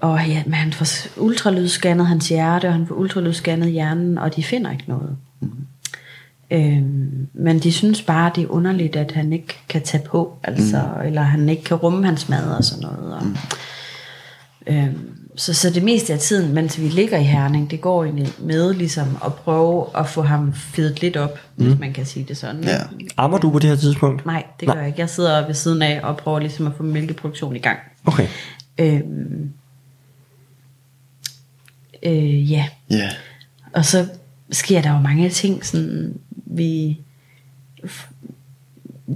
og 0.00 0.26
ja, 0.28 0.42
men 0.44 0.54
han 0.54 0.72
får 0.72 0.86
ultralydsscannet 1.20 2.06
hans 2.06 2.28
hjerte, 2.28 2.66
og 2.66 2.72
han 2.72 2.86
får 2.86 2.94
ultralydsscannet 2.94 3.70
hjernen, 3.72 4.18
og 4.18 4.36
de 4.36 4.42
finder 4.44 4.70
ikke 4.70 4.84
noget. 4.86 5.16
Øhm, 6.50 7.28
men 7.34 7.58
de 7.58 7.72
synes 7.72 8.02
bare, 8.02 8.30
det 8.34 8.42
er 8.44 8.48
underligt, 8.48 8.96
at 8.96 9.12
han 9.12 9.32
ikke 9.32 9.58
kan 9.68 9.82
tage 9.82 10.02
på, 10.04 10.38
altså, 10.42 10.82
mm. 10.96 11.06
eller 11.06 11.22
han 11.22 11.48
ikke 11.48 11.64
kan 11.64 11.76
rumme 11.76 12.04
hans 12.06 12.28
mad 12.28 12.50
og 12.56 12.64
sådan 12.64 12.82
noget. 12.82 13.14
Og, 13.14 13.22
mm. 13.26 13.36
øhm, 14.66 15.10
så, 15.36 15.54
så 15.54 15.70
det 15.70 15.82
meste 15.82 16.12
af 16.12 16.18
tiden, 16.18 16.54
mens 16.54 16.80
vi 16.80 16.88
ligger 16.88 17.18
i 17.18 17.22
Herning, 17.22 17.70
det 17.70 17.80
går 17.80 18.04
egentlig 18.04 18.28
med 18.38 18.74
ligesom 18.74 19.18
at 19.24 19.34
prøve 19.34 19.86
at 19.98 20.08
få 20.08 20.22
ham 20.22 20.54
fedet 20.54 21.02
lidt 21.02 21.16
op, 21.16 21.38
mm. 21.56 21.66
hvis 21.66 21.78
man 21.78 21.92
kan 21.92 22.06
sige 22.06 22.24
det 22.28 22.36
sådan. 22.36 22.64
Ja. 22.64 22.78
Ammer 23.16 23.38
du 23.38 23.50
på 23.50 23.58
det 23.58 23.70
her 23.70 23.76
tidspunkt? 23.76 24.26
Nej, 24.26 24.44
det 24.60 24.68
gør 24.68 24.74
jeg 24.74 24.86
ikke. 24.86 25.00
Jeg 25.00 25.10
sidder 25.10 25.46
ved 25.46 25.54
siden 25.54 25.82
af 25.82 26.00
og 26.02 26.16
prøver 26.16 26.38
ligesom 26.38 26.66
at 26.66 26.72
få 26.76 26.82
mælkeproduktion 26.82 27.56
i 27.56 27.58
gang. 27.58 27.78
Okay. 28.06 28.26
Øhm, 28.78 29.52
øh, 32.02 32.52
ja, 32.52 32.68
Ja. 32.90 33.10
og 33.72 33.84
så 33.84 34.06
sker 34.50 34.82
der 34.82 34.92
jo 34.92 34.98
mange 34.98 35.30
ting, 35.30 35.66
sådan 35.66 36.14
vi, 36.46 36.98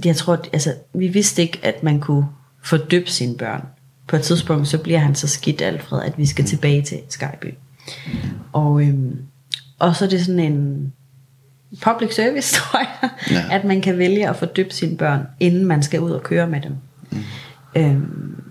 jeg 0.05 0.16
tror, 0.16 0.45
altså, 0.53 0.75
vi 0.95 1.09
vidste 1.09 1.43
ikke, 1.43 1.59
at 1.62 1.83
man 1.83 2.01
kunne 2.01 2.27
fordøbe 2.62 3.11
sine 3.11 3.37
børn. 3.37 3.66
På 4.11 4.17
et 4.17 4.23
tidspunkt, 4.23 4.69
så 4.69 4.79
bliver 4.79 4.99
han 4.99 5.15
så 5.15 5.29
skidt, 5.29 5.63
Alfred, 5.63 6.03
at 6.03 6.19
vi 6.19 6.27
skal 6.27 6.45
tilbage 6.45 6.83
til 6.83 6.99
Skyby. 7.09 7.55
Og, 8.53 8.83
øhm, 8.83 9.17
og 9.79 9.97
så 9.97 10.05
er 10.05 10.09
det 10.09 10.27
sådan 10.27 10.53
en 10.53 10.93
public 11.83 12.15
service, 12.15 12.55
tror 12.57 12.79
jeg, 12.81 13.11
Ja. 13.31 13.57
at 13.57 13.65
man 13.65 13.81
kan 13.81 13.99
vælge 13.99 14.29
at 14.29 14.37
fordøbe 14.37 14.75
sine 14.75 14.97
børn, 14.97 15.27
inden 15.41 15.65
man 15.65 15.83
skal 15.83 16.01
ud 16.01 16.11
og 16.11 16.23
køre 16.23 16.47
med 16.47 16.61
dem. 16.61 16.75
Øhm, 17.77 18.43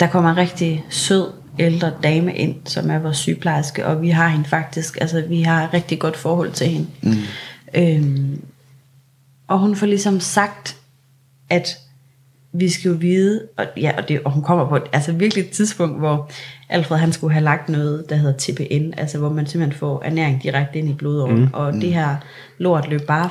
der 0.00 0.06
kommer 0.06 0.30
en 0.30 0.36
rigtig 0.36 0.84
sød 0.90 1.32
ældre 1.58 1.92
dame 2.02 2.34
ind, 2.36 2.54
som 2.64 2.90
er 2.90 2.98
vores 2.98 3.16
sygeplejerske, 3.16 3.86
og 3.86 4.02
vi 4.02 4.10
har 4.10 4.28
hende 4.28 4.48
faktisk, 4.48 4.98
altså 5.00 5.20
vi 5.28 5.42
har 5.42 5.64
et 5.64 5.74
rigtig 5.74 5.98
godt 5.98 6.16
forhold 6.16 6.52
til 6.52 6.66
hende. 6.66 6.86
Mm. 7.02 7.12
Øhm, 7.74 8.44
og 9.48 9.58
hun 9.58 9.76
får 9.76 9.86
ligesom 9.86 10.20
sagt, 10.20 10.76
at 11.50 11.78
vi 12.52 12.70
skal 12.70 12.88
jo 12.88 12.96
vide, 13.00 13.42
og, 13.56 13.66
ja, 13.76 13.92
og, 13.96 14.08
det, 14.08 14.20
og 14.24 14.30
hun 14.30 14.42
kommer 14.42 14.68
på 14.68 14.76
et, 14.76 14.82
altså 14.92 15.12
virkelig 15.12 15.44
et 15.44 15.50
tidspunkt, 15.50 15.98
hvor 15.98 16.30
Alfred 16.68 16.98
han 16.98 17.12
skulle 17.12 17.32
have 17.32 17.44
lagt 17.44 17.68
noget, 17.68 18.04
der 18.08 18.16
hedder 18.16 18.34
TPN, 18.38 18.92
altså 18.96 19.18
hvor 19.18 19.28
man 19.28 19.46
simpelthen 19.46 19.78
får 19.78 20.02
ernæring 20.04 20.42
direkte 20.42 20.78
ind 20.78 20.88
i 20.88 20.94
blodåren, 20.94 21.40
mm. 21.40 21.48
og 21.52 21.72
det 21.72 21.94
her 21.94 22.16
lort 22.58 22.88
løb 22.88 23.00
bare 23.06 23.30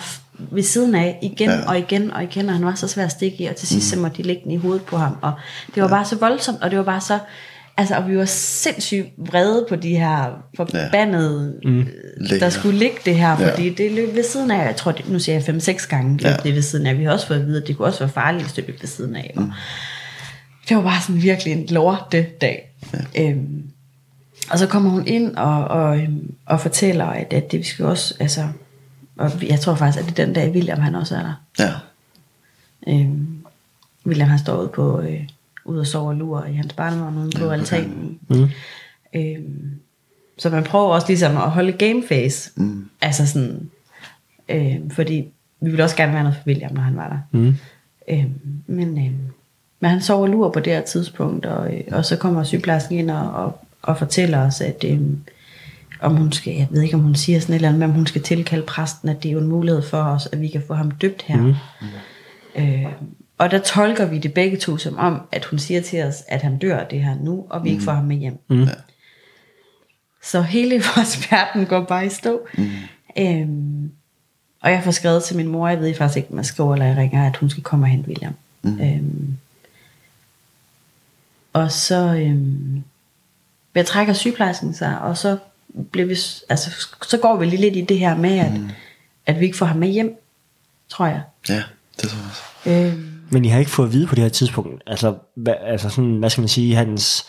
ved 0.51 0.63
siden 0.63 0.95
af 0.95 1.19
igen 1.21 1.49
ja. 1.49 1.69
og 1.69 1.77
igen 1.77 2.11
og 2.11 2.23
igen, 2.23 2.49
og 2.49 2.55
han 2.55 2.65
var 2.65 2.75
så 2.75 2.87
svær 2.87 3.05
at 3.05 3.11
stikke 3.11 3.43
i, 3.43 3.45
og 3.45 3.55
til 3.55 3.67
sidst 3.67 3.95
mm. 3.95 3.97
så 3.97 4.01
måtte 4.01 4.17
de 4.17 4.27
lægge 4.27 4.41
den 4.43 4.51
i 4.51 4.57
hovedet 4.57 4.83
på 4.83 4.97
ham, 4.97 5.17
og 5.21 5.33
det 5.75 5.83
var 5.83 5.89
ja. 5.89 5.95
bare 5.95 6.05
så 6.05 6.17
voldsomt, 6.17 6.61
og 6.61 6.71
det 6.71 6.77
var 6.77 6.85
bare 6.85 7.01
så, 7.01 7.19
altså, 7.77 7.95
og 7.95 8.09
vi 8.09 8.17
var 8.17 8.25
sindssygt 8.25 9.07
vrede 9.17 9.65
på 9.69 9.75
de 9.75 9.89
her 9.97 10.43
forbandede, 10.57 11.59
ja. 11.63 11.69
mm. 11.69 11.85
der 11.85 11.91
Læger. 12.29 12.49
skulle 12.49 12.77
ligge 12.79 12.97
det 13.05 13.15
her, 13.15 13.29
Ja. 13.41 13.51
fordi 13.51 13.69
det 13.73 13.91
løb 13.91 14.15
ved 14.15 14.23
siden 14.23 14.51
af, 14.51 14.65
jeg 14.65 14.75
tror, 14.75 14.91
det, 14.91 15.09
nu 15.09 15.19
siger 15.19 15.33
jeg 15.47 15.55
5-6 15.55 15.87
gange, 15.87 16.11
løb 16.17 16.21
Ja. 16.25 16.37
det 16.43 16.55
ved 16.55 16.61
siden 16.61 16.87
af, 16.87 16.97
vi 16.97 17.03
har 17.03 17.11
også 17.11 17.27
fået 17.27 17.39
at 17.39 17.45
vide, 17.47 17.61
at 17.61 17.67
det 17.67 17.77
kunne 17.77 17.87
også 17.87 17.99
være 17.99 18.09
farligt, 18.09 18.43
hvis 18.43 18.53
det 18.53 18.67
løb 18.67 18.81
ved 18.81 18.87
siden 18.87 19.15
af, 19.15 19.33
og 19.37 19.51
det 20.69 20.77
var 20.77 20.83
bare 20.83 21.01
sådan 21.01 21.21
virkelig 21.21 21.53
en 21.53 21.65
lorte 21.69 22.27
dag. 22.41 22.71
Ja. 23.15 23.23
Øhm, 23.29 23.63
og 24.49 24.59
så 24.59 24.67
kommer 24.67 24.89
hun 24.89 25.07
ind 25.07 25.35
og, 25.35 25.67
og, 25.67 25.97
øhm, 25.99 26.33
og 26.45 26.61
fortæller, 26.61 27.05
at, 27.05 27.33
at 27.33 27.51
det 27.51 27.59
vi 27.59 27.63
skal 27.63 27.85
også, 27.85 28.15
altså, 28.19 28.47
og 29.17 29.31
jeg 29.49 29.59
tror 29.59 29.75
faktisk, 29.75 30.03
at 30.03 30.09
det 30.09 30.19
er 30.19 30.25
den 30.25 30.33
dag, 30.35 30.51
William 30.51 30.79
han 30.79 30.95
også 30.95 31.15
er 31.15 31.21
der. 31.21 31.33
Ja. 31.59 31.73
Øhm, 32.93 33.27
William 34.05 34.29
han 34.29 34.39
står 34.39 34.61
ude 34.61 34.67
på, 34.75 35.01
øh, 35.01 35.19
ude 35.65 35.79
og 35.79 35.87
sover 35.87 36.09
og 36.09 36.15
lurer 36.15 36.45
i 36.45 36.53
hans 36.53 36.73
barnevogn 36.73 37.17
ude 37.17 37.31
på 37.39 37.49
altanen. 37.49 38.19
Mm. 38.29 38.49
Øhm, 39.15 39.79
så 40.37 40.49
man 40.49 40.63
prøver 40.63 40.85
også 40.85 41.07
ligesom 41.07 41.37
at 41.37 41.49
holde 41.51 41.71
gameface. 41.71 42.51
Mm. 42.55 42.89
Altså 43.01 43.27
sådan, 43.27 43.69
øhm, 44.49 44.89
fordi 44.89 45.27
vi 45.61 45.69
ville 45.69 45.83
også 45.83 45.95
gerne 45.95 46.13
være 46.13 46.23
noget 46.23 46.37
for 46.37 46.47
William, 46.47 46.73
når 46.73 46.81
han 46.81 46.95
var 46.95 47.09
der. 47.09 47.39
Mm. 47.39 47.55
Øhm, 48.09 48.33
men, 48.67 48.97
øhm, 48.97 49.17
men 49.79 49.91
han 49.91 50.01
sover 50.01 50.21
og 50.21 50.29
lurer 50.29 50.51
på 50.51 50.59
det 50.59 50.73
her 50.73 50.81
tidspunkt, 50.81 51.45
og, 51.45 51.73
øh, 51.73 51.81
og 51.91 52.05
så 52.05 52.17
kommer 52.17 52.43
sygeplejersken 52.43 52.97
ind 52.97 53.11
og, 53.11 53.31
og, 53.31 53.59
og 53.81 53.97
fortæller 53.97 54.45
os, 54.45 54.61
at 54.61 54.85
øhm, 54.87 55.19
om 56.01 56.15
hun 56.15 56.31
skal, 56.31 56.53
jeg 56.53 56.67
ved 56.71 56.81
ikke 56.81 56.95
om 56.95 57.01
hun 57.01 57.15
siger 57.15 57.39
sådan 57.39 57.53
et 57.53 57.55
eller 57.55 57.67
andet, 57.67 57.79
men 57.79 57.89
om 57.89 57.95
hun 57.95 58.07
skal 58.07 58.21
tilkalde 58.21 58.65
præsten, 58.65 59.09
at 59.09 59.23
det 59.23 59.29
er 59.29 59.33
jo 59.33 59.39
en 59.39 59.47
mulighed 59.47 59.81
for 59.81 59.97
os, 59.97 60.29
at 60.31 60.41
vi 60.41 60.47
kan 60.47 60.63
få 60.67 60.73
ham 60.73 60.91
døbt 60.91 61.21
her. 61.21 61.41
Mm. 61.41 61.55
Øh, 62.55 62.85
og 63.41 63.51
der 63.51 63.59
tolker 63.59 64.05
vi 64.05 64.17
det 64.17 64.33
begge 64.33 64.57
to 64.57 64.77
som 64.77 64.97
om, 64.97 65.21
at 65.31 65.45
hun 65.45 65.59
siger 65.59 65.81
til 65.81 66.03
os, 66.03 66.23
at 66.27 66.41
han 66.41 66.57
dør 66.57 66.83
det 66.83 67.03
her 67.03 67.15
nu, 67.15 67.45
og 67.49 67.63
vi 67.63 67.69
ikke 67.69 67.83
får 67.83 67.91
ham 67.91 68.05
med 68.05 68.17
hjem. 68.17 68.37
Mm. 68.47 68.67
Så 70.23 70.41
hele 70.41 70.75
vores 70.95 71.31
verden 71.31 71.65
går 71.65 71.85
bare 71.85 72.05
i 72.05 72.09
stå. 72.09 72.47
Mm. 72.57 72.69
Øhm, 73.17 73.91
og 74.61 74.71
jeg 74.71 74.83
får 74.83 74.91
skrevet 74.91 75.23
til 75.23 75.35
min 75.35 75.47
mor, 75.47 75.67
jeg 75.67 75.79
ved 75.79 75.95
faktisk 75.95 76.17
ikke, 76.17 76.31
om 76.31 76.37
jeg 76.37 76.45
skriver 76.45 76.73
eller 76.73 76.85
jeg 76.85 76.97
ringer, 76.97 77.27
at 77.27 77.37
hun 77.37 77.49
skal 77.49 77.63
komme 77.63 77.85
og 77.85 77.89
hente 77.89 78.07
William. 78.07 78.33
Mm. 78.61 78.81
Øhm, 78.81 79.37
og 81.53 81.71
så 81.71 82.15
øhm, 82.15 82.83
jeg 83.75 83.85
trækker 83.85 84.13
sygeplejersken 84.13 84.73
sig, 84.73 84.99
og 84.99 85.17
så, 85.17 85.37
bliver 85.91 86.07
vi, 86.07 86.17
altså, 86.49 86.87
så 87.01 87.17
går 87.17 87.37
vi 87.37 87.45
lige 87.45 87.61
lidt 87.61 87.75
i 87.75 87.81
det 87.81 87.99
her 87.99 88.15
med, 88.15 88.39
at, 88.39 88.51
mm. 88.51 88.69
at 89.25 89.39
vi 89.39 89.45
ikke 89.45 89.57
får 89.57 89.65
ham 89.65 89.77
med 89.77 89.87
hjem, 89.87 90.15
tror 90.89 91.05
jeg. 91.05 91.21
Ja, 91.49 91.63
det 92.01 92.09
tror 92.09 92.17
jeg 92.17 92.27
også. 92.29 92.41
Øhm, 92.69 93.10
men 93.31 93.45
I 93.45 93.47
har 93.47 93.59
ikke 93.59 93.71
fået 93.71 93.87
at 93.87 93.93
vide 93.93 94.07
på 94.07 94.15
det 94.15 94.23
her 94.23 94.29
tidspunkt, 94.29 94.83
altså, 94.87 95.15
hvad, 95.35 95.55
altså 95.61 95.89
sådan, 95.89 96.17
hvad 96.17 96.29
skal 96.29 96.41
man 96.41 96.47
sige, 96.47 96.75
hans, 96.75 97.27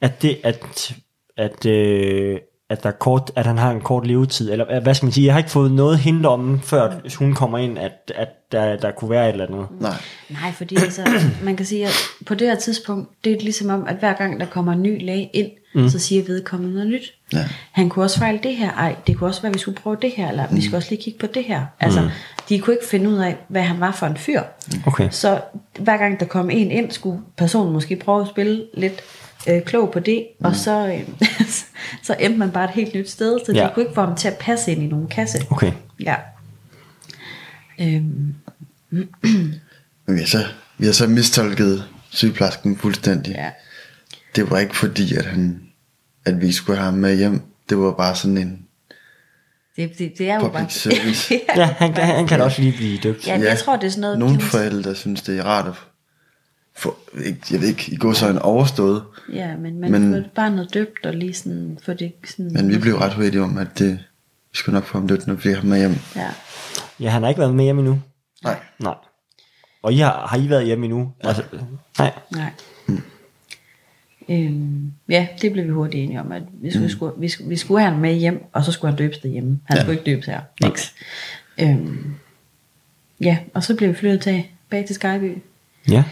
at 0.00 0.22
det, 0.22 0.38
at, 0.44 0.94
at, 1.36 1.66
øh, 1.66 2.38
at, 2.70 2.82
der 2.82 2.88
er 2.88 2.92
kort, 2.92 3.30
at 3.36 3.46
han 3.46 3.58
har 3.58 3.70
en 3.70 3.80
kort 3.80 4.06
levetid, 4.06 4.52
eller 4.52 4.80
hvad 4.80 4.94
skal 4.94 5.06
man 5.06 5.12
sige, 5.12 5.26
jeg 5.26 5.34
har 5.34 5.38
ikke 5.38 5.50
fået 5.50 5.72
noget 5.72 5.98
hint 5.98 6.26
om, 6.26 6.60
før 6.60 6.92
hun 7.18 7.34
kommer 7.34 7.58
ind, 7.58 7.78
at, 7.78 8.12
at 8.14 8.28
der, 8.52 8.76
der 8.76 8.90
kunne 8.90 9.10
være 9.10 9.28
et 9.28 9.32
eller 9.32 9.46
andet. 9.46 9.66
Nej. 9.80 9.94
Nej, 10.28 10.52
fordi 10.52 10.76
altså, 10.76 11.02
man 11.42 11.56
kan 11.56 11.66
sige, 11.66 11.86
at 11.86 11.94
på 12.26 12.34
det 12.34 12.46
her 12.46 12.54
tidspunkt, 12.54 13.08
det 13.24 13.32
er 13.32 13.40
ligesom 13.40 13.70
om, 13.70 13.86
at 13.86 13.96
hver 13.96 14.12
gang 14.12 14.40
der 14.40 14.46
kommer 14.46 14.72
en 14.72 14.82
ny 14.82 15.06
læge 15.06 15.30
ind, 15.32 15.50
mm. 15.74 15.88
så 15.88 15.98
siger 15.98 16.24
vedkommende 16.24 16.74
noget 16.74 16.90
nyt. 16.90 17.14
Ja. 17.32 17.44
Han 17.72 17.88
kunne 17.88 18.04
også 18.04 18.18
fejle 18.18 18.40
det 18.42 18.56
her, 18.56 18.72
ej, 18.72 18.96
det 19.06 19.16
kunne 19.16 19.30
også 19.30 19.42
være, 19.42 19.50
at 19.50 19.54
vi 19.54 19.60
skulle 19.60 19.78
prøve 19.80 19.96
det 20.02 20.10
her, 20.16 20.28
eller 20.28 20.46
mm. 20.50 20.56
vi 20.56 20.62
skal 20.62 20.76
også 20.76 20.90
lige 20.90 21.02
kigge 21.02 21.18
på 21.18 21.26
det 21.26 21.44
her. 21.44 21.66
Altså, 21.80 22.00
mm. 22.00 22.08
de 22.48 22.58
kunne 22.58 22.74
ikke 22.74 22.86
finde 22.86 23.10
ud 23.10 23.16
af, 23.16 23.36
hvad 23.48 23.62
han 23.62 23.80
var 23.80 23.92
for 23.92 24.06
en 24.06 24.16
fyr. 24.16 24.42
Okay. 24.86 25.08
Så 25.10 25.40
hver 25.78 25.96
gang 25.96 26.20
der 26.20 26.26
kom 26.26 26.50
en 26.50 26.70
ind, 26.70 26.90
skulle 26.90 27.20
personen 27.36 27.72
måske 27.72 27.96
prøve 27.96 28.22
at 28.22 28.28
spille 28.28 28.64
lidt 28.74 29.00
øh, 29.48 29.62
klog 29.62 29.90
på 29.92 30.00
det, 30.00 30.26
mm. 30.40 30.44
og 30.46 30.56
så, 30.56 30.86
øh, 30.86 31.08
så 32.06 32.16
endte 32.20 32.38
man 32.38 32.50
bare 32.50 32.64
et 32.64 32.70
helt 32.70 32.94
nyt 32.94 33.10
sted, 33.10 33.38
så 33.46 33.52
Ja. 33.52 33.64
de 33.64 33.70
kunne 33.74 33.82
ikke 33.82 33.94
få 33.94 34.00
ham 34.04 34.16
til 34.16 34.28
at 34.28 34.36
passe 34.40 34.72
ind 34.72 34.82
i 34.82 34.86
nogen 34.86 35.08
kasse. 35.08 35.38
Okay. 35.50 35.72
Ja. 36.00 36.14
Øhm, 37.80 38.34
Men 40.06 40.14
vi 40.14 40.18
har 40.18 40.26
så, 40.26 40.44
vi 40.78 40.86
har 40.86 40.92
så 40.92 41.06
mistolket 41.06 41.84
sygeplejersken 42.10 42.78
fuldstændig. 42.78 43.34
ja. 43.34 43.50
Det 44.36 44.50
var 44.50 44.58
ikke 44.58 44.76
fordi, 44.76 45.14
at, 45.16 45.24
han, 45.24 45.60
at 46.24 46.40
vi 46.40 46.52
skulle 46.52 46.76
have 46.78 46.84
ham 46.90 46.94
med 46.94 47.16
hjem. 47.16 47.40
Det 47.68 47.78
var 47.78 47.92
bare 47.92 48.16
sådan 48.16 48.38
en... 48.38 48.58
Det, 49.76 49.98
det, 49.98 50.12
det 50.18 50.30
er 50.30 50.34
jo 50.34 50.40
Public 50.40 50.52
bare... 50.52 50.70
service. 50.92 51.34
ja, 51.56 51.64
han, 51.64 51.94
han, 51.94 52.16
han 52.16 52.26
kan 52.26 52.40
også 52.40 52.62
lige 52.62 52.76
blive 52.76 52.98
døbt. 52.98 53.26
ja, 53.26 53.40
jeg 53.40 53.58
tror, 53.58 53.76
det 53.76 53.86
er 53.86 53.90
sådan 53.90 54.00
noget... 54.00 54.18
Nogle 54.18 54.40
forældre 54.40 54.94
synes, 54.94 55.22
det 55.22 55.38
er 55.38 55.42
rart 55.44 55.66
at 55.66 55.74
ikke, 57.24 57.40
jeg 57.50 57.60
ved 57.60 57.68
ikke, 57.68 57.92
i 57.92 57.96
går 57.96 58.12
så 58.12 58.28
en 58.28 58.38
overstået. 58.38 59.02
Ja, 59.32 59.56
men 59.56 59.80
man 59.80 59.90
Men- 59.90 60.12
får 60.12 60.30
bare 60.34 60.50
noget 60.50 60.74
døbt 60.74 61.06
og 61.06 61.14
lige 61.14 61.34
sådan... 61.34 61.78
For 61.82 61.92
det 61.92 62.12
sådan 62.24 62.52
Men 62.52 62.70
vi 62.70 62.78
blev 62.78 62.94
ret 62.94 63.14
hurtige 63.14 63.42
om, 63.42 63.58
at 63.58 63.78
det, 63.78 63.98
vi 64.52 64.56
skulle 64.56 64.74
nok 64.74 64.84
få 64.84 64.98
ham 64.98 65.08
dødt, 65.08 65.26
når 65.26 65.34
vi 65.34 65.40
fik 65.40 65.54
ham 65.54 65.64
med 65.64 65.78
hjem. 65.78 65.94
Ja. 66.16 66.30
Ja, 67.00 67.08
han 67.10 67.22
har 67.22 67.28
ikke 67.28 67.40
været 67.40 67.54
med 67.54 67.64
hjem 67.64 67.78
endnu. 67.78 68.00
Nej. 68.44 68.56
Nej. 68.78 68.94
Og 69.82 69.92
I 69.92 69.96
har, 69.98 70.26
har 70.26 70.36
I 70.36 70.48
været 70.50 70.66
hjemme 70.66 70.84
endnu? 70.84 71.12
Ja. 71.24 71.28
Altså, 71.28 71.42
nej. 71.98 72.12
Nej. 72.30 72.50
Øhm, 74.30 74.92
ja, 75.08 75.26
det 75.42 75.52
blev 75.52 75.64
vi 75.64 75.70
hurtigt 75.70 76.04
enige 76.04 76.20
om, 76.20 76.32
at 76.32 76.42
vi 76.62 76.70
skulle, 76.70 76.84
mm. 76.86 76.90
skulle, 76.90 77.12
vi, 77.18 77.28
skulle, 77.28 77.48
vi 77.48 77.56
skulle 77.56 77.80
have 77.80 77.90
ham 77.92 78.00
med 78.00 78.14
hjem, 78.14 78.44
og 78.52 78.64
så 78.64 78.72
skulle 78.72 78.90
han 78.90 78.98
døbes 78.98 79.18
derhjemme. 79.18 79.60
Han 79.64 79.76
ja. 79.76 79.82
skulle 79.82 79.98
ikke 79.98 80.10
døbes 80.10 80.26
her. 80.26 80.40
Niks. 80.62 80.94
Øhm, 81.60 82.14
ja, 83.20 83.38
og 83.54 83.64
så 83.64 83.76
blev 83.76 83.88
vi 83.88 83.94
flyttet 83.94 84.20
tilbage 84.20 84.86
til 84.86 84.94
Skyby. 84.94 85.38
Ja. 85.88 86.04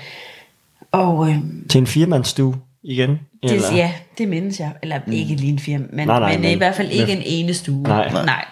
Og 0.93 1.31
øhm, 1.31 1.69
Til 1.69 1.79
en 1.79 1.87
firmandsstue 1.87 2.55
igen? 2.83 3.11
det, 3.43 3.63
ja, 3.75 3.93
det 4.19 4.29
mindes 4.29 4.61
jeg. 4.61 4.73
Eller 4.83 5.01
mm. 5.07 5.13
ikke 5.13 5.35
lige 5.35 5.53
en 5.53 5.59
firma, 5.59 5.85
men, 5.93 6.07
Nej, 6.07 6.19
nej, 6.21 6.33
men, 6.33 6.41
men- 6.41 6.51
i 6.51 6.57
hvert 6.57 6.75
fald 6.75 6.91
ikke 6.91 7.07
men- 7.07 7.17
en 7.17 7.23
ene 7.27 7.55
stue. 7.55 7.83
Nej. 7.83 8.13
nej. 8.13 8.25
nej. 8.25 8.45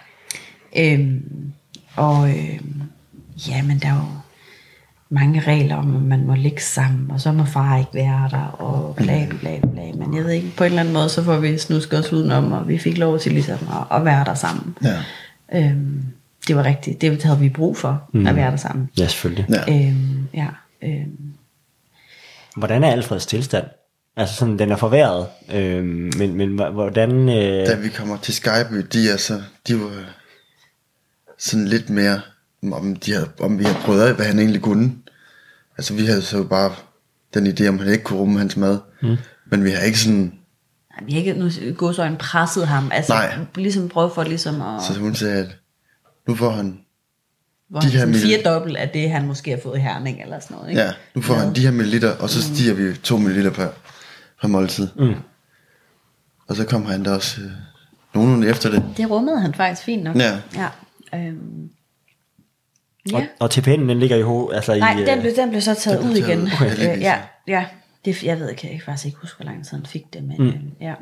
Øhm, 0.77 1.23
og 1.97 2.29
øhm, 2.31 2.83
ja, 3.49 3.63
men 3.63 3.79
der 3.79 3.89
er 3.89 3.95
jo 3.95 4.01
mange 5.11 5.41
regler 5.41 5.77
om, 5.77 5.97
at 5.97 6.03
man 6.03 6.27
må 6.27 6.35
ligge 6.35 6.63
sammen, 6.63 7.11
og 7.11 7.21
så 7.21 7.33
må 7.33 7.45
far 7.45 7.79
ikke 7.79 7.91
være 7.95 8.29
der, 8.31 8.47
og 8.59 8.97
bla 8.97 9.27
bla 9.31 9.39
bla 9.39 9.69
bla. 9.73 9.93
Men 10.07 10.17
jeg 10.17 10.25
ved 10.25 10.31
ikke, 10.31 10.51
på 10.57 10.65
en 10.65 10.69
eller 10.71 10.81
anden 10.81 10.95
måde, 10.95 11.09
så 11.09 11.25
får 11.25 11.37
vi 11.37 11.59
snusket 11.59 11.99
os 11.99 12.13
udenom, 12.13 12.53
og 12.53 12.69
vi 12.69 12.79
fik 12.79 12.99
lov 12.99 13.19
til 13.19 13.33
ligesom 13.33 13.59
at, 13.91 13.97
at 13.99 14.05
være 14.05 14.25
der 14.25 14.35
sammen. 14.35 14.77
Ja. 14.85 14.97
Øhm, 15.55 16.03
det 16.49 16.57
var 16.57 16.65
rigtigt. 16.65 17.01
Det 17.01 17.23
havde 17.23 17.39
vi 17.41 17.49
brug 17.49 17.77
for, 17.77 18.03
mm. 18.13 18.27
at 18.27 18.37
være 18.37 18.51
der 18.51 18.57
sammen. 18.57 18.91
Ja, 18.99 19.07
selvfølgelig. 19.07 19.47
Ja. 19.69 19.87
Øhm, 19.89 20.29
ja, 20.35 20.47
øhm, 20.83 21.34
Hvordan 22.57 22.85
er 22.85 22.91
Alfreds 22.91 23.27
tilstand? 23.27 23.65
Altså 24.17 24.35
sådan, 24.35 24.59
den 24.59 24.73
er 24.73 24.77
forværret, 24.77 25.27
øh, 25.53 25.85
men, 26.19 26.35
men 26.35 26.55
hvordan... 26.73 27.29
Øh, 27.29 27.67
Da 27.67 27.75
vi 27.75 27.89
kommer 27.89 28.17
til 28.19 28.35
Skyby, 28.35 28.87
de 28.93 29.11
er 29.11 29.17
så, 29.17 29.43
de 29.69 29.81
var 29.81 29.91
sådan 31.39 31.69
lidt 31.69 31.91
mere, 31.91 32.21
om, 32.73 32.97
de 32.97 33.13
havde, 33.13 33.29
om 33.41 33.59
vi 33.59 33.65
havde 33.65 33.79
prøvet 33.85 34.03
af, 34.03 34.15
hvad 34.15 34.27
han 34.27 34.39
egentlig 34.39 34.63
kunne. 34.63 34.93
Altså 35.79 35.95
vi 35.95 36.05
havde 36.05 36.23
så 36.23 36.45
bare 36.45 36.73
den 37.35 37.47
idé, 37.47 37.69
om 37.69 37.79
han 37.79 37.89
ikke 37.89 38.05
kunne 38.05 38.19
rumme 38.19 38.39
hans 38.39 38.57
mad. 38.57 38.79
Mm. 39.03 39.17
Men 39.47 39.65
vi 39.65 39.71
har 39.71 39.83
ikke 39.83 39.99
sådan, 39.99 40.33
vi 41.07 41.13
har 41.13 41.19
ikke 41.21 41.33
nu 41.35 41.51
godsøjne 41.77 42.17
presset 42.19 42.67
ham. 42.69 42.91
Altså, 42.93 43.13
Nej. 43.13 43.39
ligesom 43.55 43.89
prøvet 43.89 44.13
for 44.13 44.23
ligesom 44.23 44.63
at... 44.63 44.83
så 44.83 44.99
hun 44.99 45.15
sagde, 45.15 45.39
at 45.45 45.57
nu 46.29 46.35
får 46.35 46.51
han, 46.51 46.81
Hvor 47.69 47.81
De 47.81 47.87
de 47.87 47.99
her 47.99 48.13
fire 48.13 48.43
dobbelt 48.45 48.77
af 48.77 48.89
det, 48.89 49.11
han 49.11 49.27
måske 49.27 49.51
har 49.51 49.59
fået 49.63 49.79
i 49.79 49.81
herning 49.81 50.23
eller 50.23 50.41
sådan 50.41 50.57
noget. 50.57 50.71
Ikke? 50.71 50.83
ja, 50.83 50.93
nu 51.15 51.23
får 51.23 51.35
han 51.35 51.55
de 51.55 51.61
her 51.61 51.71
milliliter, 51.71 52.17
og 52.17 52.31
så 52.31 52.43
stiger 52.43 52.75
vi 52.75 52.97
2 52.97 53.17
milliliter 53.17 53.51
per, 53.51 53.69
per 54.41 54.49
måltid. 54.49 54.89
Mm. 54.97 55.15
Og 56.49 56.57
så 56.57 56.65
kom 56.67 56.87
han 56.87 57.05
der 57.05 57.15
også 57.15 57.41
øh, 57.41 57.51
nogenlunde 58.15 58.49
efter 58.49 58.71
det. 58.71 58.85
Det 58.97 59.11
rummede 59.11 59.41
han 59.41 59.55
faktisk 59.55 59.83
fint 59.83 60.03
nok. 60.03 60.17
Ja. 60.17 60.39
ja. 60.55 60.69
Øhm, 61.15 61.71
ja. 63.13 63.17
og, 63.17 63.23
og 63.41 63.51
TPN'en, 63.55 63.89
den 63.89 64.01
ligger 64.01 64.17
i 64.17 64.23
ho, 64.23 64.49
altså 64.49 64.75
Nej, 64.75 64.99
i... 64.99 65.05
den 65.05 65.21
blev, 65.21 65.37
den 65.37 65.51
blev 65.51 65.61
så 65.63 65.75
taget 65.75 65.99
den 65.99 66.09
ud 66.09 66.13
blev 66.13 66.25
taget 66.25 66.39
igen. 66.39 66.47
ud, 66.47 66.73
okay. 66.73 66.97
Øh, 66.97 67.03
ja, 67.03 67.19
ja. 67.49 67.67
Det, 68.05 68.23
jeg 68.23 68.41
ved 68.41 68.51
ikke, 68.51 68.67
jeg 68.67 68.73
kan 68.73 68.83
faktisk 68.85 69.07
ikke 69.07 69.19
huske, 69.21 69.37
hvor 69.37 69.45
lang 69.45 69.65
tid 69.65 69.77
han 69.77 69.87
fik 69.87 70.03
det, 70.13 70.25
men 70.25 70.37
mm. 70.39 70.47
øh, 70.47 70.55
ja. 70.81 70.95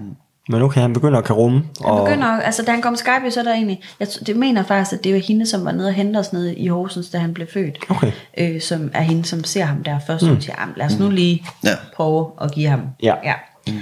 Men 0.48 0.62
okay, 0.62 0.80
han 0.80 0.92
begynder 0.92 1.18
at 1.18 1.24
kan 1.24 1.36
rumme. 1.36 1.58
Han 1.58 1.90
og, 1.90 2.04
begynder, 2.06 2.26
altså 2.26 2.62
da 2.62 2.70
han 2.70 2.82
kom 2.82 2.96
Skype, 2.96 3.30
så 3.30 3.40
er 3.40 3.44
der 3.44 3.52
egentlig, 3.52 3.82
jeg 4.00 4.08
det 4.26 4.36
mener 4.36 4.62
faktisk, 4.62 4.92
at 4.98 5.04
det 5.04 5.12
var 5.14 5.20
hende, 5.20 5.46
som 5.46 5.64
var 5.64 5.72
nede 5.72 5.88
og 5.88 5.94
hente 5.94 6.18
os 6.18 6.32
nede 6.32 6.54
i 6.54 6.66
Horsens, 6.68 7.10
da 7.10 7.18
han 7.18 7.34
blev 7.34 7.46
født. 7.52 7.78
Okay. 7.88 8.12
Øh, 8.38 8.60
som 8.60 8.90
er 8.94 9.00
hende, 9.02 9.24
som 9.24 9.44
ser 9.44 9.64
ham 9.64 9.82
der 9.82 9.98
først, 10.06 10.24
mm. 10.26 10.30
og 10.36 10.42
siger, 10.42 10.54
"Jamen, 10.60 10.74
lad 10.76 10.86
os 10.86 10.98
nu 10.98 11.10
lige 11.10 11.44
Ja. 11.64 11.70
prøve 11.96 12.30
at 12.40 12.52
give 12.52 12.68
ham. 12.68 12.80
Ja. 13.02 13.14
ja. 13.24 13.34
Mm. 13.68 13.78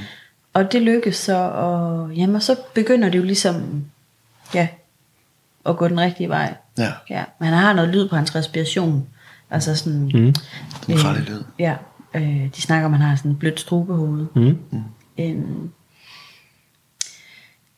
Og 0.54 0.72
det 0.72 0.82
lykkes 0.82 1.16
så, 1.16 1.36
og, 1.36 2.10
jamen, 2.12 2.36
og 2.36 2.42
så 2.42 2.56
begynder 2.74 3.08
det 3.10 3.18
jo 3.18 3.22
ligesom, 3.24 3.84
ja, 4.54 4.68
at 5.66 5.76
gå 5.76 5.88
den 5.88 6.00
rigtige 6.00 6.28
vej. 6.28 6.54
Ja. 6.78 6.92
Ja, 7.10 7.24
men 7.38 7.48
han 7.48 7.58
har 7.58 7.72
noget 7.72 7.90
lyd 7.90 8.08
på 8.08 8.16
hans 8.16 8.34
respiration. 8.34 9.06
Altså 9.50 9.76
sådan... 9.76 10.10
Mm. 10.14 10.34
Den 10.86 10.98
farlige 10.98 11.24
lyd. 11.24 11.42
Ja, 11.58 11.74
øh, 12.14 12.48
de 12.56 12.62
snakker 12.62 12.86
om, 12.86 12.94
at 12.94 13.00
man 13.00 13.08
har 13.08 13.16
sådan 13.16 13.30
et 13.30 13.38
blødt 13.38 13.60
strubehoved. 13.60 14.26
Mm. 14.34 14.58
Øhm, 15.18 15.70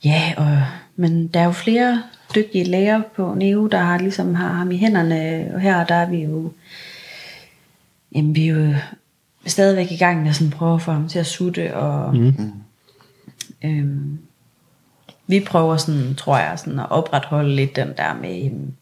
ja, 0.05 0.35
og, 0.37 0.63
men 0.97 1.29
der 1.29 1.41
er 1.41 1.45
jo 1.45 1.53
flere 1.53 2.03
dygtige 2.35 2.65
læger 2.65 3.03
på 3.17 3.35
NEO, 3.35 3.67
der 3.67 3.79
har, 3.79 3.99
ligesom 3.99 4.35
har 4.35 4.53
ham 4.53 4.71
i 4.71 4.77
hænderne, 4.77 5.51
og 5.55 5.61
her 5.61 5.85
der 5.87 5.95
er 5.95 6.11
vi 6.11 6.23
jo, 6.23 6.53
jamen 8.15 8.35
vi 8.35 8.49
er 8.49 8.55
jo 8.55 8.75
stadigvæk 9.47 9.93
i 9.93 9.97
gang 9.97 10.21
med 10.23 10.29
at 10.31 10.37
sådan 10.37 10.51
prøve 10.51 10.75
at 10.75 10.83
få 10.83 10.93
ham 10.93 11.09
til 11.09 11.19
at 11.19 11.27
sutte, 11.27 11.77
og 11.77 12.17
Mm. 12.17 12.53
øhm, 13.65 14.19
vi 15.27 15.41
prøver 15.41 15.77
sådan, 15.77 16.15
tror 16.15 16.39
jeg, 16.39 16.59
sådan 16.59 16.79
at 16.79 16.91
opretholde 16.91 17.57
lidt 17.57 17.77
den 17.77 17.89
der 17.97 18.15
med, 18.15 18.45
øhm, 18.45 18.73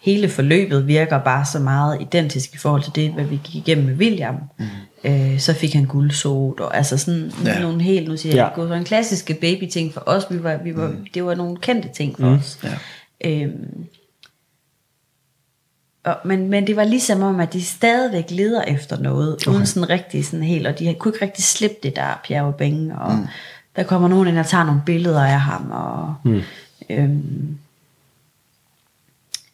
hele 0.00 0.28
forløbet 0.28 0.86
virker 0.86 1.18
bare 1.18 1.44
så 1.44 1.58
meget 1.58 2.00
identisk 2.00 2.54
i 2.54 2.58
forhold 2.58 2.82
til 2.82 2.94
det, 2.94 3.12
hvad 3.12 3.24
vi 3.24 3.40
gik 3.44 3.54
igennem 3.54 3.86
med 3.86 3.94
William. 3.94 4.36
Mm. 4.58 4.66
Øh, 5.04 5.38
så 5.38 5.54
fik 5.54 5.74
han 5.74 5.84
guldsot, 5.84 6.60
og 6.60 6.76
altså 6.76 6.96
sådan 6.98 7.32
Ja. 7.44 7.60
nogle 7.60 7.82
helt, 7.82 8.08
nu 8.08 8.16
siger 8.16 8.34
jeg, 8.36 8.52
ja. 8.58 8.76
en 8.76 8.84
klassiske 8.84 9.34
baby-ting 9.34 9.94
for 9.94 10.02
os, 10.06 10.24
vi 10.30 10.42
var, 10.42 10.56
vi 10.56 10.76
var, 10.76 10.88
mm. 10.88 11.06
det 11.14 11.24
var 11.24 11.34
nogle 11.34 11.56
kendte 11.56 11.88
ting 11.94 12.16
for 12.18 12.26
mm. 12.28 12.34
os. 12.34 12.58
Ja. 12.64 12.76
Øhm, 13.24 13.86
og, 16.04 16.16
men, 16.24 16.48
men 16.48 16.66
det 16.66 16.76
var 16.76 16.84
ligesom 16.84 17.22
om, 17.22 17.40
at 17.40 17.52
de 17.52 17.64
stadigvæk 17.64 18.30
leder 18.30 18.62
efter 18.62 18.98
noget, 18.98 19.34
okay. 19.34 19.50
uden 19.50 19.66
sådan 19.66 19.90
rigtig 19.90 20.26
sådan 20.26 20.42
helt, 20.42 20.66
og 20.66 20.78
de 20.78 20.94
kunne 20.98 21.14
ikke 21.14 21.24
rigtig 21.24 21.44
slippe 21.44 21.76
det 21.82 21.96
der 21.96 22.20
Pierre 22.24 22.52
Benge, 22.52 22.98
og 22.98 23.14
mm. 23.14 23.26
der 23.76 23.82
kommer 23.82 24.08
nogen 24.08 24.28
ind 24.28 24.38
og 24.38 24.46
tager 24.46 24.64
nogle 24.64 24.82
billeder 24.86 25.24
af 25.24 25.40
ham, 25.40 25.70
og 25.70 26.14
mm. 26.24 26.42
øhm, 26.90 27.58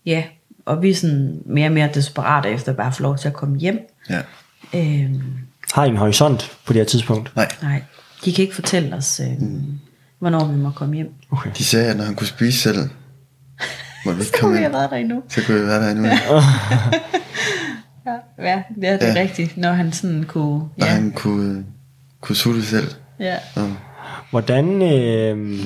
ja, 0.06 0.24
og 0.66 0.82
vi 0.82 0.90
er 0.90 0.94
sådan 0.94 1.42
mere 1.46 1.66
og 1.68 1.72
mere 1.72 1.90
desperate 1.94 2.48
efter 2.50 2.72
bare 2.72 2.86
at 2.86 2.94
få 2.94 3.02
lov 3.02 3.18
til 3.18 3.28
at 3.28 3.34
komme 3.34 3.58
hjem. 3.58 3.78
Ja. 4.10 4.20
Øhm, 4.74 5.22
Har 5.74 5.84
I 5.84 5.88
en 5.88 5.96
horisont 5.96 6.56
på 6.66 6.72
det 6.72 6.80
her 6.80 6.86
tidspunkt? 6.86 7.36
Nej, 7.36 7.48
nej, 7.62 7.82
de 8.24 8.32
kan 8.32 8.42
ikke 8.42 8.54
fortælle 8.54 8.96
os, 8.96 9.20
øhm, 9.20 9.42
mm. 9.42 9.62
hvornår 10.18 10.44
vi 10.46 10.56
må 10.56 10.70
komme 10.70 10.94
hjem. 10.94 11.12
Okay. 11.30 11.50
de 11.58 11.64
sagde, 11.64 11.90
at 11.90 11.96
når 11.96 12.04
han 12.04 12.14
kunne 12.14 12.26
spise 12.26 12.58
selv, 12.58 12.78
må 14.04 14.12
vi 14.12 14.20
ikke 14.20 14.24
Så 14.24 14.32
kunne 14.32 14.40
komme 14.40 14.56
vi 14.56 14.62
have 14.62 14.72
været 14.72 14.90
der 14.90 14.96
endnu. 14.96 15.22
Så 15.28 15.40
kunne 15.46 15.60
vi 15.60 15.66
være 15.66 15.82
der 15.84 15.90
endnu. 15.90 16.06
Ja, 16.06 16.16
ja 18.50 18.62
det 18.80 18.88
er 18.88 18.96
det 18.98 19.06
Ja. 19.06 19.12
ja. 19.12 19.20
rigtigt, 19.20 19.56
når 19.56 19.72
han 19.72 19.92
sådan 19.92 20.24
kunne... 20.24 20.68
Ja, 20.78 20.84
han 20.84 21.12
kunne, 21.12 21.64
kunne 22.20 22.36
sutte 22.36 22.62
selv. 22.62 22.88
ja. 23.20 23.36
Og 23.56 23.76
Hvordan 24.30 24.82
øh, 24.82 25.58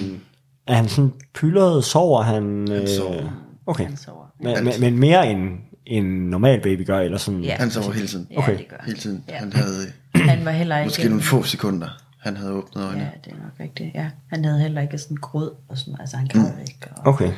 er 0.66 0.74
han 0.74 0.88
sådan 0.88 1.12
pyldret? 1.34 1.84
Sover 1.84 2.22
han? 2.22 2.70
Øh, 2.70 2.78
Han 2.78 2.88
sover. 2.88 3.44
Okay. 3.66 3.84
Han 3.84 3.96
sover. 3.96 4.19
Men, 4.42 4.64
men, 4.64 4.72
men 4.80 4.98
mere 4.98 5.30
end 5.30 5.58
en 5.86 6.04
normal 6.04 6.60
baby 6.62 6.86
gør, 6.86 6.98
eller 6.98 7.18
sådan? 7.18 7.40
Ja. 7.40 7.56
han 7.58 7.70
sover 7.70 7.92
hele 7.92 8.06
tiden. 8.06 8.26
Ja, 8.30 8.38
Okay. 8.38 8.58
det 8.58 8.68
gør 8.68 8.76
han. 8.80 8.86
Hele 8.86 8.98
tiden. 8.98 9.24
Ja. 9.28 9.34
Han 9.36 9.52
havde 9.52 9.86
Han 10.30 10.44
var 10.44 10.50
heller 10.50 10.78
ikke... 10.78 10.86
måske 10.86 11.08
nogle 11.08 11.22
få 11.22 11.42
sekunder, 11.42 11.88
han 12.20 12.36
havde 12.36 12.52
åbnet 12.52 12.82
Ja, 12.82 12.86
øjnene. 12.88 13.10
det 13.24 13.32
er 13.32 13.36
nok 13.36 13.52
rigtigt. 13.60 13.94
Ja. 13.94 14.06
Han 14.32 14.44
havde 14.44 14.60
heller 14.60 14.80
ikke 14.80 14.98
sådan 14.98 15.16
grød 15.16 15.50
og 15.68 15.78
sådan 15.78 15.94
Altså, 16.00 16.16
han 16.16 16.26
græd 16.26 16.42
Mm. 16.42 16.60
ikke. 16.60 16.78
Og, 16.96 17.06
Okay. 17.14 17.30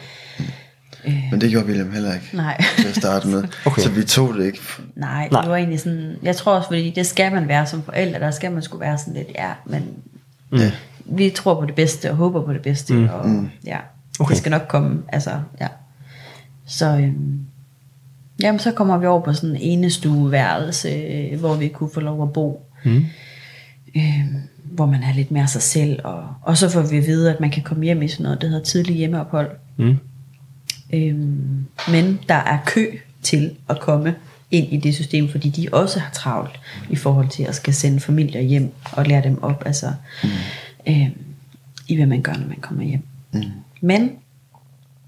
Men 1.30 1.40
det 1.40 1.50
gjorde 1.50 1.66
William 1.66 1.92
heller 1.92 2.14
ikke 2.14 2.28
Nej. 2.32 2.62
til 2.78 2.88
at 2.88 2.96
starte 2.96 3.28
med. 3.28 3.44
Okay. 3.66 3.82
Så 3.82 3.90
vi 3.90 4.04
tog 4.04 4.34
det 4.34 4.46
ikke. 4.46 4.58
Nej, 4.96 5.28
Nej. 5.32 5.40
det 5.40 5.50
var 5.50 5.56
egentlig 5.56 5.80
sådan... 5.80 6.16
Jeg 6.22 6.36
tror 6.36 6.54
også, 6.54 6.68
fordi 6.68 6.90
det 6.90 7.06
skal 7.06 7.32
man 7.32 7.48
være 7.48 7.66
som 7.66 7.82
forældre. 7.82 8.20
Der 8.20 8.30
skal 8.30 8.52
man 8.52 8.62
skulle 8.62 8.80
være 8.80 8.98
sådan 8.98 9.14
lidt, 9.14 9.28
ja, 9.34 9.50
men 9.66 9.84
Ja. 10.58 10.70
vi 11.04 11.30
tror 11.30 11.60
på 11.60 11.66
det 11.66 11.74
bedste 11.74 12.10
og 12.10 12.16
håber 12.16 12.44
på 12.44 12.52
det 12.52 12.62
bedste. 12.62 12.94
Mm. 12.94 13.08
Og 13.08 13.28
Mm. 13.28 13.50
ja, 13.66 13.78
Okay. 14.20 14.30
det 14.30 14.38
skal 14.38 14.50
nok 14.50 14.62
komme. 14.68 15.02
Altså, 15.08 15.30
ja. 15.60 15.68
Så, 16.72 16.86
øhm, 16.86 17.40
jamen, 18.42 18.58
så 18.58 18.72
kommer 18.72 18.98
vi 18.98 19.06
over 19.06 19.20
på 19.20 19.32
sådan 19.32 19.56
en 19.56 19.62
enestueværelse, 19.62 20.88
øh, 20.88 21.40
hvor 21.40 21.54
vi 21.54 21.68
kunne 21.68 21.90
få 21.94 22.00
lov 22.00 22.22
at 22.22 22.32
bo. 22.32 22.66
Mm. 22.84 23.04
øh, 23.96 24.26
hvor 24.62 24.86
man 24.86 25.02
er 25.02 25.14
lidt 25.14 25.30
mere 25.30 25.48
sig 25.48 25.62
selv, 25.62 26.00
og, 26.04 26.34
og 26.42 26.56
så 26.56 26.68
får 26.68 26.82
vi 26.82 26.96
at 26.96 27.06
vide, 27.06 27.30
at 27.30 27.40
man 27.40 27.50
kan 27.50 27.62
komme 27.62 27.84
hjem 27.84 28.02
i 28.02 28.08
sådan 28.08 28.24
noget, 28.24 28.40
der 28.40 28.48
hedder 28.48 28.62
tidlig 28.62 28.96
hjemmeophold. 28.96 29.50
Mm. 29.76 29.96
Øhm, 30.92 31.66
men 31.90 32.18
der 32.28 32.34
er 32.34 32.58
kø 32.66 32.86
til 33.22 33.50
at 33.68 33.80
komme 33.80 34.14
ind 34.50 34.72
i 34.72 34.76
det 34.76 34.94
system, 34.94 35.28
fordi 35.28 35.48
de 35.48 35.68
også 35.72 36.00
har 36.00 36.10
travlt 36.12 36.60
i 36.90 36.96
forhold 36.96 37.28
til 37.28 37.42
at 37.42 37.54
skal 37.54 37.74
sende 37.74 38.00
familier 38.00 38.40
hjem 38.40 38.72
og 38.92 39.06
lære 39.06 39.22
dem 39.22 39.42
op, 39.42 39.62
altså 39.66 39.92
mm. 40.24 40.28
øhm, 40.88 41.12
i 41.88 41.96
hvad 41.96 42.06
man 42.06 42.22
gør, 42.22 42.32
når 42.32 42.48
man 42.48 42.60
kommer 42.60 42.84
hjem. 42.84 43.02
Mm. 43.32 43.42
Men 43.80 44.10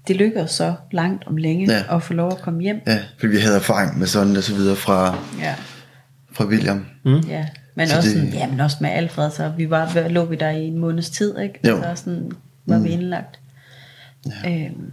det 0.07 0.15
lykkedes 0.15 0.51
så 0.51 0.73
langt 0.91 1.23
om 1.27 1.37
længe 1.37 1.71
Ja. 1.73 1.95
at 1.95 2.03
få 2.03 2.13
lov 2.13 2.31
at 2.31 2.41
komme 2.41 2.61
hjem. 2.61 2.81
Ja, 2.87 2.99
fordi 3.19 3.31
vi 3.31 3.37
havde 3.41 3.55
erfaring 3.55 3.99
med 3.99 4.07
sådan 4.07 4.37
og 4.37 4.43
så 4.43 4.55
videre 4.55 4.75
fra, 4.75 5.17
Ja. 5.39 5.55
fra 6.31 6.45
William. 6.45 6.85
Ja, 7.27 7.45
men 7.75 7.87
Så 7.87 7.97
også, 7.97 8.09
det- 8.09 8.21
det... 8.21 8.33
ja, 8.33 8.47
men 8.47 8.59
også 8.59 8.77
med 8.81 8.89
Alfred, 8.89 9.31
så 9.31 9.51
vi 9.57 9.69
var, 9.69 10.07
lå 10.09 10.25
vi 10.25 10.35
der 10.35 10.49
i 10.49 10.63
en 10.67 10.77
måneds 10.77 11.09
tid, 11.09 11.37
ikke? 11.39 11.59
Jo. 11.67 11.81
Så 11.81 11.91
sådan 11.95 12.31
var 12.65 12.77
mm. 12.77 12.83
vi 12.83 12.89
indlagt. 12.89 13.39
Ja. 14.43 14.51
Øhm, 14.65 14.91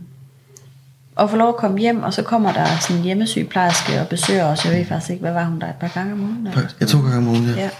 og 1.16 1.30
få 1.30 1.36
lov 1.36 1.48
at 1.48 1.56
komme 1.56 1.78
hjem, 1.78 2.02
og 2.02 2.14
så 2.14 2.22
kommer 2.22 2.52
der 2.52 2.66
sådan 2.80 2.96
en 2.96 3.02
hjemmesygeplejerske 3.04 4.00
og 4.00 4.08
besøger 4.08 4.44
os. 4.44 4.64
Jeg 4.64 4.78
ved 4.78 4.84
faktisk 4.84 5.10
ikke, 5.10 5.20
hvad 5.20 5.32
var 5.32 5.44
hun 5.44 5.60
der, 5.60 5.68
et 5.68 5.74
par 5.80 5.88
gange 5.94 6.12
om 6.12 6.20
ugen? 6.20 6.46
Eller? 6.46 6.62
Jeg 6.80 6.88
to 6.88 6.98
gange 7.00 7.16
om 7.16 7.28
ugen, 7.28 7.44
ja. 7.44 7.70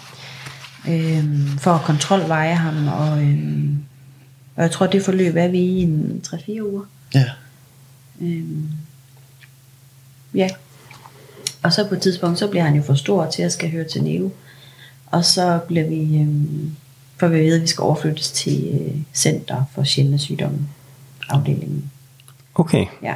Ja. 0.86 1.18
Øhm, 1.18 1.48
for 1.58 1.70
at 1.74 1.80
kontrolveje 1.80 2.54
ham, 2.54 2.88
og, 2.88 3.22
øhm, 3.22 3.76
og 4.56 4.62
jeg 4.62 4.70
tror, 4.70 4.86
det 4.86 5.02
forløb 5.02 5.36
er 5.36 5.48
vi 5.48 5.58
i 5.58 5.82
en 5.82 6.20
3-4 6.26 6.62
uger. 6.72 6.82
Ja. 7.14 7.24
Øhm, 8.20 8.68
ja. 10.34 10.48
Og 11.62 11.72
så 11.72 11.88
på 11.88 11.94
et 11.94 12.02
tidspunkt, 12.02 12.38
så 12.38 12.48
bliver 12.48 12.64
han 12.64 12.74
jo 12.76 12.82
for 12.82 12.94
stor 12.94 13.30
til 13.30 13.42
at 13.42 13.52
skal 13.52 13.70
høre 13.70 13.88
til 13.88 14.04
Neo. 14.04 14.30
Og 15.06 15.24
så 15.24 15.58
bliver 15.68 15.84
vi, 15.88 16.18
øhm, 16.18 16.76
for 17.16 17.28
vi 17.28 17.38
ved, 17.40 17.54
at 17.56 17.62
vi 17.62 17.66
skal 17.66 17.82
overflyttes 17.82 18.30
til 18.30 18.68
øh, 18.72 18.96
Center 19.14 19.64
for 19.74 19.84
sjældne 19.84 20.18
sygdomme 20.18 20.58
afdelingen. 21.28 21.90
Okay. 22.54 22.86
Ja. 23.02 23.14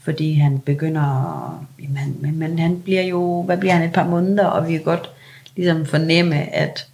Fordi 0.00 0.34
han 0.34 0.58
begynder, 0.58 1.66
jamen, 1.82 1.96
han- 1.96 2.16
men, 2.20 2.38
men 2.38 2.58
han 2.58 2.80
bliver 2.80 3.02
jo, 3.02 3.42
hvad 3.42 3.58
bliver 3.58 3.74
han, 3.74 3.82
et 3.88 3.92
par 3.92 4.08
måneder, 4.08 4.46
og 4.46 4.68
vi 4.68 4.72
kan 4.72 4.82
godt 4.82 5.10
ligesom 5.56 5.86
fornemme, 5.86 6.54
at, 6.54 6.86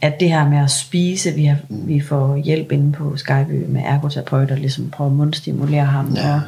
at 0.00 0.20
det 0.20 0.28
her 0.28 0.48
med 0.48 0.58
at 0.58 0.70
spise, 0.70 1.30
vi, 1.30 1.44
har, 1.44 1.56
vi 1.68 2.00
får 2.00 2.36
hjælp 2.36 2.72
inde 2.72 2.92
på 2.92 3.16
Skyby 3.16 3.64
med 3.68 3.82
ergoterapeuter, 3.84 4.56
ligesom 4.56 4.90
prøver 4.90 5.10
at 5.10 5.16
mundstimulere 5.16 5.84
ham, 5.84 6.14
Ja. 6.14 6.34
og, 6.34 6.40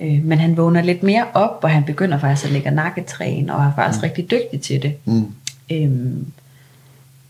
øh, 0.00 0.24
men 0.24 0.38
han 0.38 0.56
vågner 0.56 0.82
lidt 0.82 1.02
mere 1.02 1.24
op, 1.34 1.58
og 1.62 1.70
han 1.70 1.84
begynder 1.84 2.18
faktisk 2.18 2.46
at 2.46 2.52
lægge 2.52 2.70
nakketræen, 2.70 3.50
og 3.50 3.64
er 3.64 3.72
faktisk 3.74 3.98
mm. 3.98 4.04
rigtig 4.04 4.30
dygtig 4.30 4.60
til 4.60 4.82
det. 4.82 4.96
Mm. 5.04 5.32
Øhm, 5.72 6.26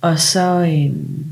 og 0.01 0.19
så, 0.19 0.61
øhm, 0.61 1.27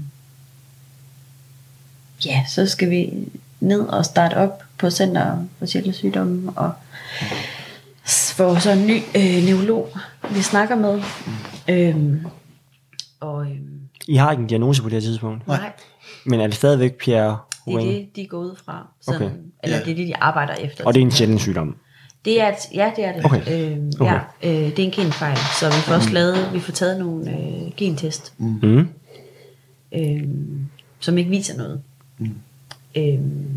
ja, 2.27 2.45
så 2.49 2.67
skal 2.67 2.91
vi 2.91 3.13
ned 3.61 3.81
og 3.81 4.05
starte 4.05 4.35
op 4.37 4.63
på 4.79 4.91
Center 4.91 5.45
for 5.59 5.67
Sjældne 5.67 5.93
Sygdomme, 5.93 6.53
og 6.57 6.73
s- 8.09 8.33
få 8.33 8.59
så 8.59 8.71
en 8.71 8.87
ny 8.87 8.97
øh, 9.17 9.45
neurolog, 9.45 9.89
vi 10.31 10.43
snakker 10.43 10.77
med. 10.77 11.03
Øhm, 11.69 12.27
og 13.21 13.43
øhm, 13.47 13.81
I 14.09 14.17
har 14.17 14.31
ikke 14.31 14.41
en 14.41 14.47
diagnose 14.47 14.83
på 14.83 14.89
det 14.89 14.95
her 14.95 15.01
tidspunkt? 15.01 15.47
nej, 15.47 15.73
Men 16.25 16.41
er 16.41 16.47
det 16.47 16.57
stadigvæk 16.57 16.99
Pierre 16.99 17.39
det 17.67 17.75
er 17.75 17.81
det, 17.81 18.17
de 18.17 18.27
går 18.27 18.39
ud 18.39 18.57
fra. 18.65 18.87
Sådan, 19.01 19.23
Okay. 19.23 19.35
Eller 19.63 19.79
det 19.79 19.91
er 19.91 19.95
det, 19.95 20.07
de 20.07 20.17
arbejder 20.17 20.55
efter. 20.55 20.85
Og 20.85 20.95
det 20.95 21.01
er 21.01 21.05
en 21.05 21.11
sjælden 21.11 21.39
sygdom? 21.39 21.77
Det 22.25 22.41
er 22.41 22.49
et, 22.49 22.75
ja, 22.75 22.93
det 22.97 23.05
er 23.05 23.13
det. 23.13 23.25
Okay. 23.25 23.41
Okay. 24.01 24.13
Ja, 24.13 24.19
øh, 24.43 24.55
det 24.55 24.79
er 24.79 24.85
en 24.85 24.91
genfejl, 24.91 25.37
så 25.61 25.67
vi 25.67 25.73
får 25.73 25.95
også 25.95 26.11
lavet, 26.11 26.51
vi 26.53 26.61
får 26.61 26.73
taget 26.73 26.99
nogle 26.99 27.31
øh, 27.31 27.73
gentest. 27.77 28.33
Mm. 28.39 28.89
øhm, 29.93 30.67
som 31.01 31.19
ikke 31.19 31.31
viser 31.31 31.57
noget. 31.57 31.81
Mm. 32.19 32.35
Øhm, 32.97 33.49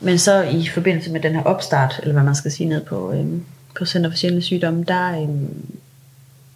men 0.00 0.18
så 0.18 0.42
i 0.42 0.66
forbindelse 0.66 1.10
med 1.10 1.20
den 1.20 1.34
her 1.34 1.42
opstart, 1.42 2.00
eller 2.02 2.12
hvad 2.12 2.22
man 2.22 2.34
skal 2.34 2.50
sige 2.50 2.68
ned 2.68 2.84
på, 2.84 3.12
øhm, 3.12 3.44
på 3.78 3.84
Center 3.84 4.10
for 4.10 4.16
Sjældne 4.16 4.42
Sygdomme, 4.42 4.84
der 4.84 5.22
øhm, 5.22 5.78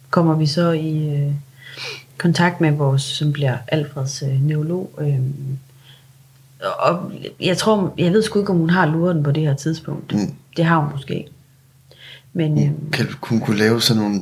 kommer 0.09 0.35
vi 0.35 0.45
så 0.45 0.71
i 0.71 1.09
øh, 1.09 1.31
kontakt 2.17 2.61
med 2.61 2.71
vores, 2.71 3.01
som 3.01 3.33
bliver 3.33 3.57
Alfreds 3.67 4.21
øh, 4.21 4.41
neurolog. 4.41 4.91
Øhm, 5.01 5.57
og 6.79 7.11
jeg 7.39 7.57
tror, 7.57 7.93
jeg 7.97 8.11
ved 8.11 8.23
sgu 8.23 8.39
ikke, 8.39 8.51
om 8.51 8.57
hun 8.57 8.69
har 8.69 8.85
luren 8.85 9.23
på 9.23 9.31
det 9.31 9.43
her 9.43 9.55
tidspunkt. 9.55 10.13
Mm. 10.15 10.33
Det 10.57 10.65
har 10.65 10.77
hun 10.79 10.91
måske. 10.91 11.27
Men 12.33 12.63
øhm, 12.67 12.91
Kan 12.91 13.07
hun 13.23 13.39
kunne 13.39 13.57
lave 13.57 13.81
sådan 13.81 14.03
nogle 14.03 14.21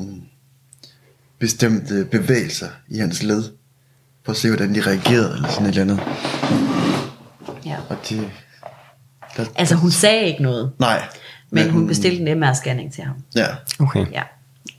bestemte 1.39 2.05
bevægelser 2.11 2.67
i 2.89 2.97
hans 2.97 3.23
led, 3.23 3.43
for 4.23 4.31
at 4.31 4.37
se, 4.37 4.47
hvordan 4.49 4.75
de 4.75 4.81
reagerede, 4.81 5.33
eller 5.35 5.49
sådan 5.49 5.65
et 5.65 5.77
eller 5.77 5.93
andet. 5.93 5.99
ja. 7.65 7.75
Og 7.89 7.97
det... 8.09 8.29
Der, 9.37 9.45
Altså 9.55 9.75
hun 9.75 9.91
sagde 9.91 10.25
ikke 10.25 10.43
noget, 10.43 10.71
nej. 10.79 11.01
men 11.49 11.69
hun 11.69 11.87
bestilte 11.87 12.31
en 12.31 12.43
MR-scanning 12.43 12.93
til 12.93 13.03
ham. 13.03 13.15
Ja. 13.35 13.47
Okay. 13.79 14.05
Ja, 14.11 14.23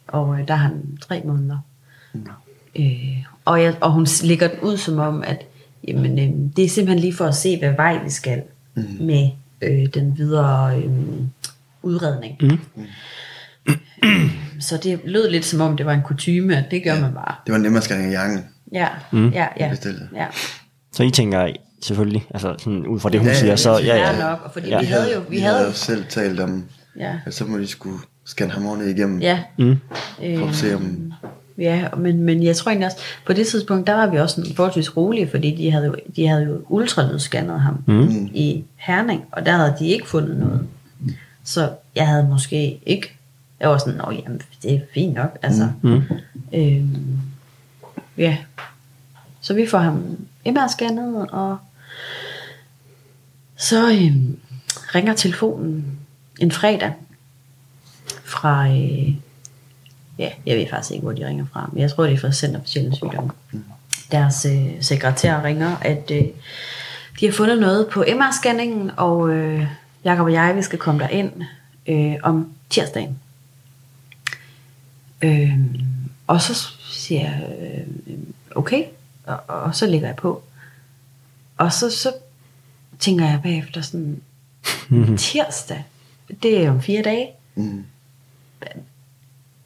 og 0.06 0.40
øh, 0.40 0.48
der 0.48 0.54
har 0.54 0.68
han 0.68 0.98
tre 1.08 1.22
måneder. 1.24 1.58
Øh, 2.78 3.24
og, 3.44 3.62
jeg, 3.62 3.74
og 3.80 3.92
hun 3.92 4.06
lægger 4.22 4.48
den 4.48 4.60
ud 4.60 4.76
som 4.76 4.98
om, 4.98 5.22
at 5.26 5.44
jamen, 5.88 6.18
øh, 6.18 6.56
det 6.56 6.64
er 6.64 6.68
simpelthen 6.68 6.98
lige 7.00 7.14
for 7.14 7.24
at 7.24 7.34
se, 7.34 7.58
hvad 7.58 7.72
vej 7.72 8.04
vi 8.04 8.10
skal 8.10 8.42
mm. 8.74 8.84
med 9.00 9.28
øh, 9.62 9.86
den 9.94 10.18
videre 10.18 10.78
øh, 10.78 10.90
udredning. 11.82 12.36
Mm. 12.42 12.58
så 14.60 14.76
det 14.82 15.00
lød 15.04 15.30
lidt 15.30 15.44
som 15.44 15.60
om, 15.60 15.76
det 15.76 15.86
var 15.86 15.92
en 15.92 16.02
kutyme, 16.02 16.56
at 16.56 16.64
det 16.70 16.84
gør 16.84 16.94
ja. 16.94 17.00
man 17.00 17.14
bare. 17.14 17.34
Det 17.46 17.52
var 17.52 17.58
nemmere 17.58 17.78
at 17.78 17.84
skære 17.84 18.04
i 18.04 18.08
hjernen. 18.08 18.44
Ja, 18.72 18.88
mm. 19.12 19.28
ja, 19.28 19.46
ja. 19.60 19.74
Ja. 20.16 20.26
Så 20.92 21.02
I 21.02 21.10
tænker 21.10 21.48
selvfølgelig, 21.82 22.26
altså 22.34 22.54
sådan 22.58 22.86
ud 22.86 23.00
fra 23.00 23.10
det, 23.10 23.20
hun 23.20 23.28
Ja, 23.28 23.34
siger, 23.34 23.56
så 23.56 23.70
ja, 23.70 23.78
ja, 23.86 23.96
Ja, 23.96 24.12
ja. 24.12 24.30
nok, 24.30 24.40
og 24.44 24.50
fordi 24.52 24.68
Ja. 24.68 24.80
vi 24.80 24.86
havde 24.86 25.14
jo, 25.14 25.20
vi 25.20 25.26
vi 25.30 25.38
havde 25.38 25.56
havde 25.56 25.68
jo 25.68 25.74
selv 25.74 26.04
talt 26.08 26.40
om, 26.40 26.64
ja, 26.98 27.18
at 27.26 27.34
så 27.34 27.44
må 27.44 27.58
de 27.58 27.66
skulle 27.66 27.98
scanne 28.26 28.52
ham 28.52 28.66
ordentligt 28.66 28.98
igennem, 28.98 29.20
ja, 29.20 29.42
Mm. 29.58 29.76
for 30.38 30.48
at 30.48 30.54
se 30.54 30.74
om... 30.76 31.12
Ja, 31.58 31.88
men, 31.96 32.22
men 32.22 32.42
jeg 32.42 32.56
tror 32.56 32.70
egentlig 32.70 32.86
også, 32.86 32.98
på 33.26 33.32
det 33.32 33.46
tidspunkt, 33.46 33.86
der 33.86 33.94
var 33.94 34.06
vi 34.06 34.18
også 34.18 34.34
sådan 34.36 34.54
forholdsvis 34.56 34.96
rolige, 34.96 35.28
fordi 35.30 35.54
de 35.56 35.70
havde 35.70 35.86
jo, 35.86 35.94
de 36.16 36.26
havde 36.28 36.42
jo 36.44 36.60
ultralydsscannet 36.68 37.60
ham 37.60 37.82
Mm. 37.86 38.26
i 38.34 38.64
Herning, 38.76 39.24
og 39.32 39.46
der 39.46 39.52
havde 39.52 39.74
de 39.78 39.88
ikke 39.88 40.08
fundet 40.08 40.36
noget. 40.36 40.66
Så 41.44 41.70
jeg 41.96 42.06
havde 42.08 42.24
måske 42.28 42.80
ikke, 42.86 43.12
jeg 43.60 43.68
var 43.68 43.78
sådan, 43.78 43.94
Nå, 43.94 44.10
jamen, 44.10 44.40
det 44.62 44.74
er 44.74 44.80
fint 44.94 45.14
nok, 45.14 45.38
altså. 45.42 45.68
Mm. 45.82 46.02
Øhm, 46.54 47.18
ja, 48.18 48.36
så 49.40 49.54
vi 49.54 49.66
får 49.66 49.78
ham 49.78 50.16
MR-scannet, 50.46 51.30
og 51.32 51.58
så 53.56 53.90
øhm, 53.92 54.38
ringer 54.94 55.14
telefonen 55.14 55.84
en 56.40 56.50
fredag 56.50 56.92
fra, 58.24 58.68
øh, 58.68 59.14
ja, 60.18 60.30
jeg 60.46 60.56
ved 60.56 60.66
faktisk 60.70 60.90
ikke, 60.90 61.02
hvor 61.02 61.12
de 61.12 61.26
ringer 61.26 61.44
fra, 61.52 61.70
men 61.72 61.82
jeg 61.82 61.90
tror, 61.90 62.04
det 62.04 62.12
er 62.12 62.18
fra 62.18 62.32
Center 62.32 62.60
for 62.60 62.66
Sjældne 62.66 62.96
Sygdomme. 62.96 63.30
Deres 64.10 64.44
øh, 64.44 64.68
sekretær 64.80 65.42
ringer, 65.44 65.76
at 65.82 66.10
øh, 66.10 66.24
de 67.20 67.26
har 67.26 67.32
fundet 67.32 67.58
noget 67.58 67.88
på 67.88 68.04
MR-scanningen, 68.08 68.90
og 68.96 69.30
øh, 69.30 69.66
Jakob 70.04 70.24
og 70.24 70.32
jeg, 70.32 70.56
vi 70.56 70.62
skal 70.62 70.78
komme 70.78 71.00
derind 71.00 71.32
øh, 71.86 72.14
om 72.22 72.52
tirsdagen. 72.70 73.18
Øh, 75.22 75.58
og 76.26 76.40
så 76.40 76.68
siger 76.92 77.20
jeg, 77.20 77.56
øh, 77.60 78.18
okay, 78.54 78.84
og, 79.26 79.40
og 79.48 79.74
så 79.74 79.86
lægger 79.86 80.08
jeg 80.08 80.16
på. 80.16 80.42
Og 81.56 81.72
så, 81.72 81.90
så 81.90 82.12
tænker 82.98 83.24
jeg 83.24 83.40
bagefter 83.42 83.80
sådan, 83.80 84.22
tirsdag, 85.18 85.84
det 86.42 86.64
er 86.64 86.70
om 86.70 86.82
fire 86.82 87.02
dage. 87.02 87.28
Mm. 87.54 87.84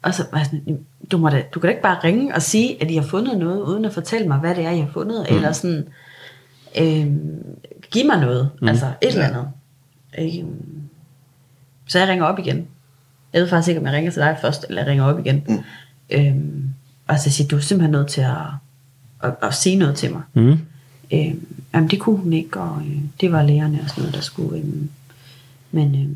Og 0.01 0.13
så 0.13 0.25
var 0.31 0.37
jeg 0.37 0.45
sådan, 0.45 0.85
du, 1.11 1.17
må 1.17 1.29
da, 1.29 1.43
du 1.53 1.59
kan 1.59 1.67
da 1.67 1.69
ikke 1.69 1.81
bare 1.81 1.99
ringe 2.03 2.35
og 2.35 2.41
sige, 2.41 2.83
at 2.83 2.91
I 2.91 2.95
har 2.95 3.03
fundet 3.03 3.37
noget, 3.37 3.61
uden 3.61 3.85
at 3.85 3.93
fortælle 3.93 4.27
mig, 4.27 4.39
hvad 4.39 4.55
det 4.55 4.65
er, 4.65 4.69
I 4.69 4.79
har 4.79 4.89
fundet, 4.93 5.25
mm. 5.29 5.35
eller 5.35 5.51
sådan, 5.51 5.87
øh, 6.77 7.07
giv 7.91 8.05
mig 8.05 8.19
noget, 8.19 8.49
mm. 8.61 8.67
altså 8.67 8.85
et 9.01 9.07
eller 9.07 9.27
andet. 9.27 9.47
Øh, 10.19 10.49
så 11.87 11.99
jeg 11.99 12.07
ringer 12.07 12.25
op 12.25 12.39
igen. 12.39 12.67
Jeg 13.33 13.41
ved 13.41 13.49
faktisk 13.49 13.69
ikke, 13.69 13.79
om 13.79 13.85
jeg 13.85 13.93
ringer 13.93 14.11
til 14.11 14.21
dig 14.21 14.37
først, 14.41 14.65
eller 14.69 14.81
jeg 14.81 14.89
ringer 14.89 15.05
op 15.05 15.19
igen. 15.19 15.43
Mm. 15.47 15.63
Øh, 16.09 16.35
og 17.07 17.19
så 17.19 17.29
siger 17.29 17.47
du 17.47 17.55
er 17.55 17.59
simpelthen 17.59 17.91
nødt 17.91 18.07
til 18.07 18.21
at, 18.21 18.37
at, 19.23 19.35
at 19.41 19.53
sige 19.53 19.75
noget 19.75 19.95
til 19.95 20.11
mig. 20.11 20.21
Mm. 20.33 20.59
Øh, 21.13 21.35
jamen 21.73 21.89
det 21.89 21.99
kunne 21.99 22.17
hun 22.17 22.33
ikke, 22.33 22.59
og 22.59 22.81
øh, 22.81 23.01
det 23.21 23.31
var 23.31 23.43
lærerne 23.43 23.81
og 23.81 23.89
sådan 23.89 24.01
noget, 24.01 24.15
der 24.15 24.21
skulle... 24.21 24.57
Øh, 24.57 24.65
men 25.71 25.95
øh, 25.95 26.07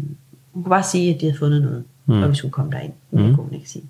hun 0.53 0.63
kunne 0.63 0.69
bare 0.69 0.83
sige, 0.83 1.13
at 1.15 1.21
de 1.21 1.25
havde 1.25 1.39
fundet 1.39 1.61
noget, 1.61 1.83
mm. 2.05 2.23
og 2.23 2.29
vi 2.31 2.35
skulle 2.35 2.51
komme 2.51 2.71
derind. 2.71 2.93
Men 3.11 3.21
mm. 3.21 3.27
det 3.27 3.35
kunne 3.35 3.45
hun 3.45 3.53
ikke 3.53 3.69
sige. 3.69 3.85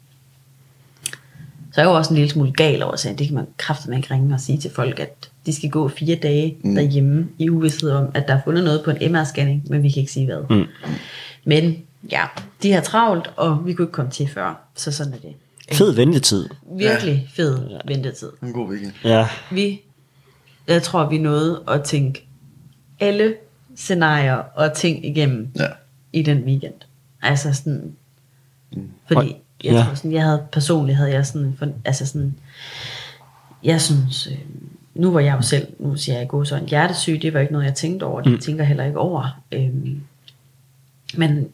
Så 1.73 1.81
jeg 1.81 1.89
var 1.89 1.95
også 1.95 2.09
en 2.09 2.15
lille 2.15 2.31
smule 2.31 2.51
gal 2.51 2.83
over, 2.83 3.05
at 3.09 3.19
det 3.19 3.27
kan 3.27 3.35
man 3.35 3.47
kraftigt 3.57 3.95
ikke 3.95 4.13
ringe 4.13 4.33
og 4.33 4.39
sige 4.39 4.57
til 4.57 4.71
folk, 4.71 4.99
at 4.99 5.29
de 5.45 5.53
skal 5.55 5.69
gå 5.69 5.87
fire 5.87 6.15
dage 6.15 6.57
mm. 6.63 6.75
derhjemme 6.75 7.27
i 7.37 7.49
uvidshed 7.49 7.91
om, 7.91 8.07
at 8.13 8.27
der 8.27 8.35
er 8.35 8.41
fundet 8.45 8.63
noget 8.63 8.81
på 8.85 8.91
en 8.91 9.15
MR-scanning, 9.15 9.69
men 9.69 9.83
vi 9.83 9.89
kan 9.89 9.99
ikke 9.99 10.11
sige 10.11 10.25
hvad. 10.25 10.57
Mm. 10.57 10.65
Men 11.45 11.77
ja, 12.11 12.23
de 12.63 12.71
har 12.71 12.81
travlt, 12.81 13.31
og 13.37 13.65
vi 13.65 13.73
kunne 13.73 13.83
ikke 13.83 13.91
komme 13.93 14.11
til 14.11 14.27
før, 14.27 14.61
så 14.75 14.91
sådan 14.91 15.13
er 15.13 15.17
det. 15.17 15.33
Fed 15.71 15.91
ventetid. 15.93 16.49
Virkelig 16.77 17.29
fed 17.35 17.59
ventetid. 17.87 18.29
En 18.43 18.53
god 18.53 18.69
weekend. 18.69 18.93
Ja. 19.03 19.27
Vi, 19.51 19.81
jeg 20.67 20.83
tror, 20.83 21.09
vi 21.09 21.17
nåede 21.17 21.63
at 21.67 21.83
tænke 21.83 22.27
alle 22.99 23.35
scenarier 23.75 24.35
og 24.35 24.73
ting 24.73 25.05
igennem 25.05 25.51
Ja. 25.59 25.67
i 26.13 26.21
den 26.21 26.43
weekend. 26.43 26.73
Altså 27.21 27.53
sådan, 27.53 27.95
fordi 29.07 29.35
jeg 29.63 29.73
ja. 29.73 29.83
tror 29.83 29.93
sådan, 29.93 30.11
jeg 30.11 30.23
havde 30.23 30.43
personligt 30.51 30.97
havde 30.97 31.11
jeg 31.11 31.25
sådan, 31.25 31.55
for, 31.59 31.67
altså 31.85 32.05
sådan, 32.05 32.35
jeg 33.63 33.81
synes, 33.81 34.27
øh, 34.27 34.37
nu 34.95 35.11
var 35.11 35.19
jeg 35.19 35.35
jo 35.35 35.41
selv, 35.41 35.67
nu 35.79 35.95
siger 35.95 36.17
jeg 36.17 36.27
gå 36.27 36.45
så 36.45 36.55
en 36.55 36.65
hjertesyg, 36.65 37.21
det 37.21 37.33
var 37.33 37.39
ikke 37.39 37.53
noget, 37.53 37.65
jeg 37.65 37.75
tænkte 37.75 38.03
over, 38.03 38.21
det 38.21 38.31
mm. 38.31 38.39
tænker 38.39 38.63
heller 38.63 38.83
ikke 38.83 38.99
over. 38.99 39.41
Øhm, 39.51 40.01
men 41.17 41.47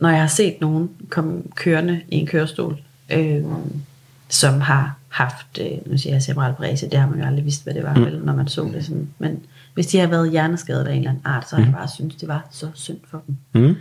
når 0.00 0.08
jeg 0.08 0.20
har 0.20 0.26
set 0.26 0.60
nogen 0.60 0.90
komme 1.08 1.42
kørende 1.54 2.00
i 2.08 2.16
en 2.16 2.26
kørestol, 2.26 2.80
øhm, 3.12 3.82
som 4.28 4.60
har 4.60 4.98
haft, 5.08 5.58
øh, 5.60 5.90
nu 5.90 5.98
siger 5.98 6.12
jeg 6.12 6.22
cerebral 6.22 6.54
parese, 6.54 6.90
det 6.90 6.98
har 6.98 7.10
man 7.10 7.18
jo 7.18 7.24
aldrig 7.24 7.44
vidst, 7.44 7.64
hvad 7.64 7.74
det 7.74 7.82
var, 7.82 7.94
mm. 7.94 8.04
vel, 8.04 8.20
når 8.24 8.34
man 8.34 8.48
så 8.48 8.70
det 8.74 8.84
sådan. 8.84 9.08
Men 9.18 9.40
hvis 9.74 9.86
de 9.86 9.98
har 9.98 10.06
været 10.06 10.30
hjerneskadet 10.30 10.84
af 10.84 10.92
en 10.92 10.98
eller 10.98 11.10
anden 11.10 11.22
art, 11.24 11.48
så 11.48 11.56
har 11.56 11.64
jeg 11.64 11.72
bare 11.72 11.88
synes 11.88 12.14
det 12.14 12.28
var 12.28 12.46
så 12.50 12.68
synd 12.74 12.98
for 13.10 13.22
dem. 13.26 13.36
Mm. 13.62 13.76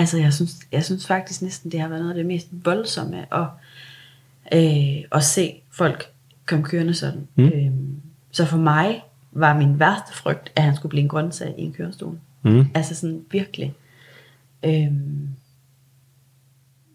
Altså, 0.00 0.18
jeg 0.18 0.32
synes, 0.32 0.56
jeg 0.72 0.84
synes 0.84 1.06
faktisk 1.06 1.42
næsten, 1.42 1.72
det 1.72 1.80
har 1.80 1.88
været 1.88 2.00
noget 2.00 2.10
af 2.12 2.16
det 2.16 2.26
mest 2.26 2.48
voldsomme 2.52 3.34
at, 3.34 3.46
øh, 4.52 5.04
at 5.12 5.24
se 5.24 5.62
folk 5.70 6.12
komme 6.46 6.64
kørende 6.64 6.94
sådan. 6.94 7.28
Mm. 7.34 7.44
Øh, 7.44 7.70
så 8.30 8.44
for 8.44 8.56
mig 8.56 9.04
var 9.32 9.58
min 9.58 9.78
værste 9.78 10.16
frygt, 10.16 10.52
at 10.56 10.62
han 10.62 10.76
skulle 10.76 10.90
blive 10.90 11.02
en 11.02 11.08
grøntsag 11.08 11.54
i 11.58 11.62
en 11.62 11.72
kørestol. 11.72 12.18
Mm. 12.42 12.66
Altså 12.74 12.94
sådan 12.94 13.24
virkelig. 13.30 13.74
Øh, 14.64 14.92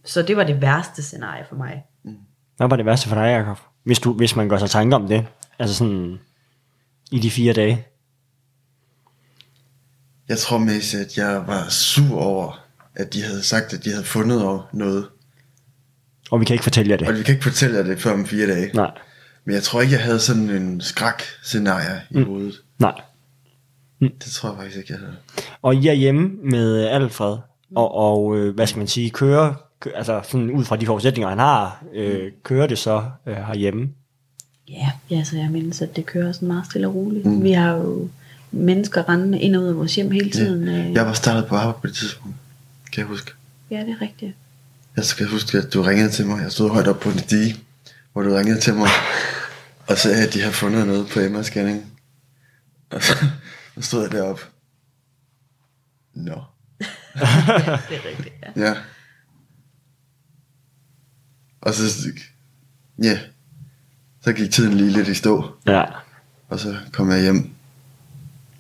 så 0.06 0.22
det 0.22 0.38
var 0.38 0.44
det 0.44 0.62
værste 0.62 1.04
scenarie 1.04 1.46
for 1.50 1.56
mig. 1.56 1.84
Hvad 2.58 2.68
var 2.68 2.76
det 2.76 2.86
værste 2.86 3.10
for 3.10 3.16
dig, 3.16 3.32
Jacob? 3.32 3.58
Hvis, 3.84 4.00
du, 4.00 4.14
hvis 4.14 4.36
man 4.36 4.50
gør 4.50 4.58
sig 4.58 4.70
tanker 4.70 4.98
om 4.98 5.08
det. 5.08 5.26
Altså 5.60 5.76
sådan 5.76 6.20
i 7.12 7.20
de 7.20 7.32
fire 7.32 7.54
dage. 7.54 7.86
Jeg 10.30 10.38
tror 10.38 10.58
mest, 10.58 10.94
at 10.94 11.18
jeg 11.18 11.48
var 11.48 11.70
sur 11.70 12.22
over, 12.22 12.65
at 12.96 13.14
de 13.14 13.24
havde 13.24 13.44
sagt, 13.44 13.74
at 13.74 13.86
de 13.86 13.90
havde 13.92 14.04
fundet 14.06 14.62
noget. 14.74 15.06
Og 16.32 16.40
vi 16.40 16.46
kan 16.46 16.54
ikke 16.54 16.64
fortælle 16.64 16.92
jer 16.92 16.98
det. 16.98 17.08
Og 17.08 17.14
vi 17.18 17.24
kan 17.24 17.34
ikke 17.36 17.44
fortælle 17.44 17.78
jer 17.78 17.84
det 17.84 18.00
før 18.02 18.14
om 18.14 18.26
fire 18.26 18.48
dage. 18.48 18.72
Nej. 18.74 18.92
Men 19.46 19.56
jeg 19.56 19.64
tror 19.64 19.82
ikke, 19.82 19.94
jeg 19.94 20.04
havde 20.04 20.20
sådan 20.20 20.50
en 20.50 20.82
skræk-scenarie 20.82 22.02
i 22.12 22.18
Mm. 22.18 22.26
hovedet. 22.26 22.62
Nej. 22.80 23.02
Det 24.02 24.32
tror 24.32 24.50
jeg 24.50 24.58
faktisk 24.58 24.78
ikke, 24.78 24.94
jeg 24.94 25.00
havde. 25.00 25.16
Og 25.62 25.76
I 25.76 25.88
er 25.88 25.94
hjemme 25.94 26.30
med 26.44 26.84
Alfred. 26.88 27.38
Og, 27.76 27.96
og 27.96 28.38
øh, 28.38 28.56
hvad 28.56 28.68
skal 28.68 28.78
man 28.78 28.88
sige, 28.88 29.10
kører, 29.10 29.54
kø, 29.80 29.90
altså 29.96 30.22
sådan 30.24 30.52
ud 30.52 30.66
fra 30.66 30.76
de 30.76 30.86
forudsætninger, 30.86 31.30
han 31.30 31.40
har, 31.40 31.84
øh, 31.94 32.32
kører 32.44 32.68
det 32.68 32.78
så 32.78 33.04
øh, 33.28 33.36
herhjemme. 33.36 33.90
Ja, 34.70 34.92
ja, 35.10 35.24
så 35.24 35.38
jeg 35.38 35.50
mindes, 35.52 35.82
at 35.82 35.96
det 35.96 36.06
kører 36.06 36.32
sådan 36.32 36.48
meget 36.48 36.66
stille 36.66 36.88
og 36.88 36.96
roligt. 36.96 37.26
Mm. 37.26 37.44
Vi 37.44 37.52
har 37.52 37.72
jo 37.74 38.10
mennesker 38.52 39.10
rendende 39.10 39.40
ind 39.40 39.56
og 39.56 39.62
ud 39.64 39.68
af 39.68 39.76
vores 39.76 39.96
hjem 39.96 40.12
hele 40.12 40.32
tiden. 40.32 40.68
Ja. 40.68 40.88
øh. 40.88 40.94
Jeg 40.94 41.06
var 41.06 41.14
startet 41.14 41.46
på 41.46 41.56
arbejde 41.56 41.78
på 41.82 41.88
det 41.88 41.96
tidspunkt. 41.96 42.36
Kan 42.96 43.02
jeg 43.02 43.08
huske. 43.08 43.32
ja 43.72 43.80
det 43.80 43.90
er 43.90 44.02
rigtigt. 44.02 44.36
Jeg 44.96 45.06
skal 45.06 45.28
huske, 45.28 45.58
at 45.58 45.74
du 45.74 45.82
ringede 45.82 46.12
til 46.12 46.26
mig. 46.26 46.42
Jeg 46.44 46.52
stod 46.52 46.70
højt 46.70 46.88
op 46.88 47.00
på 47.00 47.10
en 47.10 47.18
dige, 47.18 47.56
hvor 48.14 48.22
du 48.22 48.34
ringede 48.36 48.60
til 48.62 48.74
mig. 48.74 48.90
og 49.90 49.98
sagde, 49.98 50.28
at 50.28 50.34
de 50.34 50.42
har 50.42 50.52
fundet 50.52 50.88
noget 50.88 51.08
på 51.08 51.20
MR-scanning. 51.20 51.82
Og 52.90 53.04
så, 53.04 53.26
så 53.76 53.82
stod 53.82 54.02
jeg 54.02 54.12
deroppe. 54.12 54.42
Nå. 56.14 56.34
Det 56.36 57.22
er 57.98 58.06
rigtigt, 58.10 58.36
ja. 58.56 58.62
Ja. 58.68 58.76
Og 61.62 61.74
så, 61.74 61.84
ja, 63.04 63.20
så 64.22 64.34
gik 64.34 64.52
tiden 64.52 64.74
lige 64.74 64.90
lidt 64.92 65.08
i 65.08 65.14
stå, 65.14 65.56
Ja. 65.68 65.84
og 66.50 66.60
så 66.60 66.78
kom 66.92 67.12
jeg 67.12 67.22
hjem. 67.22 67.50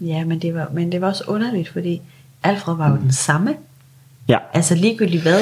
Ja, 0.01 0.25
men 0.25 0.41
det, 0.41 0.53
var, 0.55 0.69
men 0.73 0.91
det 0.91 1.01
var 1.01 1.07
også 1.07 1.23
underligt, 1.27 1.69
fordi 1.69 2.01
Alfred 2.43 2.75
var 2.75 2.89
jo 2.89 2.95
den 2.97 3.13
samme. 3.13 3.57
Ja. 4.29 4.37
Altså 4.53 4.75
ligegyldigt 4.75 5.21
hvad, 5.21 5.39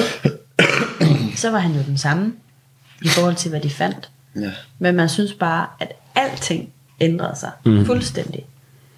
så 1.42 1.52
var 1.52 1.60
han 1.60 1.72
jo 1.72 1.82
den 1.88 1.98
samme 1.98 2.34
i 3.02 3.08
forhold 3.08 3.36
til, 3.36 3.50
hvad 3.50 3.60
de 3.62 3.70
fandt. 3.70 4.10
Ja, 4.36 4.52
Men 4.80 4.96
man 4.96 5.10
synes 5.10 5.34
bare, 5.34 5.68
at 5.80 5.92
alting 6.16 6.70
ændrede 7.00 7.36
sig 7.40 7.52
mm. 7.66 7.86
fuldstændig. 7.86 8.46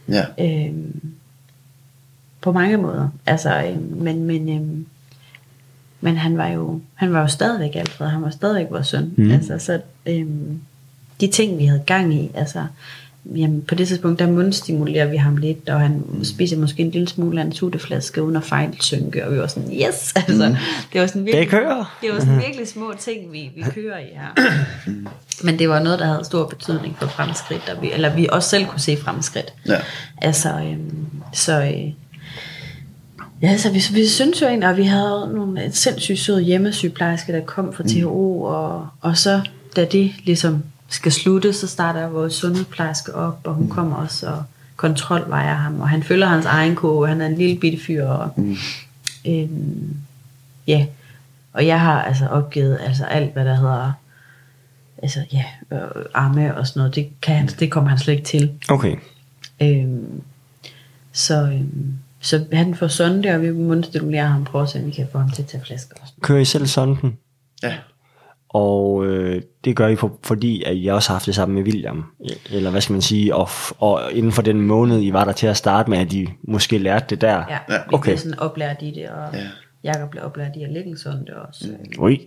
ja, 0.10 0.26
Øhm, 0.40 1.02
på 2.42 2.52
mange 2.52 2.78
måder. 2.78 3.10
Altså, 3.26 3.64
øhm, 3.66 3.98
men, 3.98 4.24
men, 4.24 4.50
øhm, 4.50 4.86
men 6.02 6.18
han 6.18 6.38
var 6.38 6.48
jo 6.48 6.82
han 6.96 7.14
var 7.14 7.22
jo 7.22 7.28
stadigvæk 7.28 7.76
Alfred, 7.76 8.08
han 8.08 8.22
var 8.22 8.30
stadigvæk 8.30 8.72
vores 8.72 8.88
søn. 8.88 9.14
Mm. 9.18 9.32
Altså, 9.32 9.60
så 9.60 9.82
øhm, 10.06 10.62
de 11.22 11.28
ting, 11.28 11.58
vi 11.58 11.66
havde 11.66 11.84
gang 11.86 12.14
i, 12.14 12.32
altså, 12.34 12.66
jamen, 13.36 13.62
på 13.62 13.76
det 13.76 13.88
tidspunkt, 13.88 14.20
der 14.20 14.28
mundstimulerer 14.28 15.06
vi 15.08 15.18
ham 15.18 15.38
lidt, 15.38 15.70
og 15.70 15.80
han 15.80 16.04
mm. 16.10 16.24
spiser 16.24 16.58
måske 16.58 16.84
en 16.84 16.92
lille 16.92 17.08
smule 17.08 17.42
af 17.42 17.46
en 17.46 17.52
sutteflaske 17.54 18.24
uden 18.24 18.36
at 18.36 18.44
fejlsynke, 18.44 19.26
og 19.26 19.34
vi 19.34 19.40
var 19.40 19.48
sådan, 19.48 19.72
yes! 19.74 20.14
Altså, 20.28 20.50
mm. 20.50 20.56
det 20.94 21.02
var 21.02 21.08
sådan 21.08 21.26
virkelig, 21.26 21.42
Det 21.42 21.50
kører. 21.50 21.98
det 22.02 22.10
var 22.14 22.20
sådan 22.20 22.40
virkelig 22.40 22.68
små 22.68 22.94
ting, 23.00 23.32
vi, 23.32 23.52
vi 23.56 23.62
kører 23.62 23.98
i 24.00 24.08
her. 24.14 24.44
Men 25.44 25.60
det 25.60 25.70
var 25.70 25.80
noget, 25.80 26.00
der 26.00 26.06
havde 26.06 26.26
stor 26.26 26.48
betydning 26.48 26.96
for 27.00 27.08
fremskridt, 27.08 27.70
og 27.76 27.82
vi, 27.82 27.92
eller 27.92 28.16
vi 28.16 28.28
også 28.32 28.50
selv 28.50 28.66
kunne 28.66 28.80
se 28.80 28.98
fremskridt. 28.98 29.54
ja. 29.68 29.78
Altså, 30.22 30.50
øhm, 30.50 31.06
så 31.34 31.62
øh, 31.62 31.92
Ja, 33.42 33.58
så 33.58 33.72
vi, 33.72 33.84
vi 33.94 34.08
synes 34.08 34.42
jo 34.42 34.48
egentlig, 34.48 34.70
at 34.70 34.78
vi 34.78 34.84
havde 34.84 35.32
nogle 35.36 35.72
sindssygt 35.72 36.20
søde 36.20 36.42
hjemmesygeplejersker, 36.42 37.34
der 37.34 37.46
kom 37.46 37.74
fra 37.74 37.84
THO, 37.84 38.42
og, 38.42 38.88
og 39.02 39.18
så 39.18 39.42
da 39.76 39.86
det 39.86 40.12
ligesom 40.24 40.64
skal 40.90 41.12
slutte, 41.12 41.54
så 41.54 41.68
starter 41.68 42.08
vores 42.08 42.34
sundhedsplejerske 42.34 43.16
op, 43.16 43.40
og 43.44 43.54
hun 43.54 43.70
kommer 43.70 43.96
også 43.96 44.28
og 44.28 44.44
kontrolvejer 44.76 45.56
ham, 45.56 45.80
og 45.82 45.90
han 45.90 46.04
følger 46.04 46.28
hans 46.28 46.46
egen 46.46 46.76
koge, 46.76 47.08
han 47.08 47.22
er 47.22 47.26
en 47.26 47.36
lille 47.36 47.60
bitte 47.60 47.80
fyr, 47.86 48.06
og 48.06 48.30
Mm. 48.38 48.56
øhm, 49.28 49.96
ja, 50.68 50.86
og 51.54 51.68
jeg 51.68 51.80
har 51.82 52.02
altså 52.02 52.28
opgivet 52.28 52.80
altså 52.82 53.06
alt, 53.06 53.34
hvad 53.34 53.46
der 53.46 53.56
hedder 53.56 53.92
altså 55.04 55.20
ja, 55.34 55.46
øh, 55.72 56.06
arme 56.14 56.58
og 56.58 56.68
sådan 56.68 56.80
noget, 56.80 56.96
det, 56.96 57.10
kan 57.22 57.36
han, 57.36 57.48
det 57.48 57.72
kommer 57.72 57.90
han 57.90 58.00
slet 58.00 58.14
ikke 58.14 58.26
til. 58.26 58.52
Okay. 58.70 58.96
Øhm, 59.62 60.22
så, 61.14 61.42
øhm, 61.42 61.94
så 62.20 62.46
han 62.54 62.76
får 62.76 62.88
sonde, 62.88 63.30
og 63.30 63.42
vi 63.42 63.52
mundstimulerer 63.52 64.28
ham, 64.28 64.44
prøver 64.44 64.64
at 64.66 64.70
se, 64.72 64.80
om 64.80 64.86
vi 64.86 64.92
kan 64.92 65.08
få 65.12 65.18
ham 65.18 65.30
til 65.32 65.42
at 65.42 65.48
tage 65.48 65.64
flasker. 65.66 65.96
Kører 66.22 66.40
I 66.40 66.46
selv 66.46 66.66
sonden? 66.68 67.18
Ja. 67.64 67.74
Og 68.56 69.06
øh, 69.06 69.42
det 69.66 69.76
gør 69.76 69.88
I 69.88 69.96
for, 69.96 70.20
fordi, 70.24 70.64
at 70.64 70.74
I 70.78 70.88
også 70.88 71.10
har 71.10 71.16
haft 71.16 71.26
det 71.26 71.36
sammen 71.36 71.56
med 71.56 71.64
William. 71.64 72.06
Eller 72.52 72.72
hvad 72.72 72.82
skal 72.82 72.94
man 72.94 73.02
sige, 73.02 73.36
og, 73.36 73.48
f- 73.48 73.72
og 73.80 74.02
inden 74.14 74.32
for 74.32 74.42
den 74.42 74.62
måned, 74.62 75.02
I 75.02 75.14
var 75.14 75.26
der 75.26 75.32
til 75.32 75.48
at 75.48 75.58
starte 75.58 75.90
med, 75.90 75.98
at 75.98 76.14
I 76.14 76.30
måske 76.44 76.78
lærte 76.78 77.06
det 77.10 77.22
der. 77.22 77.34
Ja, 77.38 77.44
Ja. 77.50 77.58
vi 77.70 77.94
Okay. 77.94 78.04
bliver 78.04 78.18
sådan 78.18 78.40
oplært 78.40 78.82
i 78.82 78.92
det, 78.92 79.10
og 79.10 79.34
Ja. 79.34 79.40
ja. 79.40 79.94
Jacob 79.94 80.10
bliver 80.10 80.24
oplært 80.26 80.52
i 80.56 80.64
at 80.64 80.72
lægge 80.72 80.90
en 80.90 80.98
sonde 80.98 81.34
også. 81.48 81.66
Mm. 81.98 82.04
Ui. 82.04 82.20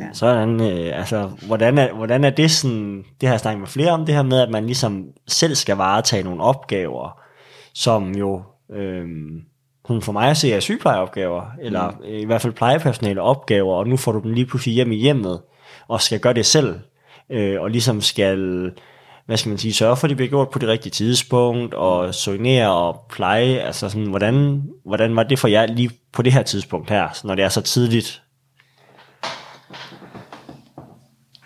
Ja. 0.00 0.04
Sådan, 0.12 0.60
øh, 0.60 0.98
altså, 0.98 1.30
hvordan 1.46 1.78
er, 1.78 1.92
hvordan 1.94 2.24
er 2.24 2.30
det 2.30 2.50
sådan, 2.50 3.04
det 3.20 3.28
har 3.28 3.34
jeg 3.34 3.40
snakket 3.40 3.60
med 3.60 3.68
flere 3.68 3.90
om, 3.90 4.06
det 4.06 4.14
her 4.14 4.22
med, 4.22 4.40
at 4.40 4.50
man 4.50 4.66
ligesom 4.66 5.04
selv 5.26 5.54
skal 5.54 5.76
varetage 5.76 6.22
nogle 6.22 6.42
opgaver, 6.42 7.20
som 7.74 8.14
jo, 8.14 8.42
øh, 8.72 9.04
sådan 9.86 10.02
for 10.02 10.12
mig 10.12 10.30
at 10.30 10.36
se 10.36 10.52
er 10.52 10.60
sygeplejeopgaver, 10.60 11.42
eller 11.62 11.90
mm. 11.90 11.96
i 12.08 12.24
hvert 12.24 12.42
fald 12.42 12.52
plejepersonale 12.52 13.22
opgaver, 13.22 13.74
og 13.74 13.86
nu 13.88 13.96
får 13.96 14.12
du 14.12 14.20
dem 14.20 14.32
lige 14.32 14.46
pludselig 14.46 14.74
hjem 14.74 14.92
i 14.92 14.96
hjemmet, 14.96 15.40
og 15.88 16.02
skal 16.02 16.20
gøre 16.20 16.34
det 16.34 16.46
selv, 16.46 16.80
øh, 17.30 17.60
og 17.60 17.70
ligesom 17.70 18.00
skal, 18.00 18.38
hvad 19.26 19.36
skal 19.36 19.48
man 19.48 19.58
sige, 19.58 19.74
sørge 19.74 19.96
for, 19.96 20.04
at 20.06 20.08
det 20.08 20.16
bliver 20.16 20.28
gjort 20.28 20.50
på 20.50 20.58
det 20.58 20.68
rigtige 20.68 20.90
tidspunkt, 20.90 21.74
og 21.74 22.14
soignere 22.14 22.72
og 22.72 23.06
pleje, 23.10 23.58
altså 23.58 23.88
sådan, 23.88 24.06
hvordan, 24.06 24.62
hvordan 24.84 25.16
var 25.16 25.22
det 25.22 25.38
for 25.38 25.48
jer 25.48 25.66
lige 25.66 25.90
på 26.12 26.22
det 26.22 26.32
her 26.32 26.42
tidspunkt 26.42 26.90
her, 26.90 27.08
når 27.24 27.34
det 27.34 27.44
er 27.44 27.48
så 27.48 27.60
tidligt? 27.60 28.22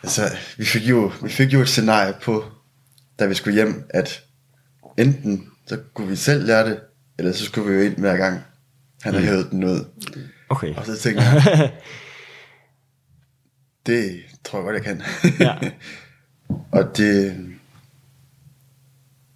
Altså, 0.03 0.22
vi 0.59 0.64
fik, 0.64 0.82
jo, 0.82 1.12
vi 1.22 1.28
fik 1.28 1.53
jo 1.53 1.61
et 1.61 1.68
scenarie 1.68 2.14
på, 2.22 2.45
da 3.18 3.26
vi 3.26 3.34
skulle 3.34 3.55
hjem, 3.55 3.84
at 3.90 4.22
enten 4.99 5.49
så 5.66 5.78
kunne 5.95 6.09
vi 6.09 6.16
selv 6.16 6.47
lære 6.47 6.68
det, 6.68 6.80
eller 7.18 7.32
så 7.32 7.45
skulle 7.45 7.70
vi 7.70 7.74
jo 7.74 7.90
ind 7.90 7.97
hver 7.97 8.16
gang, 8.16 8.40
han 9.03 9.14
har 9.14 9.20
hævet 9.20 9.51
den 9.51 9.64
ud. 9.64 9.84
Okay. 10.49 10.74
Og 10.74 10.86
så 10.86 10.99
tænkte 10.99 11.22
jeg, 11.22 11.72
det 13.86 14.22
tror 14.45 14.59
jeg 14.59 14.64
godt, 14.64 14.74
jeg 14.74 14.84
kan. 14.84 15.03
Ja. 15.40 15.70
og 16.78 16.97
det, 16.97 17.38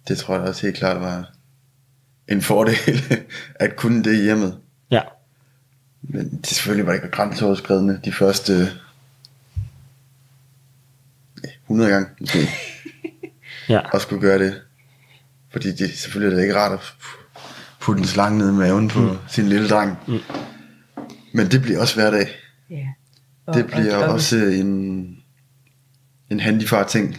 det 0.07 0.17
tror 0.17 0.35
jeg 0.35 0.43
også 0.43 0.61
helt 0.61 0.77
klart 0.77 1.01
var 1.01 1.31
en 2.27 2.41
fordel, 2.41 3.03
at 3.55 3.75
kunne 3.75 4.03
det 4.03 4.23
hjemmet. 4.23 4.59
Ja. 4.91 5.01
Men 6.01 6.37
det 6.37 6.47
selvfølgelig 6.47 6.87
var 6.87 6.93
ikke 6.93 7.07
grænseoverskridende 7.07 7.99
de 8.05 8.13
første 8.13 8.71
ja, 11.43 11.49
100 11.63 11.91
gange 11.91 12.09
måske, 12.19 12.39
Ja. 13.69 13.81
at 13.93 14.01
skulle 14.01 14.21
gøre 14.21 14.39
det. 14.39 14.61
Fordi 15.51 15.71
det 15.71 15.97
selvfølgelig 15.97 16.31
er 16.31 16.35
det 16.35 16.43
ikke 16.43 16.59
rart 16.59 16.71
at 16.71 16.93
putte 17.79 18.01
en 18.01 18.07
slange 18.07 18.37
ned 18.37 18.49
i 18.49 18.53
maven 18.53 18.87
på 18.87 18.99
mm. 18.99 19.17
sin 19.27 19.49
lille 19.49 19.69
dreng. 19.69 19.97
Mm. 20.07 20.19
Men 21.33 21.51
det 21.51 21.61
bliver 21.61 21.79
også 21.79 21.95
hverdag. 21.95 22.27
Ja. 22.69 22.75
Og, 22.75 22.87
Det 23.53 23.65
bliver 23.65 23.95
og, 23.97 24.03
og, 24.03 24.09
også 24.13 24.37
en, 24.37 25.17
en 26.31 26.39
handyfar 26.39 26.83
ting. 26.83 27.17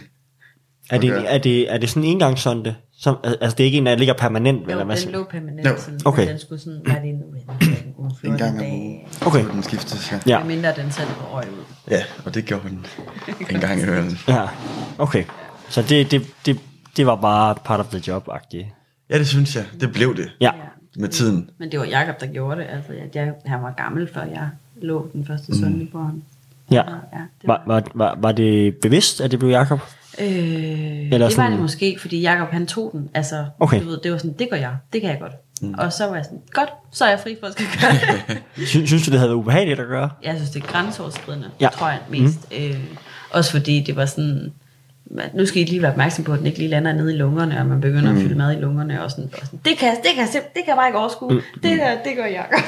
Er 0.89 0.97
det, 0.97 1.13
Okay. 1.13 1.25
er 1.27 1.37
det, 1.37 1.73
er 1.73 1.77
det 1.77 1.89
sådan 1.89 2.03
en 2.03 2.09
engangssonde? 2.09 2.75
Som, 2.99 3.17
altså 3.23 3.55
det 3.57 3.63
er 3.63 3.65
ikke 3.65 3.77
en, 3.77 3.85
der 3.85 3.95
ligger 3.95 4.13
permanent, 4.13 4.65
jo, 4.65 4.69
eller 4.71 4.83
hvad? 4.85 4.97
den 4.97 5.11
lå 5.11 5.23
permanent, 5.23 5.67
Jo. 5.67 5.77
sådan, 5.77 5.99
Okay. 6.05 6.27
den 6.29 6.39
skulle 6.39 6.61
sådan, 6.61 6.79
hvad 6.85 6.95
er 6.95 6.99
det 7.01 7.09
en, 7.09 7.15
en, 7.15 8.31
En 8.31 8.37
gang 8.37 8.59
om 8.59 8.65
ugen. 8.65 8.99
Okay. 9.25 9.43
Så 9.43 9.51
den 9.51 9.63
skiftes, 9.63 10.11
ja. 10.11 10.19
Ja. 10.27 10.43
mindre 10.43 10.73
den 10.75 10.91
på 10.91 11.25
øje 11.35 11.51
ud. 11.51 11.63
Ja, 11.91 12.03
og 12.25 12.33
det 12.35 12.45
gjorde 12.45 12.69
den 12.69 12.85
en 13.49 13.59
gang 13.59 13.81
i 13.81 13.83
øvrigt. 13.83 14.27
Ja, 14.27 14.47
okay. 14.97 15.23
Så 15.69 15.81
det, 15.81 16.11
det, 16.11 16.27
det, 16.45 16.59
det 16.97 17.05
var 17.05 17.15
bare 17.15 17.55
part 17.65 17.79
of 17.79 17.87
the 17.87 17.99
job-agtigt. 18.13 18.65
Ja, 19.09 19.17
det 19.17 19.27
synes 19.27 19.55
jeg. 19.55 19.65
Det 19.79 19.93
blev 19.93 20.17
det 20.17 20.29
Ja. 20.41 20.51
med 20.95 21.09
tiden. 21.09 21.49
Men 21.59 21.71
det 21.71 21.79
var 21.79 21.85
Jakob 21.85 22.19
der 22.19 22.27
gjorde 22.27 22.61
det. 22.61 22.67
Altså, 22.69 22.93
jeg, 22.93 23.15
jeg, 23.15 23.33
han 23.45 23.61
var 23.61 23.73
gammel, 23.77 24.09
før 24.13 24.23
jeg 24.23 24.49
lå 24.81 25.09
den 25.13 25.25
første 25.25 25.67
Mm. 25.69 25.87
på 25.91 25.97
ham. 26.01 26.23
Ja. 26.71 26.75
ja 26.77 26.81
det 27.41 27.47
var, 27.47 27.63
Var, 27.67 27.73
var, 27.75 27.83
var, 27.95 28.17
var 28.21 28.31
det 28.31 28.75
bevidst, 28.81 29.21
at 29.21 29.31
det 29.31 29.39
blev 29.39 29.49
Jakob? 29.51 29.79
øh, 30.19 30.27
Eller 30.27 31.09
det 31.09 31.21
var 31.21 31.29
sådan- 31.29 31.51
det 31.51 31.59
måske, 31.61 31.97
fordi 32.01 32.21
Jakob 32.21 32.47
han 32.49 32.67
tog 32.67 32.89
den. 32.93 33.09
Altså, 33.13 33.45
Okay. 33.59 33.81
du 33.83 33.89
ved, 33.89 33.99
det 34.03 34.11
var 34.11 34.17
sådan, 34.17 34.35
det 34.39 34.47
gør 34.51 34.57
jeg, 34.57 34.75
det 34.93 35.01
kan 35.01 35.09
jeg 35.09 35.19
godt. 35.19 35.31
Mm. 35.61 35.73
Og 35.77 35.93
så 35.93 36.05
var 36.07 36.15
jeg 36.15 36.25
sådan, 36.25 36.41
godt, 36.51 36.69
så 36.91 37.05
er 37.05 37.09
jeg 37.09 37.19
fri 37.19 37.35
for 37.39 37.47
at 37.47 37.53
skal 37.53 37.65
gøre 37.81 37.91
det. 38.57 38.67
Sy, 38.67 38.77
synes 38.85 39.05
du, 39.05 39.11
det 39.11 39.19
havde 39.19 39.29
været 39.29 39.39
ubehageligt 39.39 39.79
at 39.79 39.87
gøre? 39.87 40.09
jeg 40.23 40.35
synes, 40.35 40.49
det 40.49 40.63
er 40.63 40.67
grænseoverskridende, 40.67 41.49
Ja. 41.61 41.69
tror 41.73 41.87
jeg 41.89 41.99
mest. 42.09 42.51
Mm. 42.51 42.57
Øh, 42.63 42.79
også 43.31 43.51
fordi 43.51 43.83
det 43.87 43.95
var 43.95 44.05
sådan, 44.05 44.53
nu 45.33 45.45
skal 45.45 45.61
I 45.61 45.65
lige 45.65 45.81
være 45.81 45.91
opmærksom 45.91 46.23
på, 46.23 46.33
at 46.33 46.39
den 46.39 46.47
ikke 46.47 46.57
lige 46.57 46.69
lander 46.69 46.93
nede 46.93 47.13
i 47.13 47.17
lungerne, 47.17 47.59
og 47.59 47.65
man 47.65 47.81
begynder 47.81 48.11
mm. 48.11 48.17
at 48.17 48.23
fylde 48.23 48.35
mad 48.35 48.57
i 48.57 48.59
lungerne, 48.59 49.03
og 49.03 49.11
sådan, 49.11 49.29
og 49.33 49.45
sådan 49.45 49.59
det, 49.65 49.77
kan, 49.77 49.95
det, 49.95 50.11
kan, 50.15 50.27
det 50.27 50.41
kan 50.53 50.67
jeg 50.67 50.75
bare 50.75 50.87
ikke 50.87 50.99
overskue. 50.99 51.33
Mm. 51.33 51.41
Det, 51.63 51.77
der, 51.77 52.03
det 52.03 52.15
gør 52.15 52.25
Jacob. 52.25 52.63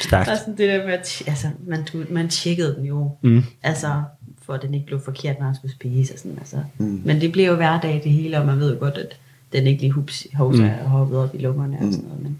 Stærkt. 0.00 0.26
Der 0.26 0.32
er 0.32 0.36
sådan 0.36 0.56
det 0.56 0.68
der 0.68 0.84
med, 0.84 0.92
at 0.92 1.22
altså, 1.26 1.46
man, 1.66 1.86
man 2.10 2.28
tjekkede 2.28 2.76
den 2.76 2.84
jo. 2.84 3.10
Mm. 3.22 3.44
Altså, 3.62 4.02
for 4.42 4.54
at 4.54 4.62
den 4.62 4.74
ikke 4.74 4.86
blev 4.86 5.00
forkert, 5.04 5.38
når 5.38 5.46
han 5.46 5.54
skulle 5.54 5.72
spise. 5.72 6.14
Og 6.14 6.18
sådan, 6.18 6.38
altså. 6.38 6.56
Mm. 6.78 7.02
Men 7.04 7.20
det 7.20 7.32
bliver 7.32 7.48
jo 7.48 7.54
hverdag 7.54 8.00
det 8.04 8.12
hele, 8.12 8.38
og 8.38 8.46
man 8.46 8.60
ved 8.60 8.72
jo 8.74 8.78
godt, 8.80 8.94
at 8.94 9.16
den 9.52 9.66
ikke 9.66 9.80
lige 9.80 9.92
hups, 9.92 10.26
hovsa 10.34 10.62
mm. 10.62 10.84
og 10.84 10.90
hoppet 10.90 11.18
op 11.18 11.34
i 11.34 11.38
lungerne 11.38 11.76
og 11.80 11.92
sådan 11.92 12.08
noget. 12.08 12.22
Men, 12.22 12.38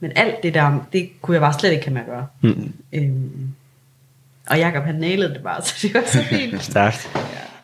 men 0.00 0.12
alt 0.16 0.42
det 0.42 0.54
der, 0.54 0.86
det 0.92 1.10
kunne 1.22 1.34
jeg 1.34 1.40
bare 1.40 1.58
slet 1.58 1.72
ikke 1.72 1.84
have 1.84 1.94
med 1.94 2.00
at 2.00 2.06
gøre. 2.06 2.26
Mm. 2.40 2.72
Øhm, 2.92 3.48
og 4.46 4.58
Jacob 4.58 4.84
han 4.84 4.94
nailede 4.94 5.34
det 5.34 5.42
bare, 5.42 5.62
så 5.62 5.74
det 5.82 5.94
var 5.94 6.02
så 6.06 6.22
fint. 6.22 6.62
Stærkt. 6.70 7.10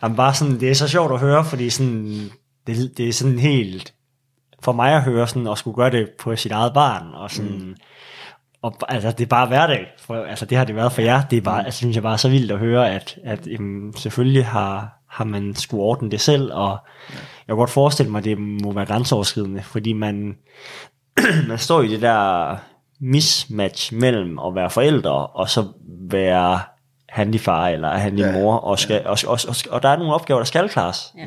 Jamen 0.03 0.17
bare 0.17 0.35
sådan, 0.35 0.61
det 0.61 0.71
er 0.71 0.75
så 0.75 0.89
sjovt 0.89 1.13
at 1.13 1.21
høre, 1.21 1.45
fordi 1.45 1.71
sådan, 1.71 2.31
det, 2.67 2.97
det 2.97 3.09
er 3.09 3.13
sådan 3.13 3.39
helt, 3.39 3.95
for 4.63 4.73
mig 4.73 4.93
at 4.93 5.03
høre 5.03 5.29
sådan, 5.29 5.47
at 5.47 5.59
skulle 5.59 5.75
gøre 5.75 5.91
det 5.91 6.11
på 6.19 6.37
sit 6.37 6.53
eget 6.53 6.75
barn, 6.75 7.15
og 7.15 7.31
sådan, 7.31 7.59
mm. 7.59 7.77
og, 8.63 8.77
altså 8.89 9.11
det 9.11 9.21
er 9.21 9.29
bare 9.29 9.47
hverdag, 9.47 9.87
for, 9.99 10.15
altså 10.25 10.45
det 10.45 10.59
har 10.59 10.65
det 10.65 10.77
været 10.77 10.93
for 10.93 11.03
jer, 11.03 11.23
det 11.23 11.37
er 11.37 11.41
bare, 11.41 11.65
altså 11.65 11.79
synes 11.79 11.95
jeg 11.95 12.03
bare 12.03 12.13
er 12.13 12.17
så 12.17 12.29
vildt 12.29 12.53
at 12.53 12.59
høre, 12.59 12.91
at, 12.95 13.19
at 13.25 13.47
jamen, 13.47 13.97
selvfølgelig 13.97 14.47
har, 14.47 15.01
har 15.09 15.25
man 15.25 15.55
skulle 15.55 15.83
ordne 15.83 16.11
det 16.11 16.21
selv, 16.21 16.53
og 16.53 16.79
jeg 17.11 17.47
kan 17.49 17.57
godt 17.57 17.71
forestille 17.71 18.13
mig, 18.13 18.19
at 18.19 18.25
det 18.25 18.39
må 18.39 18.73
være 18.73 18.87
grænseoverskridende, 18.87 19.63
fordi 19.63 19.93
man, 19.93 20.37
man 21.49 21.59
står 21.59 21.83
i 21.83 21.89
det 21.89 22.03
der 22.03 22.57
mismatch 23.01 23.95
mellem 23.95 24.39
at 24.39 24.55
være 24.55 24.71
forældre, 24.71 25.27
og 25.27 25.51
så 25.51 25.67
være 26.11 26.61
handifar 27.11 27.69
eller 27.69 27.89
handimor, 27.89 28.29
Ja, 28.29 28.41
mor, 28.41 28.57
og, 28.57 28.79
skal, 28.79 29.07
og, 29.07 29.19
og, 29.27 29.39
og, 29.49 29.55
og 29.71 29.83
der 29.83 29.89
er 29.89 29.97
nogle 29.97 30.15
opgaver, 30.15 30.41
der 30.41 30.45
skal 30.45 30.69
klares. 30.69 31.15
Ja. 31.19 31.27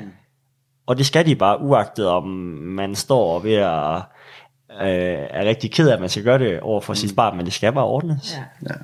Og 0.86 0.98
det 0.98 1.06
skal 1.06 1.26
de 1.26 1.36
bare, 1.36 1.62
uagtet 1.62 2.08
om 2.08 2.28
man 2.62 2.96
står 2.96 3.40
ved 3.40 3.54
at 3.54 4.02
øh, 4.82 5.28
er 5.30 5.46
rigtig 5.46 5.72
ked 5.72 5.90
af, 5.90 5.94
at 5.94 6.00
man 6.00 6.10
skal 6.10 6.24
gøre 6.24 6.40
det 6.40 6.60
over 6.60 6.82
for 6.82 6.94
mm. 6.94 6.96
sit 6.96 7.16
barn, 7.16 7.38
men 7.38 7.46
det 7.46 7.54
skal 7.54 7.74
bare 7.74 7.86
ordnes. 7.86 8.38
Ja. 8.38 8.70
Ja, 8.70 8.76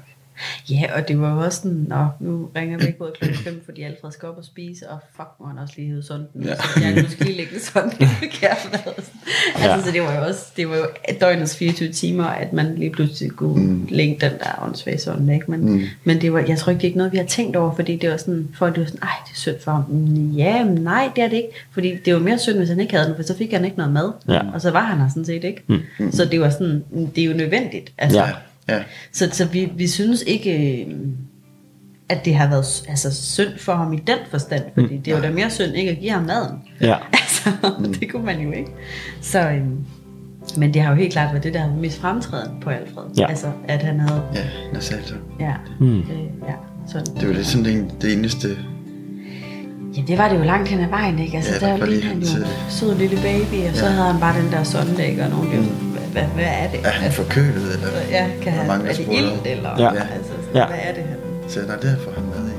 og 0.95 1.07
det 1.07 1.21
var 1.21 1.33
jo 1.35 1.41
også 1.41 1.61
sådan, 1.61 1.85
nå, 1.89 2.07
nu 2.19 2.49
ringer 2.55 2.77
vi 2.77 2.85
ikke 2.87 3.01
ud 3.01 3.11
klokken 3.19 3.39
5, 3.39 3.61
fordi 3.65 3.81
Alfred 3.83 4.11
skal 4.11 4.29
op 4.29 4.37
og 4.37 4.45
spise, 4.45 4.89
og 4.89 4.99
fuck, 5.15 5.29
må 5.39 5.47
han 5.47 5.57
også 5.57 5.73
lige 5.77 5.87
hæve 5.87 6.03
sådan 6.03 6.25
den. 6.33 6.43
Ja. 6.43 6.49
Ja. 6.49 6.55
Så 6.55 7.01
jeg 7.01 7.05
skal 7.09 7.25
lige 7.25 7.37
lægge 7.37 7.59
sådan 7.59 7.89
den 7.89 8.07
Altså, 8.43 9.11
Ja. 9.59 9.81
så 9.81 9.91
det 9.91 10.01
var 10.01 10.15
jo 10.15 10.21
også, 10.25 10.45
det 10.57 10.69
var 10.69 10.75
jo 10.75 10.85
døgnets 11.21 11.57
24 11.57 11.91
timer, 11.91 12.23
at 12.23 12.53
man 12.53 12.75
lige 12.75 12.91
pludselig 12.91 13.31
kunne 13.31 13.63
mm. 13.63 13.87
lægge 13.89 14.17
den 14.21 14.31
der 14.39 14.63
åndssvage 14.63 14.97
sådan, 14.97 15.29
ikke? 15.29 15.51
Men, 15.51 15.59
mm. 15.73 15.81
men 16.03 16.21
det 16.21 16.33
var, 16.33 16.39
jeg 16.47 16.57
tror 16.57 16.69
ikke, 16.69 16.77
det 16.81 16.83
er 16.83 16.89
ikke 16.89 16.97
noget, 16.97 17.11
vi 17.13 17.17
har 17.17 17.25
tænkt 17.25 17.55
over, 17.55 17.75
fordi 17.75 17.95
det 17.95 18.09
var 18.09 18.17
sådan, 18.17 18.47
folk 18.57 18.75
det 18.75 18.81
var 18.81 18.87
sådan, 18.87 19.03
ej, 19.03 19.09
det 19.25 19.31
er 19.31 19.35
synd 19.39 19.55
for 19.63 19.71
ham. 19.71 19.83
Mm, 19.89 20.31
Ja, 20.31 20.63
men 20.63 20.75
nej, 20.83 21.09
det 21.15 21.23
er 21.23 21.27
det 21.27 21.35
ikke. 21.37 21.49
Fordi 21.71 21.95
det 22.05 22.13
var 22.13 22.19
mere 22.19 22.39
synd, 22.39 22.57
hvis 22.57 22.69
han 22.69 22.79
ikke 22.79 22.93
havde 22.95 23.07
den, 23.07 23.15
for 23.15 23.23
så 23.23 23.37
fik 23.37 23.51
han 23.53 23.65
ikke 23.65 23.77
noget 23.77 23.93
mad. 23.93 24.11
Ja. 24.27 24.41
Og 24.53 24.61
så 24.61 24.71
var 24.71 24.83
han 24.83 24.97
her 24.99 25.09
sådan 25.09 25.25
set 25.25 25.43
ikke. 25.43 25.63
Mm. 25.67 26.11
Så 26.11 26.25
det 26.25 26.39
var 26.41 26.49
sådan, 26.49 26.83
det 27.15 27.21
er 27.23 27.25
jo 27.25 27.33
nødvendigt. 27.33 27.91
Altså, 27.97 28.19
Ja. 28.19 28.29
Ja. 28.75 28.83
så, 29.11 29.29
så 29.31 29.45
vi, 29.45 29.71
vi 29.75 29.87
synes 29.87 30.21
ikke, 30.27 30.81
øh, 30.83 30.95
at 32.09 32.25
det 32.25 32.35
har 32.35 32.49
været 32.49 32.83
altså, 32.89 33.15
synd 33.15 33.49
for 33.59 33.73
ham 33.73 33.93
i 33.93 33.97
den 34.07 34.17
forstand, 34.31 34.63
fordi 34.73 34.95
mm. 34.95 35.01
det 35.01 35.13
er 35.13 35.17
jo 35.17 35.23
da 35.23 35.31
mere 35.31 35.49
synd 35.49 35.75
ikke 35.75 35.91
at 35.91 35.97
give 35.99 36.11
ham 36.11 36.23
maden. 36.23 36.57
Ja. 36.81 36.95
Altså, 37.13 37.49
det 37.99 38.11
kunne 38.11 38.25
man 38.25 38.39
jo 38.39 38.51
ikke. 38.51 38.71
Så, 39.21 39.49
øhm, 39.49 39.77
men 40.57 40.73
det 40.73 40.81
har 40.81 40.89
jo 40.89 40.95
helt 40.95 41.11
klart 41.13 41.31
været 41.33 41.43
det, 41.43 41.53
der 41.53 41.59
har 41.59 41.69
mest 41.75 42.01
fremtrædende 42.01 42.55
på 42.61 42.69
Alfred. 42.69 43.03
Ja. 43.17 43.27
Altså, 43.29 43.47
at 43.67 43.81
han 43.83 43.99
havde, 43.99 44.21
Ja, 44.35 44.41
Nasalto. 44.73 45.15
ja, 45.39 45.53
Mm. 45.79 45.99
øh, 45.99 46.05
ja, 46.47 46.53
sådan. 46.87 47.15
Det 47.19 47.27
var 47.27 47.33
lidt 47.33 47.47
sådan 47.47 47.65
det, 47.65 48.01
det 48.01 48.13
eneste... 48.13 48.47
Ja, 49.97 50.01
det 50.07 50.17
var 50.17 50.29
det 50.29 50.39
jo 50.39 50.43
langt 50.43 50.69
hen 50.69 50.79
ad 50.79 50.89
vejen, 50.89 51.19
ikke? 51.19 51.37
Altså, 51.37 51.53
Ja, 51.65 51.71
der 51.71 51.77
var 51.77 51.85
lige 51.85 52.03
han 52.03 52.19
jo 52.19 52.27
sød 52.69 52.97
lille 52.97 53.15
baby, 53.15 53.67
og 53.69 53.75
så 53.75 53.85
Ja. 53.85 53.91
havde 53.91 54.11
han 54.11 54.19
bare 54.19 54.41
den 54.41 54.51
der 54.51 54.63
sondæg 54.63 55.21
og 55.23 55.29
nogle 55.29 55.49
mm. 55.59 55.88
Hvad, 56.11 56.23
hvad 56.23 56.43
er 56.45 56.71
det? 56.71 56.79
Er 56.83 56.89
han 56.89 57.11
forkølet, 57.11 57.73
eller? 57.73 57.87
Ja, 58.11 58.27
kan 58.41 58.53
er 58.53 58.57
han, 58.57 58.67
mange, 58.67 58.89
er 58.89 58.93
det 58.93 59.07
ild, 59.11 59.31
eller 59.45 59.69
Ja. 59.77 59.89
altså, 59.89 60.31
sådan, 60.31 60.55
Ja. 60.55 60.67
hvad 60.67 60.77
er 60.83 60.93
det 60.93 61.03
her? 61.03 61.15
Så 61.47 61.59
nej, 61.67 61.75
det 61.75 61.97
får 62.03 62.11
han 62.11 62.23
med 62.25 62.51
i. 62.51 62.55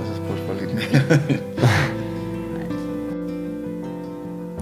Og 0.00 0.06
så 0.06 0.14
spurgte 0.16 0.42
folk 0.46 0.60
lidt 0.60 0.74
mere. 0.74 1.18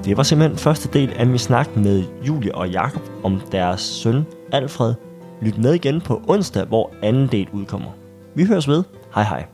Det 0.04 0.16
var 0.16 0.22
simpelthen 0.22 0.58
første 0.58 0.88
del 0.92 1.12
af 1.16 1.26
min 1.26 1.38
snak 1.38 1.76
med 1.76 2.04
Julie 2.26 2.54
og 2.54 2.68
Jakob 2.70 3.02
om 3.24 3.40
deres 3.52 3.80
søn 3.80 4.26
Alfred. 4.52 4.94
Lyt 5.42 5.58
med 5.58 5.74
igen 5.74 6.00
på 6.00 6.22
onsdag, 6.28 6.64
hvor 6.64 6.90
anden 7.02 7.26
del 7.26 7.48
udkommer. 7.52 7.90
Vi 8.34 8.44
høres 8.44 8.68
ved. 8.68 8.82
Hej 9.14 9.22
hej. 9.24 9.44